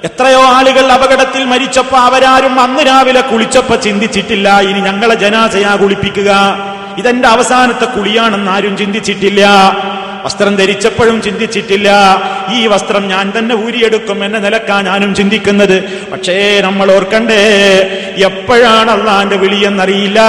എത്രയോ 0.05 0.43
ആളുകൾ 0.43 0.93
അപകടത്തിൽ 0.93 1.45
മരിച്ചപ്പോ 1.45 1.99
അവരാരും 1.99 2.61
അന്ന് 2.61 2.87
രാവിലെ 2.87 3.21
കുളിച്ചപ്പോ 3.21 3.75
ചിന്തിച്ചിട്ടില്ല. 3.75 4.61
ഇനി 4.61 4.81
ഞങ്ങളെ 4.81 5.15
ജനാസയാ 5.15 5.75
കുളിപ്പിക്കുക. 5.75 6.31
ഇതെന്റെ 6.99 7.29
അവസാനത്തെ 7.29 7.85
കുളിയാണെന്ന് 7.85 8.51
ആരും 8.51 8.77
ചിന്തിച്ചിട്ടില്ല. 8.77 9.47
വസ്ത്രം 10.25 10.57
ധരിച്ചപ്പോഴും 10.57 11.23
ചിന്തിച്ചിട്ടില്ല. 11.23 11.89
ഈ 12.55 12.67
വസ്ത്രം 12.67 13.09
ഞാൻ 13.09 13.33
തന്നെ 13.39 13.55
ഊരിയെടുക്കും 13.55 14.25
എന്ന 14.25 14.39
നിലക്കാ 14.39 14.81
ഞാനും 14.81 15.15
ചിന്തിക്കുന്നത്. 15.15 15.77
പക്ഷേ 16.13 16.61
നമ്മൾ 16.61 16.93
ഓർക്കണ്ടേ 16.93 17.41
എപ്പോഴാണ് 18.25 18.91
അള്ളാന്റെ 18.91 19.37
വിളിയെന്നറിയില്ല. 19.37 20.21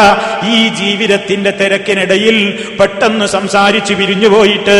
ഈ 0.49 0.67
ജീവിതത്തിന്റെ 0.67 1.51
തിരക്കിനിടയിൽ 1.51 2.59
പെട്ടെന്ന് 2.79 3.25
സംസാരിച്ചു 3.25 3.93
പിരിഞ്ഞു 3.93 4.27
പോയിട്ട് 4.27 4.77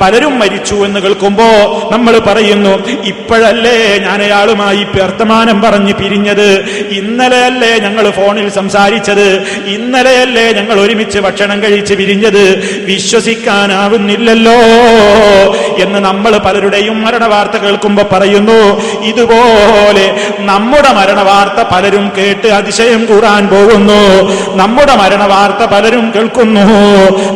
പലരും 0.00 0.38
മരിച്ചു 0.38 0.74
എന്ന് 0.74 1.00
കേൾക്കുമ്പോ 1.00 1.46
നമ്മൾ 1.92 2.18
പറയുന്നു 2.18 3.02
ഇപ്പോഴല്ലേ 3.02 3.98
ഞാൻ 3.98 4.22
അയാളുമായി 4.22 4.86
വർത്തമാനം 5.02 5.62
പറഞ്ഞ് 5.62 5.94
പിരിഞ്ഞത്. 5.94 6.48
ഇന്നലെയല്ലേ 6.90 7.78
ഞങ്ങൾ 7.78 8.10
ഫോണിൽ 8.10 8.48
സംസാരിച്ചത്. 8.50 9.26
ഇന്നലെയല്ലേ 9.66 10.52
ഞങ്ങൾ 10.52 10.80
ഒരുമിച്ച് 10.80 11.18
ഭക്ഷണം 11.18 11.62
കഴിച്ച് 11.62 11.94
പിരിഞ്ഞത്. 11.94 12.44
വിശ്വസിക്കാനാവുന്നില്ലല്ലോ. 12.84 14.55
എന്ന് 15.82 15.98
നമ്മൾ 15.98 16.38
പലരുടെയും 16.38 17.04
മരണവാർത്ത 17.04 17.56
കേൾക്കുമ്പോ 17.62 18.02
പറയുന്നു. 18.12 18.58
ഇതുപോലെ 19.02 20.06
നമ്മുടെ 20.38 20.92
മരണവാർത്ത 20.92 21.68
പലരും 21.72 22.12
കേട്ട് 22.18 22.48
അതിശയം 22.48 23.06
കൂടാൻ 23.06 23.48
പോകുന്നു. 23.48 24.00
നമ്മുടെ 24.54 24.96
മരണവാർത്ത 24.96 25.70
പലരും 25.70 26.12
കേൾക്കുന്നു. 26.16 26.66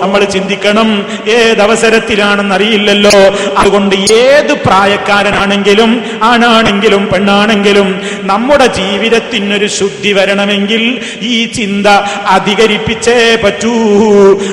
നമ്മൾ 0.02 0.24
ചിന്തിക്കണം 0.24 1.06
ഏതവസരത്തിലാണെന്ന് 1.28 2.54
അറിയില്ലല്ലോ 2.54 3.10
അതുകൊണ്ട് 3.56 3.94
ഏത് 3.96 4.52
പ്രായക്കാരനാണെങ്കിലും 4.66 6.04
ആണാണെങ്കിലും 6.22 7.08
പെണ്ണാണെങ്കിലും 7.12 8.00
നമ്മുടെ 8.22 8.66
ജീവിതത്തിനൊരു 8.66 9.66
ശുദ്ധി 9.66 10.12
വരണമെങ്കിൽ 10.12 11.00
ഈ 11.20 11.46
ചിന്ത 11.46 11.86
അധികരിപ്പിച്ചേ 12.26 13.38
പറ്റൂ. 13.44 13.74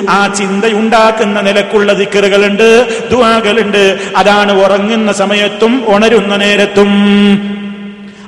ആ 0.08 0.26
ചിന്തയുണ്ടാക്കുന്ന 0.38 1.40
നിലക്കുള്ള 1.40 1.92
ദിക്കറുകളുണ്ട്. 1.92 2.57
ദുവാകളുണ്ട് 3.10 3.98
അതാണ് 4.16 4.52
ഉറങ്ങുന്ന 4.52 5.12
സമയത്തും 5.12 5.84
ഉണരുന്ന 5.86 6.36
നേരത്തും. 6.36 6.90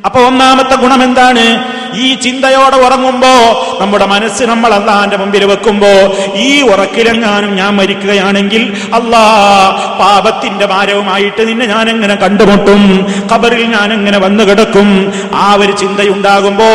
അപ്പൊ 0.05 0.21
ഒന്നാമത്തെ 0.21 0.75
ഗുണം 0.75 1.03
എന്താണ്? 1.03 1.80
ഈ 1.99 2.15
ചിന്തയോടെ 2.17 2.77
ഉറങ്ങുമ്പോ 2.79 3.33
നമ്മുടെ 3.81 4.07
മനസ്സ് 4.07 4.43
നമ്മൾ 4.45 4.71
അള്ളാന്റെ 4.75 5.17
മുമ്പിൽ 5.17 5.45
വെക്കുമ്പോ 5.45 5.93
ഈ 6.41 6.51
ഉറക്കിലെങ്ങാനും 6.71 7.53
ഞാൻ 7.57 7.73
മരിക്കുകയാണെങ്കിൽ 7.77 8.63
അള്ളാ 8.93 9.25
പാപത്തിന്റെ 10.01 10.67
ഭാരവുമായിട്ട് 10.67 11.43
നിന്നെ 11.49 11.67
ഞാൻ 11.67 11.87
എങ്ങനെ 11.89 12.15
കണ്ടുമുട്ടും? 12.17 12.83
ഖബറിൽ 13.33 13.63
ഞാൻ 13.75 13.89
എങ്ങനെ 13.93 14.19
വന്നു 14.19 14.45
കിടക്കും? 14.45 14.89
ആ 15.37 15.47
ഒരു 15.61 15.73
ചിന്തയുണ്ടാകുമ്പോ 15.75 16.69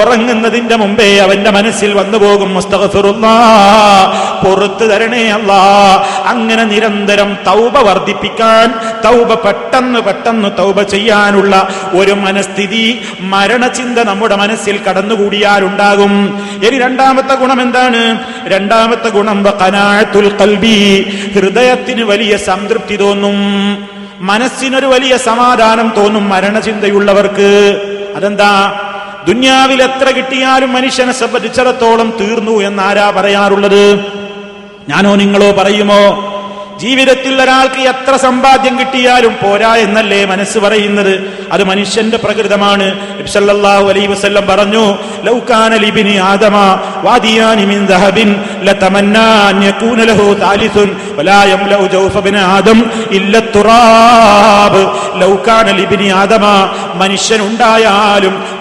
ഉറങ്ങുന്നതിന്റെ 0.00 0.76
മുമ്പേ 0.76 1.10
അവന്റെ 1.20 1.50
മനസ്സിൽ 1.50 1.90
വന്നു 1.94 2.18
പോകും 2.18 2.50
പുറത്തു 4.42 4.84
തരണേ 4.84 5.24
അല്ലാ 5.30 5.60
അങ്ങനെ 6.32 6.64
നിരന്തരം 6.64 7.30
തൗബ 7.46 7.74
വർദ്ധിപ്പിക്കാൻ 7.88 8.66
തൗബ 9.04 9.30
പെട്ടെന്ന് 9.44 10.00
പെട്ടെന്ന് 10.00 10.50
തൗബ 10.58 10.78
ചെയ്യാനുള്ള 10.92 11.54
ഒരു 11.94 12.14
മനസ്ഥിതി 12.24 12.84
മരണചിന്ത 13.32 13.98
നമ്മുടെ 14.10 14.36
മനസ്സിൽ 14.36 14.58
കടന്നുകൂടിയാലുണ്ടാകും 14.68 16.42
ഇനി 16.64 16.78
രണ്ടാമത്തെ 16.78 17.34
ഗുണം 17.34 17.62
എന്താണ്? 17.62 18.24
രണ്ടാമത്തെ 18.46 19.08
ഗുണം 19.08 19.42
കൽബി 20.40 21.02
ഹൃദയത്തിന് 21.34 22.02
വലിയ 22.02 22.36
സംതൃപ്തി 22.36 22.96
തോന്നും. 22.96 23.34
മനസ്സിനൊരു 24.20 24.86
വലിയ 24.86 25.16
സമാധാനം 25.16 25.92
തോന്നും 25.96 26.28
മരണചിന്തയുള്ളവർക്ക്. 26.28 27.80
അതെന്താ? 28.16 28.80
ദുന്യാവിൽ 29.28 29.82
എത്ര 29.82 30.10
കിട്ടിയാലും 30.10 30.72
മനുഷ്യനെ 30.72 31.12
സംബന്ധിച്ചിടത്തോളം 31.12 32.12
തീർന്നു 32.20 32.60
എന്നാരാ 32.60 33.10
പറയാറുള്ളത്? 33.10 34.00
ഞാനോ 34.88 35.14
നിങ്ങളോ 35.14 35.50
പറയുമോ? 35.52 36.36
ജീവിതത്തിൽ 36.80 37.42
ഒരാൾക്ക് 37.42 37.80
എത്ര 37.88 38.16
സമ്പാദ്യം 38.16 38.78
കിട്ടിയാലും 38.78 39.32
പോരാ 39.42 39.74
എന്നല്ലേ 39.76 40.24
മനസ്സ് 40.24 40.58
പറയുന്നത്. 40.58 41.14
അത് 41.52 41.64
മനുഷ്യന്റെ 41.64 42.16
പ്രകൃതമാണ്. 42.16 42.86
പറഞ്ഞു 44.46 44.84
ലൗകാന 45.24 45.74
ലിബിനി 45.76 46.14
ആദമ 46.16 46.56
വാദിയാനി 47.02 47.64
മിൻ 47.64 47.86
യകൂന 49.62 50.04
ലഹു 50.04 50.26
വലാ 51.16 51.44
ജൗഫ 51.92 52.18
ബിന 52.18 52.38
ആദം 52.38 52.78
ഇല്ല 53.10 53.38
ലൗകാന 55.22 55.68
ആദമ 56.20 56.44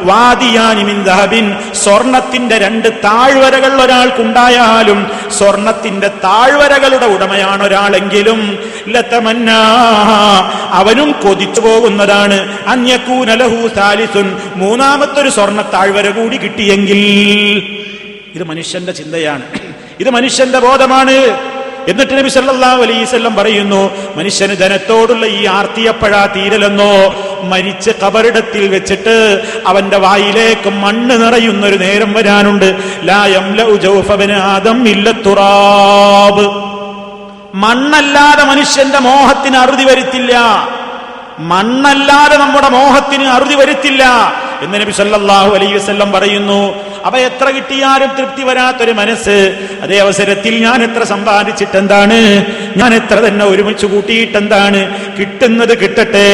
വാദിയാനി 0.01 0.83
മിൻ 0.83 0.97
സ്വർണത്തിന്റെ 1.83 2.57
രണ്ട് 2.57 2.87
താഴ്വരകൾ 3.03 3.81
ഒരാൾക്കുണ്ടായാലും 3.81 4.99
സ്വർണത്തിന്റെ 5.37 6.07
താഴ്വരകളുടെ 6.23 7.05
ഉടമയാണ് 7.05 7.63
ഒരാളെങ്കിലും 8.09 8.57
ലതമന്ന 8.87 9.51
അവനും 10.79 11.09
കൊതിച്ചു 11.23 11.61
പോകുന്നതാണ്. 11.61 12.37
അന്യക്കൂനലഹു 12.67 13.67
സാലിസുൻ 13.75 14.27
മൂന്നാമത്തൊരു 14.55 15.29
സ്വർണ 15.29 15.61
താഴ്വര 15.73 16.09
കൂടി 16.09 16.37
കിട്ടിയെങ്കിൽ 16.37 17.01
ഇത് 18.35 18.43
മനുഷ്യന്റെ 18.43 18.91
ചിന്തയാണ്. 18.91 19.43
ഇത് 19.99 20.09
മനുഷ്യന്റെ 20.09 20.59
ബോധമാണ്. 20.59 21.17
എന്നിട്ട് 21.87 22.13
നബി 22.13 22.29
സല്ലല്ലാഹു 22.29 22.81
അലൈഹി 22.83 23.03
വസല്ലം 23.03 23.35
പറയുന്നു 23.35 23.79
മനുഷ്യന് 24.15 24.55
ധനത്തോടുള്ള 24.59 25.25
ഈ 25.25 25.45
ആർത്തിയപ്പഴാ 25.45 26.25
തീരലെന്നോ 26.35 26.93
മരിച്ച് 27.51 27.91
കബറിടത്തിൽ 28.01 28.67
വെച്ചിട്ട് 28.67 29.15
അവന്റെ 29.67 29.97
വായിലേക്ക് 29.97 30.69
മണ്ണ് 30.69 31.15
നിറയുന്ന 31.23 31.65
ഒരു 31.65 31.77
നേരം 31.85 32.13
വരാനുണ്ട്. 32.13 32.69
ലായം 33.03 33.45
യംലഉ 33.45 33.75
ജൗഫ 33.85 34.11
ബിന 34.21 34.33
ആദം 34.53 34.89
ഇല്ല 34.89 35.11
തുറാബ് 35.25 36.45
മണ്ണല്ലാതെ 37.55 38.43
മനുഷ്യന്റെ 38.43 38.99
മോഹത്തിന് 38.99 39.57
അറുതി 39.57 39.83
വരുത്തില്ല. 39.83 40.35
മണ്ണല്ലാതെ 41.39 42.37
നമ്മുടെ 42.37 42.69
മോഹത്തിന് 42.69 43.23
അറുതി 43.23 43.55
വരുത്തില്ല 43.55 44.03
എന്ന് 44.61 44.81
നബി 44.81 44.91
സല്ലാഹു 44.91 45.55
അലൈ 45.55 45.73
വസല്ലം 45.73 46.11
പറയുന്നു. 46.11 46.75
അവ 47.05 47.17
എത്ര 47.17 47.49
കിട്ടിയാലും 47.49 48.15
തൃപ്തി 48.15 48.43
വരാത്തൊരു 48.43 48.91
മനസ്സ്. 48.91 49.67
അതേ 49.83 49.97
അവസരത്തിൽ 49.97 50.63
ഞാൻ 50.63 50.83
എത്ര 50.83 51.03
സമ്പാദിച്ചിട്ടെന്താണ്? 51.03 52.45
ഞാൻ 52.77 52.93
എത്ര 52.93 53.15
തന്നെ 53.19 53.45
ഒരുമിച്ച് 53.45 53.85
കൂട്ടിയിട്ടെന്താണ്? 53.85 54.81
കിട്ടുന്നത് 55.19 55.77
കിട്ടട്ടെ. 55.77 56.27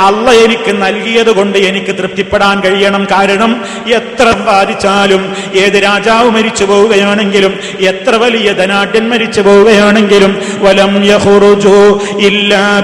അള്ള 0.00 0.30
എനിക്ക് 0.30 0.72
നൽകിയത് 0.82 1.30
കൊണ്ട് 1.30 1.58
എനിക്ക് 1.58 1.92
തൃപ്തിപ്പെടാൻ 1.98 2.60
കഴിയണം. 2.60 3.06
കാരണം 3.12 3.64
എത്ര 3.86 4.24
ബാധിച്ചാലും 4.24 5.36
ഏത് 5.54 5.82
രാജാവ് 5.82 6.30
മരിച്ചു 6.30 6.64
പോവുകയാണെങ്കിലും 6.64 7.58
എത്ര 7.80 8.16
വലിയ 8.16 8.52
ധനാഢ്യൻ 8.52 9.08
മരിച്ചു 9.08 9.40
പോവുകയാണെങ്കിലും 9.40 10.42
വലം 10.58 11.04
യഖ്റുജു 11.04 12.00
ഇല്ലാ 12.20 12.80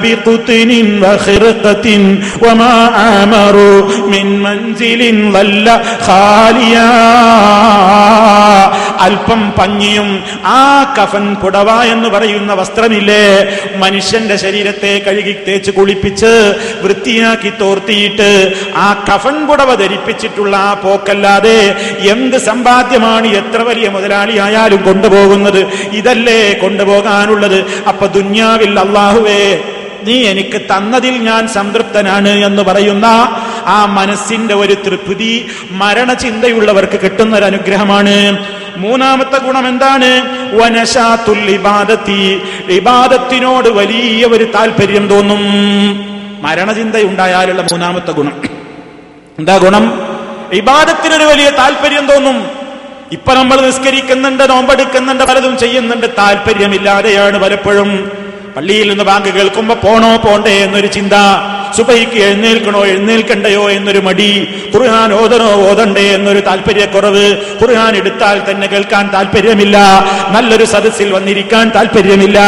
വമാ 2.42 2.72
ആമറു 3.02 3.70
മിൻ 4.06 4.42
മൻസിലിൻ 4.42 5.32
വല്ല 5.32 5.82
ഖാലിയാ. 6.06 6.86
അല്പം 9.00 9.52
പഞ്ഞിയും 9.58 10.24
ആ 10.44 10.94
കഫൻ 10.98 11.34
പുടവ 11.34 11.82
എന്ന് 11.82 12.08
പറയുന്ന 12.08 12.52
വസ്ത്രമില്ലേ? 12.54 13.46
മനുഷ്യന്റെ 13.76 14.36
ശരീരത്തെ 14.36 15.02
കഴുകി 15.06 15.36
തേച്ച് 15.48 15.70
കുളിപ്പിച്ച് 15.70 16.32
വൃത്തിയാക്കി 16.82 17.52
തോർത്തിയിട്ട് 17.60 18.54
ആ 18.76 19.04
കഫൻ 19.08 19.46
പുടവ 19.46 19.74
ധരിപ്പിച്ചിട്ടുള്ള 19.74 20.56
ആ 20.56 20.74
പോക്കല്ലാതെ 20.74 21.74
എന്ത് 21.98 22.36
സമ്പാദ്യമാണ് 22.36 23.26
എത്ര 23.26 23.62
വലിയ 23.62 23.88
മുതലാളിയായാലും 23.88 24.82
കൊണ്ടുപോകുന്നത്? 24.82 25.66
ഇതല്ലേ 25.92 26.52
കൊണ്ടുപോകാനുള്ളത്. 26.52 27.64
അപ്പൊ 27.88 28.06
ദുന്യാവിൽ 28.06 28.80
അള്ളാഹുവേ 28.80 29.60
നീ 30.04 30.24
എനിക്ക് 30.24 30.60
തന്നതിൽ 30.60 31.18
ഞാൻ 31.18 31.48
സംതൃപ്തനാണ് 31.48 32.28
എന്ന് 32.28 32.62
പറയുന്ന 32.62 33.06
ആ 33.66 33.86
മനസ്സിന്റെ 33.86 34.54
ഒരു 34.54 34.74
തൃപ്തി 34.74 35.48
മരണചിന്തയുള്ളവർക്ക് 35.70 37.00
കിട്ടുന്ന 37.00 37.36
ഒരു 37.36 37.44
അനുഗ്രഹമാണ് 37.44 38.46
മൂന്നാമത്തെ 38.76 39.38
ഗുണം 39.38 39.68
എന്താണ്? 39.68 40.22
വനശാത്തുൽ 40.56 41.38
ഇബാദത്തി. 41.38 42.42
ഇബാദത്തിനോട് 42.68 43.68
വലിയ 43.68 44.26
ഒരു 44.26 44.44
താല്പര്യം 44.44 45.08
തോന്നും. 45.08 45.40
മരണചിന്തയുണ്ടായാലുള്ള 46.42 47.62
മൂന്നാമത്തെ 47.62 48.12
ഗുണം. 48.12 48.32
എന്താ 49.38 49.56
ഗുണം? 49.56 50.16
ഇബാദത്തിനൊരു 50.52 51.24
വലിയ 51.24 51.50
താല്പര്യം 51.50 52.06
തോന്നും. 52.06 52.46
ഇപ്പൊ 53.12 53.34
നമ്മൾ 53.34 53.60
നിസ്കരിക്കുന്നുണ്ട് 53.60 54.50
നോമ്പെടുക്കുന്നുണ്ട് 54.50 55.24
പലതും 55.24 55.58
ചെയ്യുന്നുണ്ട്. 55.58 56.06
താല്പര്യമില്ലാതെയാണ് 56.18 57.38
പലപ്പോഴും 57.38 58.10
പള്ളിയിൽ 58.56 58.88
നിന്ന് 58.88 59.04
ബാങ്ക് 59.04 59.28
കേൾക്കുമ്പോ 59.28 59.74
പോണോ 59.74 60.16
പോണ്ടേ 60.16 60.50
എന്നൊരു 60.50 60.86
ചിന്ത. 60.86 61.12
സുബൈക്ക് 61.76 62.12
എഴുന്നേൽക്കണോ 62.12 62.86
എഴുന്നേൽക്കണ്ടയോ 62.86 63.70
എന്നൊരു 63.70 63.98
മടി. 63.98 64.48
ഖുർആൻ 64.74 65.12
ഓതണോ 65.12 65.70
ഓതണ്ടേ 65.70 66.00
എന്നൊരു 66.00 66.40
താല്പര്യക്കുറവ്. 66.40 67.36
ഖുർആൻ 67.62 67.96
എടുത്താൽ 67.96 68.50
തന്നെ 68.50 68.66
കേൾക്കാൻ 68.66 69.10
താല്പര്യമില്ല. 69.14 69.78
നല്ലൊരു 70.28 70.64
സദസ്സിൽ 70.64 71.12
വന്നിരിക്കാൻ 71.12 71.72
താല്പര്യമില്ല. 71.74 72.40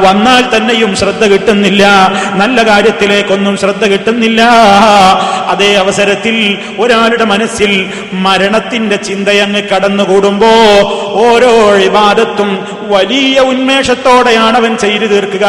വന്നാൽ 0.00 0.56
തന്നെയും 0.56 0.96
ശ്രദ്ധ 0.96 1.24
കിട്ടുന്നില്ല. 1.24 2.12
നല്ല 2.34 2.66
കാര്യത്തിലേക്കൊന്നും 2.66 3.56
ശ്രദ്ധ 3.56 3.84
കിട്ടുന്നില്ല. 3.86 4.42
അതേ 5.46 5.74
അവസരത്തിൽ 5.74 6.58
ഒരാളുടെ 6.78 7.24
മനസ്സിൽ 7.24 7.90
മരണത്തിന്റെ 8.12 8.96
ചിന്തയങ്ങ് 8.96 9.62
കടന്നുകൂടുമ്പോ 9.62 10.48
ഓരോ 11.12 11.76
ഇബാദത്തും 11.76 12.66
വലിയ 12.94 13.40
ഉന്മേഷത്തോടെയാണ് 13.40 14.56
അവൻ 14.56 14.72
ചെയ്തു 14.76 15.06
തീർക്കുക. 15.12 15.46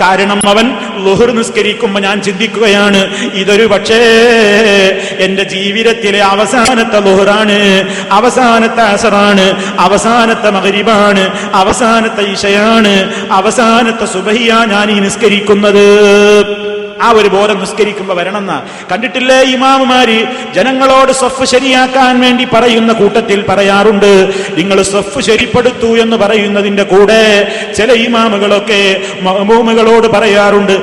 കാരണം 0.00 0.38
അവൻ 0.48 0.66
ലുഹർ 1.04 1.30
നിസ്കരിക്കുമ്പോൾ 1.38 2.02
ഞാൻ 2.02 2.16
ചിന്തിക്കുകയാണ് 2.22 3.00
ഇതൊരു 3.34 3.66
പക്ഷേ 3.66 4.00
എന്റെ 5.26 5.44
ജീവിതത്തിലെ 5.54 6.20
അവസാനത്തെ 6.24 7.00
ലുഹറാണ് 7.06 7.58
അവസാനത്തെ 8.12 8.84
അസറാണ് 8.94 9.46
അവസാനത്തെ 9.78 10.50
മകരിബാണ് 10.50 11.24
അവസാനത്തെ 11.54 12.22
ഇഷയാണ് 12.34 12.94
അവസാനത്തെ 13.30 14.04
സുബഹിയാ 14.04 14.58
ഞാൻ 14.64 14.90
ഈ 14.90 14.98
നിസ്കരിക്കുന്നത്. 15.00 15.86
ആ 17.00 17.10
ഒരു 17.10 17.28
ബോധം 17.28 17.60
നിസ്കരിക്കുമ്പോ 17.60 18.14
വരണമെന്ന. 18.14 18.62
കണ്ടിട്ടില്ലേ 18.92 19.42
ഇമാമുമാര്? 19.42 20.18
ജനങ്ങളോട് 20.54 21.12
സ്വഫ് 21.12 21.44
ശരിയാക്കാൻ 21.44 22.20
വേണ്ടി 22.20 22.44
പറയുന്ന 22.54 22.92
കൂട്ടത്തിൽ 22.92 23.44
പറയാറുണ്ട് 23.48 24.34
നിങ്ങൾ 24.56 24.82
സ്വഫ് 24.82 25.20
ശരിപ്പെടുത്തു 25.20 25.98
എന്ന് 25.98 26.16
പറയുന്നതിന്റെ 26.16 26.82
കൂടെ 26.82 27.22
ചില 27.76 27.92
ഇമാമുകളൊക്കെ 27.92 29.00
മഹമൂമുകളോട് 29.22 30.06
പറയാറുണ്ട് 30.06 30.74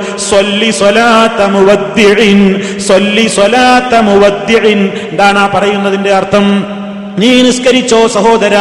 എന്താണ് 5.12 5.40
ആ 5.40 5.48
പറയുന്നതിന്റെ 5.54 6.14
അർത്ഥം? 6.14 6.78
നീ 7.18 7.42
നിസ്കരിച്ചോ 7.42 8.08
സഹോദര 8.08 8.56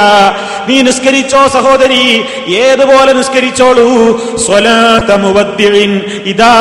നീ 0.68 0.82
നിസ്കരിച്ചോ 0.82 1.48
സഹോദരി? 1.48 2.24
ഏതുപോലെ 2.48 3.12
നിസ്കരിച്ചോളൂ? 3.12 3.86
ഇതാ 6.26 6.52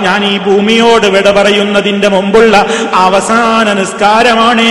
ഞാൻ 0.00 0.24
ഈ 0.24 0.38
ഭൂമിയോട് 0.38 1.06
വിട 1.06 1.30
പറയുന്നതിന്റെ 1.30 2.08
മുമ്പുള്ള 2.08 2.66
അവസാന 2.94 3.72
നിസ്കാരമാണ്. 3.72 4.68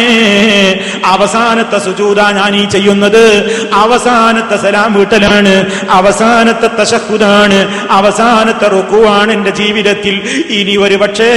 അവസാനത്തെ 1.06 1.78
സുജൂത 1.78 2.22
ഞാൻ 2.22 2.56
ഈ 2.56 2.66
ചെയ്യുന്നത്. 2.66 3.26
അവസാനത്തെ 3.74 4.58
സലാം 4.58 4.94
വീട്ടലാണ്. 4.94 5.72
അവസാനത്തെ 5.90 6.68
തശക്കുതാണ് 6.68 7.88
അവസാനത്തെ 7.92 8.68
റുക്കുവാണ് 8.68 9.32
എന്റെ 9.32 9.50
ജീവിതത്തിൽ. 9.50 10.46
ഇനി 10.50 10.76
ഒരു 10.78 10.96
പക്ഷേ 10.96 11.32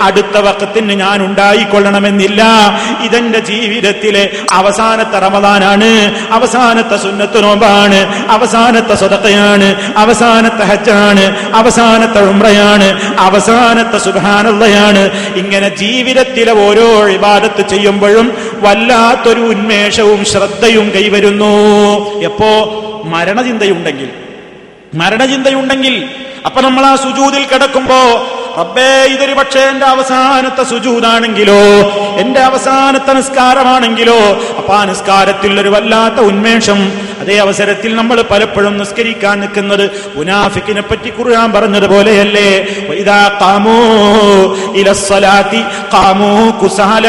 അടുത്ത 0.00 0.38
വക്കത്തിന് 0.38 0.92
ഞാൻ 0.92 1.24
ഉണ്ടായിക്കൊള്ളണമെന്നില്ല. 1.24 2.42
ഇതെന്റെ 3.04 3.38
ജീവിതത്തിലെ 3.38 4.30
അവസാനത്തെ 4.52 5.18
റമദാനാണ്. 5.18 5.83
അവസാനത്തെ 6.30 6.96
സുന്നത്ത് 6.96 7.42
നോമ്പാണ്. 7.42 8.30
അവസാനത്തെ 8.30 8.94
സ്വതക്കയാണ് 8.94 9.94
അവസാനത്തെ 9.96 10.64
ഹജ്ജാണ്. 10.64 11.54
അവസാനത്തെ 11.54 12.20
ഉമ്രയാണ് 12.20 13.18
അവസാനത്തെ 13.20 13.98
സുഖാനുള്ളയാണ് 13.98 15.34
ഇങ്ങനെ 15.36 15.76
ജീവിതത്തിലെ 15.76 16.52
ഓരോ 16.52 17.08
ഇബാദത്ത് 17.08 17.68
ചെയ്യുമ്പോഴും 17.68 18.52
വല്ലാത്തൊരു 18.54 19.40
ഉന്മേഷവും 19.40 20.24
ശ്രദ്ധയും 20.24 20.90
കൈവരുന്നു. 20.90 21.46
എപ്പോ? 22.20 22.80
മരണചിന്തയുണ്ടെങ്കിൽ. 23.04 24.08
മരണചിന്തയുണ്ടെങ്കിൽ. 24.94 26.08
അപ്പൊ 26.46 26.60
നമ്മൾ 26.60 26.86
ആ 26.86 26.96
സുജൂതിൽ 26.96 27.44
കിടക്കുമ്പോ 27.44 28.28
റബ്ബേ 28.58 29.04
ഇതൊരു 29.04 29.34
പക്ഷേ 29.34 29.60
എന്റെ 29.60 29.86
അവസാനത്തെ 29.86 30.62
സുജൂതാണെങ്കിലോ? 30.62 31.60
എന്റെ 32.18 32.40
അവസാനത്തെ 32.40 33.12
നിസ്കാരമാണെങ്കിലോ? 33.12 34.18
അപ്പൊ 34.56 34.74
ആ 34.74 34.84
നിസ്കാരത്തിൽ 34.84 35.60
ഒരു 35.60 35.68
വല്ലാത്ത 35.68 36.14
ഉന്മേഷം. 36.14 36.92
അതേ 37.20 37.36
അവസരത്തിൽ 37.36 37.96
നമ്മൾ 37.96 38.22
പലപ്പോഴും 38.22 38.78
നിസ്കരിക്കാൻ 38.78 39.40
നിൽക്കുന്നത് 39.40 39.90
മുനാഫിക്കിനെ 40.14 40.80
പറ്റി 40.80 41.12
ഖുർആൻ 41.18 41.52
പറഞ്ഞതുപോലെയല്ലേ? 41.52 42.50
ഖാമൂ 43.40 43.78
ഇലസ്വലാത്തി 44.74 45.62
കുസാല. 46.62 47.06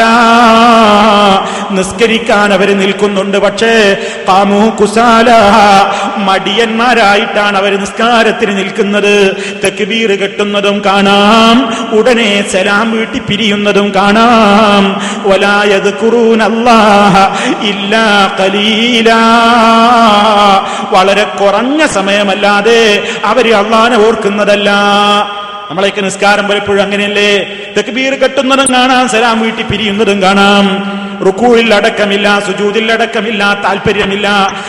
നിസ്കരിക്കാൻ 1.70 2.52
അവർ 2.52 2.78
നിൽക്കുന്നുണ്ട് 2.78 3.38
പക്ഷേ 3.38 3.96
കാമു 4.28 4.70
കുസാല. 4.70 5.30
മടിയന്മാരായിട്ടാണ് 6.16 7.58
അവർ 7.58 7.80
നിസ്കാരത്തിന് 7.80 8.58
നിൽക്കുന്നത്. 8.58 9.36
തക്ബീർ 9.66 10.10
കെട്ടുന്നതും 10.10 10.82
കാണാം. 10.86 11.35
ഉടനെ 11.92 12.44
സലാം 12.52 12.92
വീട്ടി 12.92 13.18
പിരിയുന്നതും 13.18 13.92
കാണാം. 13.96 15.02
വലായത് 15.30 15.94
കുറൂനല്ലാഹ 15.94 17.14
ഇല്ലാ 17.64 18.36
കലീല 18.40 19.10
വളരെ 20.90 21.24
കുറഞ്ഞ 21.24 21.86
സമയമല്ലാതെ 21.86 23.08
അവർ 23.24 23.54
അള്ളാനെ 23.54 23.96
ഓർക്കുന്നതല്ല. 23.96 24.70
നമ്മളെയൊക്കെ 25.70 26.00
നിസ്കാരം 26.00 26.48
പലപ്പോഴും 26.48 26.82
അങ്ങനെയല്ലേ? 26.82 27.46
തെക്ബീർ 27.76 28.14
കെട്ടുന്നതും 28.14 28.74
കാണാം 28.74 29.08
സലാം 29.08 29.40
വീട്ടി 29.40 29.62
പിരിയുന്നതും 29.62 30.22
കാണാം. 30.22 30.66
റുക്കൂഴിൽ 31.24 31.74
അടക്കമില്ല 31.74 32.42
സുജൂതിൽ 32.46 32.92
അടക്കമില്ല 32.92 33.60
താല്പര്യമില്ല 33.64 34.28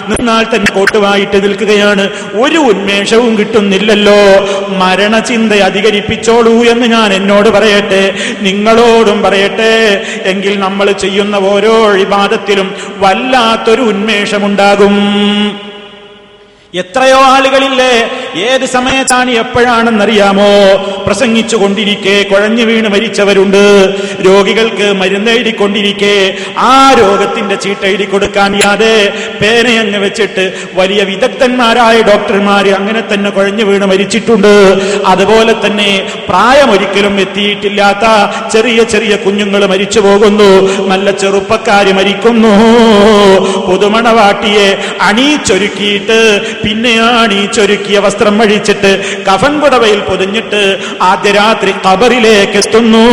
നിന്നാൽ 0.10 0.56
തന്നെ 0.56 0.72
കോട്ടുവായിട്ട് 0.72 1.43
നിൽക്കുകയാണ്. 1.43 2.10
ഒരു 2.34 2.58
ഉന്മേഷവും 2.58 3.38
കിട്ടുന്നില്ലല്ലോ. 3.38 4.48
മരണചിന്ത 4.78 5.54
അധികരിപ്പിച്ചോളൂ 5.54 6.64
എന്ന് 6.64 6.88
ഞാൻ 6.88 7.14
എന്നോട് 7.14 7.50
പറയട്ടെ. 7.50 8.16
നിങ്ങളോടും 8.41 9.22
പറയട്ടെ. 9.24 10.02
എങ്കിൽ 10.24 10.60
നമ്മൾ 10.60 10.91
ചെയ്യുന്ന 10.91 11.36
ഓരോ 11.36 11.95
ഇബാദത്തിലും 11.95 12.76
വല്ലാത്തൊരു 12.98 13.82
ഉന്മേഷമുണ്ടാകും. 13.82 14.98
എത്രയോ 16.74 17.18
ആളുകളില്ലേ? 17.18 17.93
ഏത് 18.36 18.65
സമയത്താണ് 18.65 19.32
എപ്പോഴാണെന്നറിയാമോ? 19.32 20.49
പ്രസംഗിച്ചു 21.05 21.55
കൊണ്ടിരിക്കെ 21.55 22.26
കുഴഞ്ഞു 22.32 22.63
വീണ് 22.63 22.88
മരിച്ചവരുണ്ട്. 22.88 23.63
രോഗികൾക്ക് 24.26 24.93
മരുന്ന് 24.93 25.32
എഴുതിക്കൊണ്ടിരിക്കെ 25.32 26.38
ആ 26.57 26.93
രോഗത്തിന്റെ 26.99 27.55
ചീട്ട 27.55 27.86
എഴുതി 27.86 28.03
കൊടുക്കാൻ 28.03 28.55
യാതെ 28.55 29.13
പേനയങ്ങ് 29.41 29.97
വെച്ചിട്ട് 29.97 30.53
വലിയ 30.74 31.03
വിദഗ്ധന്മാരായ 31.03 32.01
ഡോക്ടർമാര് 32.01 32.68
അങ്ങനെ 32.68 33.03
തന്നെ 33.13 33.30
കുഴഞ്ഞു 33.30 33.63
വീണ് 33.63 33.86
മരിച്ചിട്ടുണ്ട്. 33.86 34.53
അതുപോലെ 35.05 35.55
തന്നെ 35.65 36.07
പ്രായമൊരിക്കലും 36.30 37.20
എത്തിയിട്ടില്ലാത്ത 37.20 38.05
ചെറിയ 38.51 38.84
ചെറിയ 38.84 39.15
കുഞ്ഞുങ്ങൾ 39.15 39.65
മരിച്ചു 39.65 39.99
പോകുന്നു. 39.99 40.49
നല്ല 40.88 41.11
ചെറുപ്പക്കാർ 41.11 41.93
മരിക്കുന്നു. 41.93 42.53
പുതുമണവാട്ടിയെ 43.68 44.78
അണീച്ചൊരുക്കിയിട്ട് 46.64 47.32
ഈ 47.38 47.45
ചൊരുക്കിയ 47.55 47.99
വസ്ത്രം 47.99 48.38
വഴിച്ചിട്ട് 48.38 48.91
കഫൻ 49.28 49.60
പുടവയിൽ 49.62 49.99
പൊതിഞ്ഞിട്ട് 49.99 50.62
ആദ്യ 51.01 51.32
രാത്രി 51.32 51.72
കബറിലേക്ക് 51.86 52.58
എത്തുന്നു. 52.58 53.05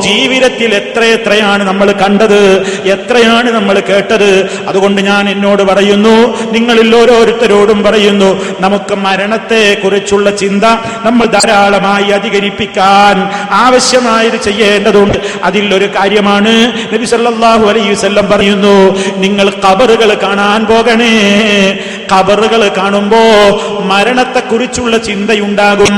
ജീവിതത്തിൽ 0.00 0.74
എത്ര 0.74 1.02
എത്രയാണ് 1.16 1.62
നമ്മൾ 1.68 1.92
കണ്ടത് 1.92 2.40
എത്രയാണ് 2.94 3.50
നമ്മൾ 3.50 3.76
കേട്ടത്? 3.88 4.30
അതുകൊണ്ട് 4.68 5.00
ഞാൻ 5.00 5.30
എന്നോട് 5.30 5.62
പറയുന്നു 5.62 6.16
നിങ്ങളിൽ 6.52 6.96
ഓരോരുത്തരോടും 6.96 7.82
പറയുന്നു 7.82 8.30
നമുക്ക് 8.60 8.94
മരണത്തെ 8.94 9.76
കുറിച്ചുള്ള 9.84 10.30
ചിന്ത 10.30 10.64
നമ്മൾ 11.06 11.26
ധാരാളമായി 11.26 12.10
അധികരിപ്പിക്കാൻ 12.10 13.16
ആവശ്യമായത് 13.64 14.38
ചെയ്യേണ്ടതുണ്ട്. 14.42 15.18
അതിൽ 15.42 15.74
ഒരു 15.74 15.84
കാര്യമാണ് 15.84 16.54
നബി 16.94 17.04
സല്ലല്ലാഹു 17.04 17.64
അലൈഹി 17.66 17.90
വസല്ലം 17.92 18.26
പറയുന്നു 18.30 18.74
നിങ്ങൾ 19.16 19.46
കബറുകൾ 19.64 20.10
കാണാൻ 20.22 20.66
പോകണേ. 20.66 21.14
കബറുകൾ 22.40 22.62
കാണുമ്പോ 22.76 23.18
മരണത്തെക്കുറിച്ചുള്ള 23.84 24.98
ചിന്തയുണ്ടാകും. 24.98 25.96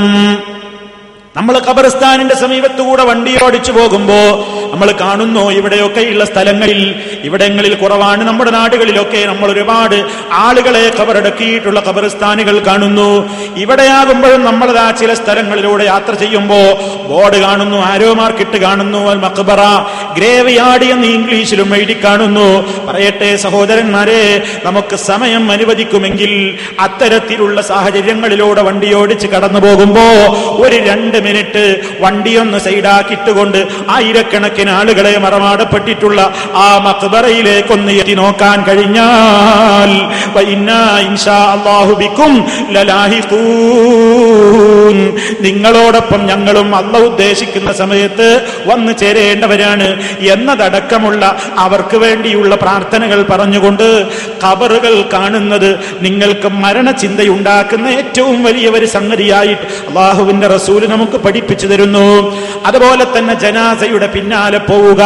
നമ്മൾ 1.35 1.55
ഖബർസ്ഥാനിന്റെ 1.67 2.35
സമീപത്തുകൂടെ 2.41 3.03
വണ്ടി 3.09 3.31
ഓടിച്ചു 3.43 3.71
പോകുമ്പോ 3.71 4.17
നമ്മൾ 4.71 4.89
കാണുന്നു 4.99 5.43
ഇവിടെയൊക്കെയുള്ള 5.59 6.23
സ്ഥലങ്ങളിൽ 6.29 6.81
ഇവിടങ്ങളിൽ 7.27 7.73
കുറവാണ് 7.81 8.23
നമ്മുടെ 8.27 8.51
നാടുകളിലൊക്കെ 8.51 9.21
നമ്മൾ 9.31 9.47
ഒരുപാട് 9.51 9.95
ആളുകളെ 10.45 10.83
ഖബറടക്കിയിട്ടുള്ള 10.97 11.79
ഖബർസ്ഥാനുകൾ 11.87 12.55
കാണുന്നു. 12.67 13.07
ഇവിടെയാകുമ്പോഴും 13.63 14.43
നമ്മളതാ 14.49 14.85
ചില 15.01 15.13
സ്ഥലങ്ങളിലൂടെ 15.21 15.85
യാത്ര 15.85 16.13
ചെയ്യുമ്പോ 16.23 16.59
ബോർഡ് 17.09 17.39
കാണുന്നു 17.45 17.79
ആരോ 17.91 18.09
മാർക്കിട്ട് 18.21 18.59
കാണുന്നു 18.65 19.01
അൽ 19.13 19.21
മക്ബറ 19.25 19.61
ഗ്രേവ് 20.17 20.53
യാർഡ് 20.59 20.89
എന്ന് 20.95 21.09
ഇംഗ്ലീഷിലും 21.17 21.75
എഴുതി 21.79 21.97
കാണുന്നു. 22.05 22.47
പറയട്ടെ 22.87 23.31
സഹോദരന്മാരെ 23.45 24.21
നമുക്ക് 24.67 24.95
സമയം 25.09 25.51
അനുവദിക്കുമെങ്കിൽ 25.57 26.33
അത്തരത്തിലുള്ള 26.87 27.57
സാഹചര്യങ്ങളിലൂടെ 27.71 28.63
വണ്ടി 28.69 28.91
ഓടിച്ച് 29.01 29.27
കടന്നു 29.35 29.61
പോകുമ്പോ 29.67 30.07
ഒരു 30.63 30.77
രണ്ട് 30.89 31.19
മിനിറ്റ് 31.23 31.63
വണ്ടിയൊന്ന് 31.99 32.57
സൈഡാക്കിയിട്ടുകൊണ്ട് 32.57 33.59
ആയിരക്കണക്കിന് 33.89 34.71
ആളുകളെ 34.71 35.13
മറമാടപ്പെട്ടിട്ടുള്ള 35.17 36.19
ആ 36.55 36.67
മക്ബറയിലേക്കൊന്ന് 36.87 37.93
എത്തി 37.93 38.13
നോക്കാൻ 38.13 38.57
കഴിഞ്ഞാൽ. 38.63 39.91
നിങ്ങളോടൊപ്പം 45.41 46.21
ഞങ്ങളും 46.25 46.69
അല്ല 46.75 46.97
ഉദ്ദേശിക്കുന്ന 47.07 47.71
സമയത്ത് 47.73 48.27
വന്ന് 48.65 48.93
ചേരേണ്ടവരാണ് 48.97 49.87
എന്നതടക്കമുള്ള 50.33 51.23
അവർക്ക് 51.57 51.97
വേണ്ടിയുള്ള 51.97 52.53
പ്രാർത്ഥനകൾ 52.55 53.19
പറഞ്ഞുകൊണ്ട് 53.23 53.87
കബറുകൾ 54.43 54.93
കാണുന്നത് 55.13 55.69
നിങ്ങൾക്ക് 56.01 56.49
മരണചിന്തയുണ്ടാക്കുന്ന 56.63 57.87
ഏറ്റവും 57.99 58.37
വലിയ 58.43 58.67
ഒരു 58.69 58.87
സംഗതിയായിട്ട് 58.95 59.65
അള്ളാഹുവിന്റെ 59.89 60.47
റസൂൽ 60.47 60.81
നമുക്ക് 60.87 61.12
പഠിപ്പിച്ചു 61.17 61.67
തരുന്നു. 61.67 62.37
അതുപോലെ 62.65 63.05
തന്നെ 63.17 63.33
ജനാസയുടെ 63.33 64.07
പിന്നാലെ 64.07 64.57
പോവുക. 64.57 65.03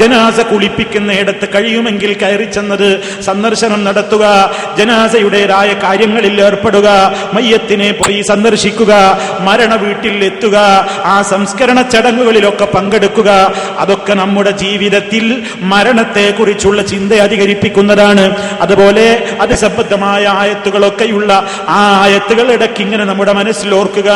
ജനാസ 0.00 0.40
കുളിപ്പിക്കുന്നിടത്ത് 0.40 1.48
കഴിയുമെങ്കിൽ 1.54 2.14
കയറി 2.14 2.44
ചെന്നത് 2.44 3.22
സന്ദർശനം 3.22 3.84
നടത്തുക. 3.84 4.54
ജനാസയുടേതായ 4.78 5.74
കാര്യങ്ങളിൽ 5.82 6.44
ഏർപ്പെടുക. 6.44 7.14
മയ്യത്തിനെ 7.32 7.92
പോയി 7.92 8.22
സന്ദർശിക്കുക. 8.22 9.18
മരണ 9.40 9.74
വീട്ടിൽ 9.74 10.24
എത്തുക. 10.24 10.56
ആ 11.04 11.22
സംസ്കരണ 11.22 11.82
ചടങ്ങുകളിലൊക്കെ 11.82 12.64
പങ്കെടുക്കുക. 12.64 13.52
അതൊക്കെ 13.78 14.14
നമ്മുടെ 14.14 14.50
ജീവിതത്തിൽ 14.50 15.42
മരണത്തെ 15.60 16.30
കുറിച്ചുള്ള 16.30 16.82
ചിന്ത 16.82 17.12
അധികരിപ്പിക്കുന്നതാണ്. 17.12 18.36
അതുപോലെ 18.60 19.36
അത് 19.40 19.54
സംബന്ധമായ 19.54 20.28
ആയത്തുകളൊക്കെയുള്ള 20.28 21.46
ആ 21.68 22.00
ആയത്തുകൾ 22.02 22.52
ഇടയ്ക്ക് 22.52 22.80
ഇങ്ങനെ 22.80 23.04
നമ്മുടെ 23.04 23.32
മനസ്സിൽ 23.32 23.74
ഓർക്കുക. 23.74 24.12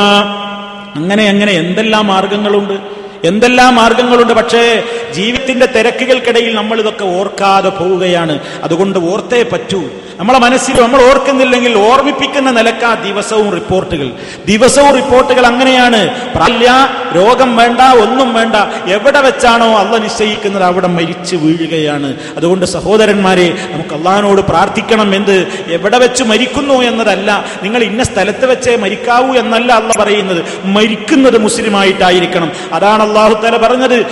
അങ്ങനെ 0.94 1.28
അങ്ങനെ 1.28 1.52
എന്തെല്ലാം 1.52 2.06
മാർഗങ്ങളുണ്ട്? 2.06 2.91
എന്തെല്ലാം 3.24 3.74
മാർഗങ്ങളുണ്ട്? 3.74 4.32
പക്ഷേ 4.32 4.82
ജീവിതത്തിന്റെ 5.14 5.66
തിരക്കുകൾക്കിടയിൽ 5.66 6.54
നമ്മൾ 6.54 6.80
ഇതൊക്കെ 6.80 7.04
ഓർക്കാതെ 7.04 7.68
പോവുകയാണ്. 7.68 8.38
അതുകൊണ്ട് 8.62 8.98
ഓർത്തേ 8.98 9.42
പറ്റൂ. 9.42 9.82
നമ്മളെ 10.16 10.38
മനസ്സിൽ 10.38 10.80
നമ്മൾ 10.80 11.02
ഓർക്കുന്നില്ലെങ്കിൽ 11.02 11.78
ഓർമ്മിപ്പിക്കുന്ന 11.78 12.50
നിലക്കാ 12.50 12.94
ദിവസവും 12.94 13.50
റിപ്പോർട്ടുകൾ. 13.50 14.10
ദിവസവും 14.46 14.94
റിപ്പോർട്ടുകൾ 14.94 15.46
അങ്ങനെയാണ്. 15.46 16.32
പ്രാല്യ 16.34 16.88
രോഗം 17.16 17.56
വേണ്ട 17.56 17.80
ഒന്നും 17.80 18.34
വേണ്ട. 18.34 18.56
എവിടെ 18.90 19.20
വെച്ചാണോ 19.20 19.78
അള്ള 19.78 19.96
നിശ്ചയിക്കുന്നത് 19.96 20.62
അവിടെ 20.62 20.86
മരിച്ചു 20.86 21.36
വീഴുകയാണ്. 21.36 22.14
അതുകൊണ്ട് 22.36 22.66
സഹോദരന്മാരെ 22.66 23.56
നമുക്ക് 23.72 23.94
അള്ളഹാനോട് 23.94 24.40
പ്രാർത്ഥിക്കണം 24.40 25.14
എന്ത്? 25.14 25.46
എവിടെ 25.68 25.98
വെച്ച് 25.98 26.24
മരിക്കുന്നു 26.24 26.74
എന്നതല്ല. 26.74 27.44
നിങ്ങൾ 27.62 27.82
ഇന്ന 27.82 28.02
സ്ഥലത്ത് 28.02 28.46
വെച്ചേ 28.46 28.76
മരിക്കാവൂ 28.76 29.34
എന്നല്ല 29.34 29.72
അള്ള 29.72 29.92
പറയുന്നത്. 29.98 30.44
മരിക്കുന്നത് 30.64 31.38
മുസ്ലിമായിട്ടായിരിക്കണം. 31.38 32.52
അതാണ് 32.72 33.11
അള്ളാഹു 33.12 33.42
തല 33.42 33.56
പറഞ്ഞത് 33.56 34.06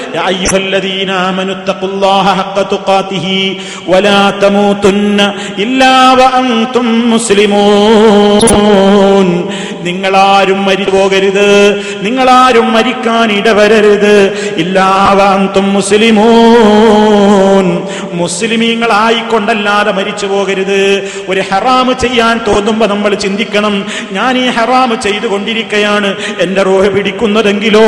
നിങ്ങളാരും 9.81 10.65
മരിച്ചു 10.65 10.97
പോകരുത് 10.97 11.81
നിങ്ങളാരും 12.03 12.73
മരിക്കാൻ 12.73 13.33
ഇടവരരുത്. 13.33 14.33
ഇല്ലാവാന്തും 14.57 15.73
മുസ്ലിമൂൻ. 15.73 17.83
മുസ്ലിമീങ്ങളായിക്കൊണ്ടല്ലാതെ 18.13 19.93
മരിച്ചു 19.93 20.27
പോകരുത് 20.27 21.11
ഒരു 21.29 21.43
ഹറാമ് 21.53 21.95
ചെയ്യാൻ 22.01 22.41
തോന്നുമ്പോ 22.49 22.87
നമ്മൾ 22.87 23.15
ചിന്തിക്കണം 23.15 23.85
ഞാൻ 24.13 24.39
ഈ 24.39 24.47
ഹറാമ് 24.47 25.03
ചെയ്തുകൊണ്ടിരിക്കുകയാണ് 25.03 26.15
എന്റെ 26.41 26.63
റോഹ 26.63 26.89
പിടിക്കുന്നതെങ്കിലോ? 26.89 27.85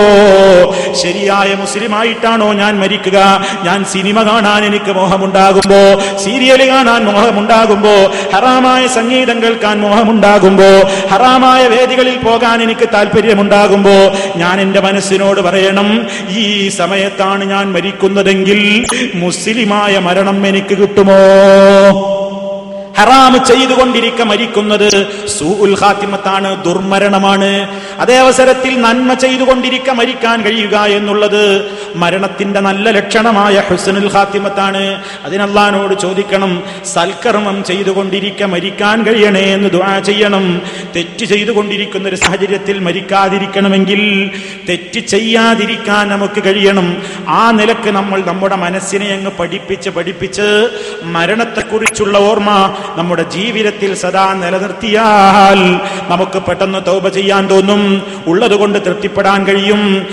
ശരിയായ 1.02 1.50
മുസ്ലിമായിട്ടാണോ 1.54 2.48
ഞാൻ 2.54 2.72
മരിക്കുക? 2.80 3.18
ഞാൻ 3.64 3.80
സിനിമ 3.84 4.18
കാണാൻ 4.22 4.62
എനിക്ക് 4.64 4.92
മോഹമുണ്ടാകുമ്പോ 4.92 5.80
സീരിയൽ 6.22 6.62
കാണാൻ 6.70 7.00
മോഹമുണ്ടാകുമ്പോ 7.08 7.94
ഹറാമായ 8.34 8.82
സംഗീതം 8.96 9.38
കേൾക്കാൻ 9.42 9.76
മോഹമുണ്ടാകുമ്പോ 9.80 10.70
ഹറാമായ 11.12 11.62
വേദികളിൽ 11.68 12.16
പോകാൻ 12.20 12.58
എനിക്ക് 12.62 12.88
താല്പര്യമുണ്ടാകുമ്പോ 12.94 13.96
ഞാൻ 14.36 14.56
എന്റെ 14.60 14.80
മനസ്സിനോട് 14.80 15.40
പറയണം 15.40 15.88
ഈ 16.36 16.46
സമയത്താണ് 16.72 17.44
ഞാൻ 17.50 17.66
മരിക്കുന്നതെങ്കിൽ 17.72 18.60
മുസ്ലിമായ 19.16 19.70
മരണം 20.00 20.46
എനിക്ക് 20.46 20.74
കിട്ടുമോ? 20.78 21.20
ഹറാം 22.98 23.44
ചെയ്തുകൊണ്ടിരിക്ക 23.46 24.22
മരിക്കുന്നത് 24.22 24.88
സൂഉൽ 25.26 25.74
ഖാത്തിമത്താണ് 25.80 26.64
ദുർമരണമാണ്. 26.64 27.50
അതേ 27.98 28.16
അവസരത്തിൽ 28.16 28.80
നന്മ 28.80 29.14
ചെയ്തുകൊണ്ടിരിക്ക 29.14 29.90
മരിക്കാൻ 29.90 30.42
കഴിയുക 30.42 30.76
എന്നുള്ളത് 30.78 31.42
മരണത്തിന്റെ 31.96 32.60
നല്ല 32.60 32.90
ലക്ഷണമായ 32.90 33.62
ഹുസനുൽ 33.68 34.08
ഹാത്തിമത്താണ് 34.08 35.02
അതിനല്ലാനോട് 35.24 35.94
ചോദിക്കണം 35.94 36.62
സൽക്കർമ്മം 36.84 37.64
ചെയ്തുകൊണ്ടിരിക്ക 37.64 38.42
മരിക്കാൻ 38.44 39.02
കഴിയണേ 39.02 39.44
എന്ന് 39.54 39.70
ദുആ 39.70 39.98
ചെയ്യണം. 39.98 40.62
തെറ്റ് 40.96 41.24
ചെയ്തുകൊണ്ടിരിക്കുന്ന 41.24 42.08
ഒരു 42.08 42.16
സാഹചര്യത്തിൽ 42.16 42.78
മരിക്കാതിരിക്കണമെങ്കിൽ 42.78 44.30
തെറ്റ് 44.68 45.00
ചെയ്യാതിരിക്കാൻ 45.00 46.08
നമുക്ക് 46.08 46.44
കഴിയണം. 46.44 47.02
ആ 47.28 47.50
നിലയ്ക്ക് 47.50 47.90
നമ്മൾ 47.90 48.20
നമ്മുടെ 48.20 48.56
മനസ്സിനെ 48.56 49.06
അങ്ങ് 49.06 49.30
പഠിപ്പിച്ച് 49.40 49.90
പഠിപ്പിച്ച് 49.90 50.68
മരണത്തെക്കുറിച്ചുള്ള 51.02 52.18
ഓർമ്മ 52.18 52.50
നമ്മുടെ 52.96 53.22
ജീവിതത്തിൽ 53.22 53.94
സദാ 53.94 54.32
നിലനിർത്തിയാൽ 54.32 55.80
നമുക്ക് 56.10 56.38
പെട്ടെന്ന് 56.38 56.86
തൗബ 56.86 57.08
ചെയ്യാൻ 57.08 57.46
തോന്നും. 57.46 58.02
ഉള്ളതുകൊണ്ട് 58.26 58.78
തൃപ്തിപ്പെടാൻ 58.78 59.46
കഴിയും. 59.46 60.06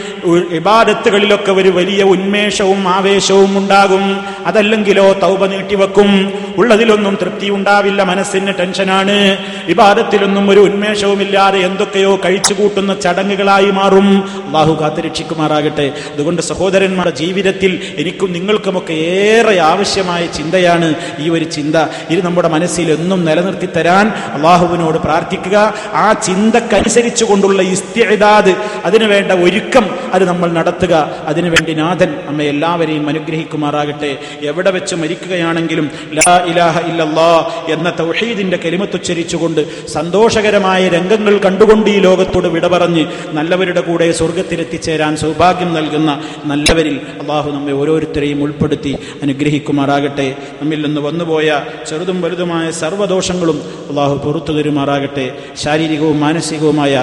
ഇബാദത്തുകളിലൊക്കെ 0.51 1.51
ഒരു 1.51 1.69
വലിയ 1.69 2.03
ഉന്മേഷവും 2.03 2.87
ആവേശവും 2.87 3.57
ഉണ്ടാകും. 3.57 4.25
അതല്ലെങ്കിലോ 4.45 5.13
തൗപ 5.13 5.45
നീട്ടിവെക്കും. 5.45 6.33
ഉള്ളതിലൊന്നും 6.57 7.17
തൃപ്തി 7.21 7.49
ഉണ്ടാവില്ല 7.49 8.03
മനസ്സിന് 8.03 8.53
ടെൻഷനാണ്. 8.59 9.37
വിവാദത്തിലൊന്നും 9.65 10.49
ഒരു 10.49 10.59
ഉന്മേഷവുമില്ലാതെ 10.59 11.59
എന്തൊക്കെയോ 11.59 12.19
കഴിച്ചു 12.25 12.53
കൂട്ടുന്ന 12.53 12.99
ചടങ്ങുകളായി 12.99 13.71
മാറും. 13.71 14.23
അള്ളാഹു 14.45 14.77
കാത്തുരക്ഷിക്കുമാറാകട്ടെ. 14.81 15.91
അതുകൊണ്ട് 16.13 16.41
സഹോദരന്മാരുടെ 16.41 17.15
ജീവിതത്തിൽ 17.15 17.79
എനിക്കും 17.97 18.33
നിങ്ങൾക്കുമൊക്കെ 18.33 18.93
ഏറെ 18.93 19.59
ആവശ്യമായ 19.59 20.25
ചിന്തയാണ് 20.25 20.93
ഈ 21.19 21.29
ഒരു 21.29 21.43
ചിന്ത. 21.43 21.75
ഇത് 22.09 22.25
നമ്മുടെ 22.25 22.47
മനസ്സിൽ 22.59 22.87
എന്നും 22.91 23.19
നിലനിർത്തി 23.25 23.67
തരാൻ 23.75 24.05
അള്ളാഹുവിനോട് 24.35 24.97
പ്രാർത്ഥിക്കുക. 25.03 25.57
ആ 26.03 26.05
ചിന്തക്കനുസരിച്ചു 26.27 27.25
കൊണ്ടുള്ള 27.25 27.61
ഇസ്തിഅദാദ് 27.75 28.53
അതിനുവേണ്ട 28.85 29.31
ഒരുക്കം 29.45 29.85
അത് 30.13 30.23
നമ്മൾ 30.29 30.49
നടത്തുക. 30.57 30.93
അതിനുവേണ്ടി 31.31 31.73
നാഥൻ 31.73 32.09
നമ്മെ 32.27 32.45
എല്ലാവരെയും 32.53 33.05
അനുഗ്രഹിക്കുമാറാകട്ടെ. 33.11 34.09
എവിടെ 34.49 34.71
വെച്ച് 34.75 34.95
മരിക്കുകയാണെങ്കിലും 35.01 35.85
ലാ 36.19 36.33
ഇലാഹ 36.51 36.75
ഇല്ലല്ലാ 36.89 37.31
എന്ന 37.75 37.89
തൗഹീദിന്റെ 38.01 38.57
കെലിമത്തുച്ചരിച്ചുകൊണ്ട് 38.63 39.61
സന്തോഷകരമായ 39.95 40.81
രംഗങ്ങൾ 40.95 41.37
കണ്ടുകൊണ്ട് 41.45 41.89
ഈ 41.95 41.97
ലോകത്തോട് 42.07 42.47
വിട 42.55 42.65
പറഞ്ഞ് 42.75 43.05
നല്ലവരുടെ 43.37 43.81
കൂടെ 43.87 44.07
സ്വർഗത്തിലെത്തിച്ചേരാൻ 44.19 45.15
സൗഭാഗ്യം 45.23 45.71
നൽകുന്ന 45.77 46.09
നല്ലവരിൽ 46.51 46.97
അള്ളാഹു 47.21 47.49
നമ്മെ 47.57 47.75
ഓരോരുത്തരെയും 47.81 48.41
ഉൾപ്പെടുത്തി 48.47 48.93
അനുഗ്രഹിക്കുമാറാകട്ടെ. 49.23 50.27
നമ്മിൽ 50.61 50.81
നിന്ന് 50.85 51.01
വന്നുപോയ 51.07 51.47
ചെറുതും 51.89 52.19
സംബന്ധിതമായ 52.49 52.71
സർവദോഷങ്ങളും 52.81 53.57
അള്ളാഹു 53.89 54.15
പുറത്തു 54.25 54.51
തരുമാറാകട്ടെ. 54.57 55.25
ശാരീരികവും 55.63 56.17
മാനസികവുമായ 56.25 56.93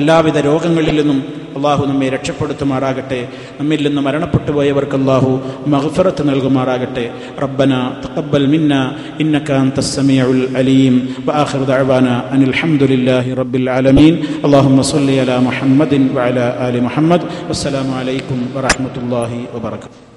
എല്ലാവിധ 0.00 0.38
രോഗങ്ങളിൽ 0.48 0.96
നിന്നും 1.00 1.18
അള്ളാഹു 1.56 1.82
നമ്മെ 1.90 2.06
രക്ഷപ്പെടുത്തുമാറാകട്ടെ. 2.14 3.20
നമ്മിൽ 3.60 3.80
നിന്ന് 3.86 4.00
മരണപ്പെട്ടു 4.06 4.50
പോയവർക്ക് 4.56 4.96
അള്ളാഹു 5.00 5.30
മഹഫറത്ത് 5.72 6.22
നൽകുമാറാകട്ടെ. 6.30 7.04
റബ്ബന 7.44 7.72
തഖബ്ബൽ 8.04 8.46
മിന്ന 8.54 8.74
ഇന്നക 9.22 9.50
അൻതസ് 9.62 9.94
സമീഉൽ 9.98 10.42
അലീം. 10.60 10.94
വആഖിറു 11.28 11.64
ദഅവാന 11.70 12.08
അനിൽ 12.34 12.54
ഹംദുലില്ലാഹി 12.60 13.38
റബ്ബിൽ 13.42 13.66
ആലമീൻ. 13.78 14.14
അല്ലാഹുമ്മ 14.46 14.86
സ്വല്ലി 14.92 15.16
അലാ 15.24 15.38
മുഹമ്മദിൻ 15.48 16.02
വഅലാ 16.18 16.48
ആലി 16.66 16.82
മുഹമ്മദ്. 16.88 17.26
വസ്സലാമു 17.50 17.94
അലൈക്കും 18.02 18.38
വറഹ്മത്തുള്ളാഹി 18.56 19.40
വബറകാതുഹു 19.54 20.07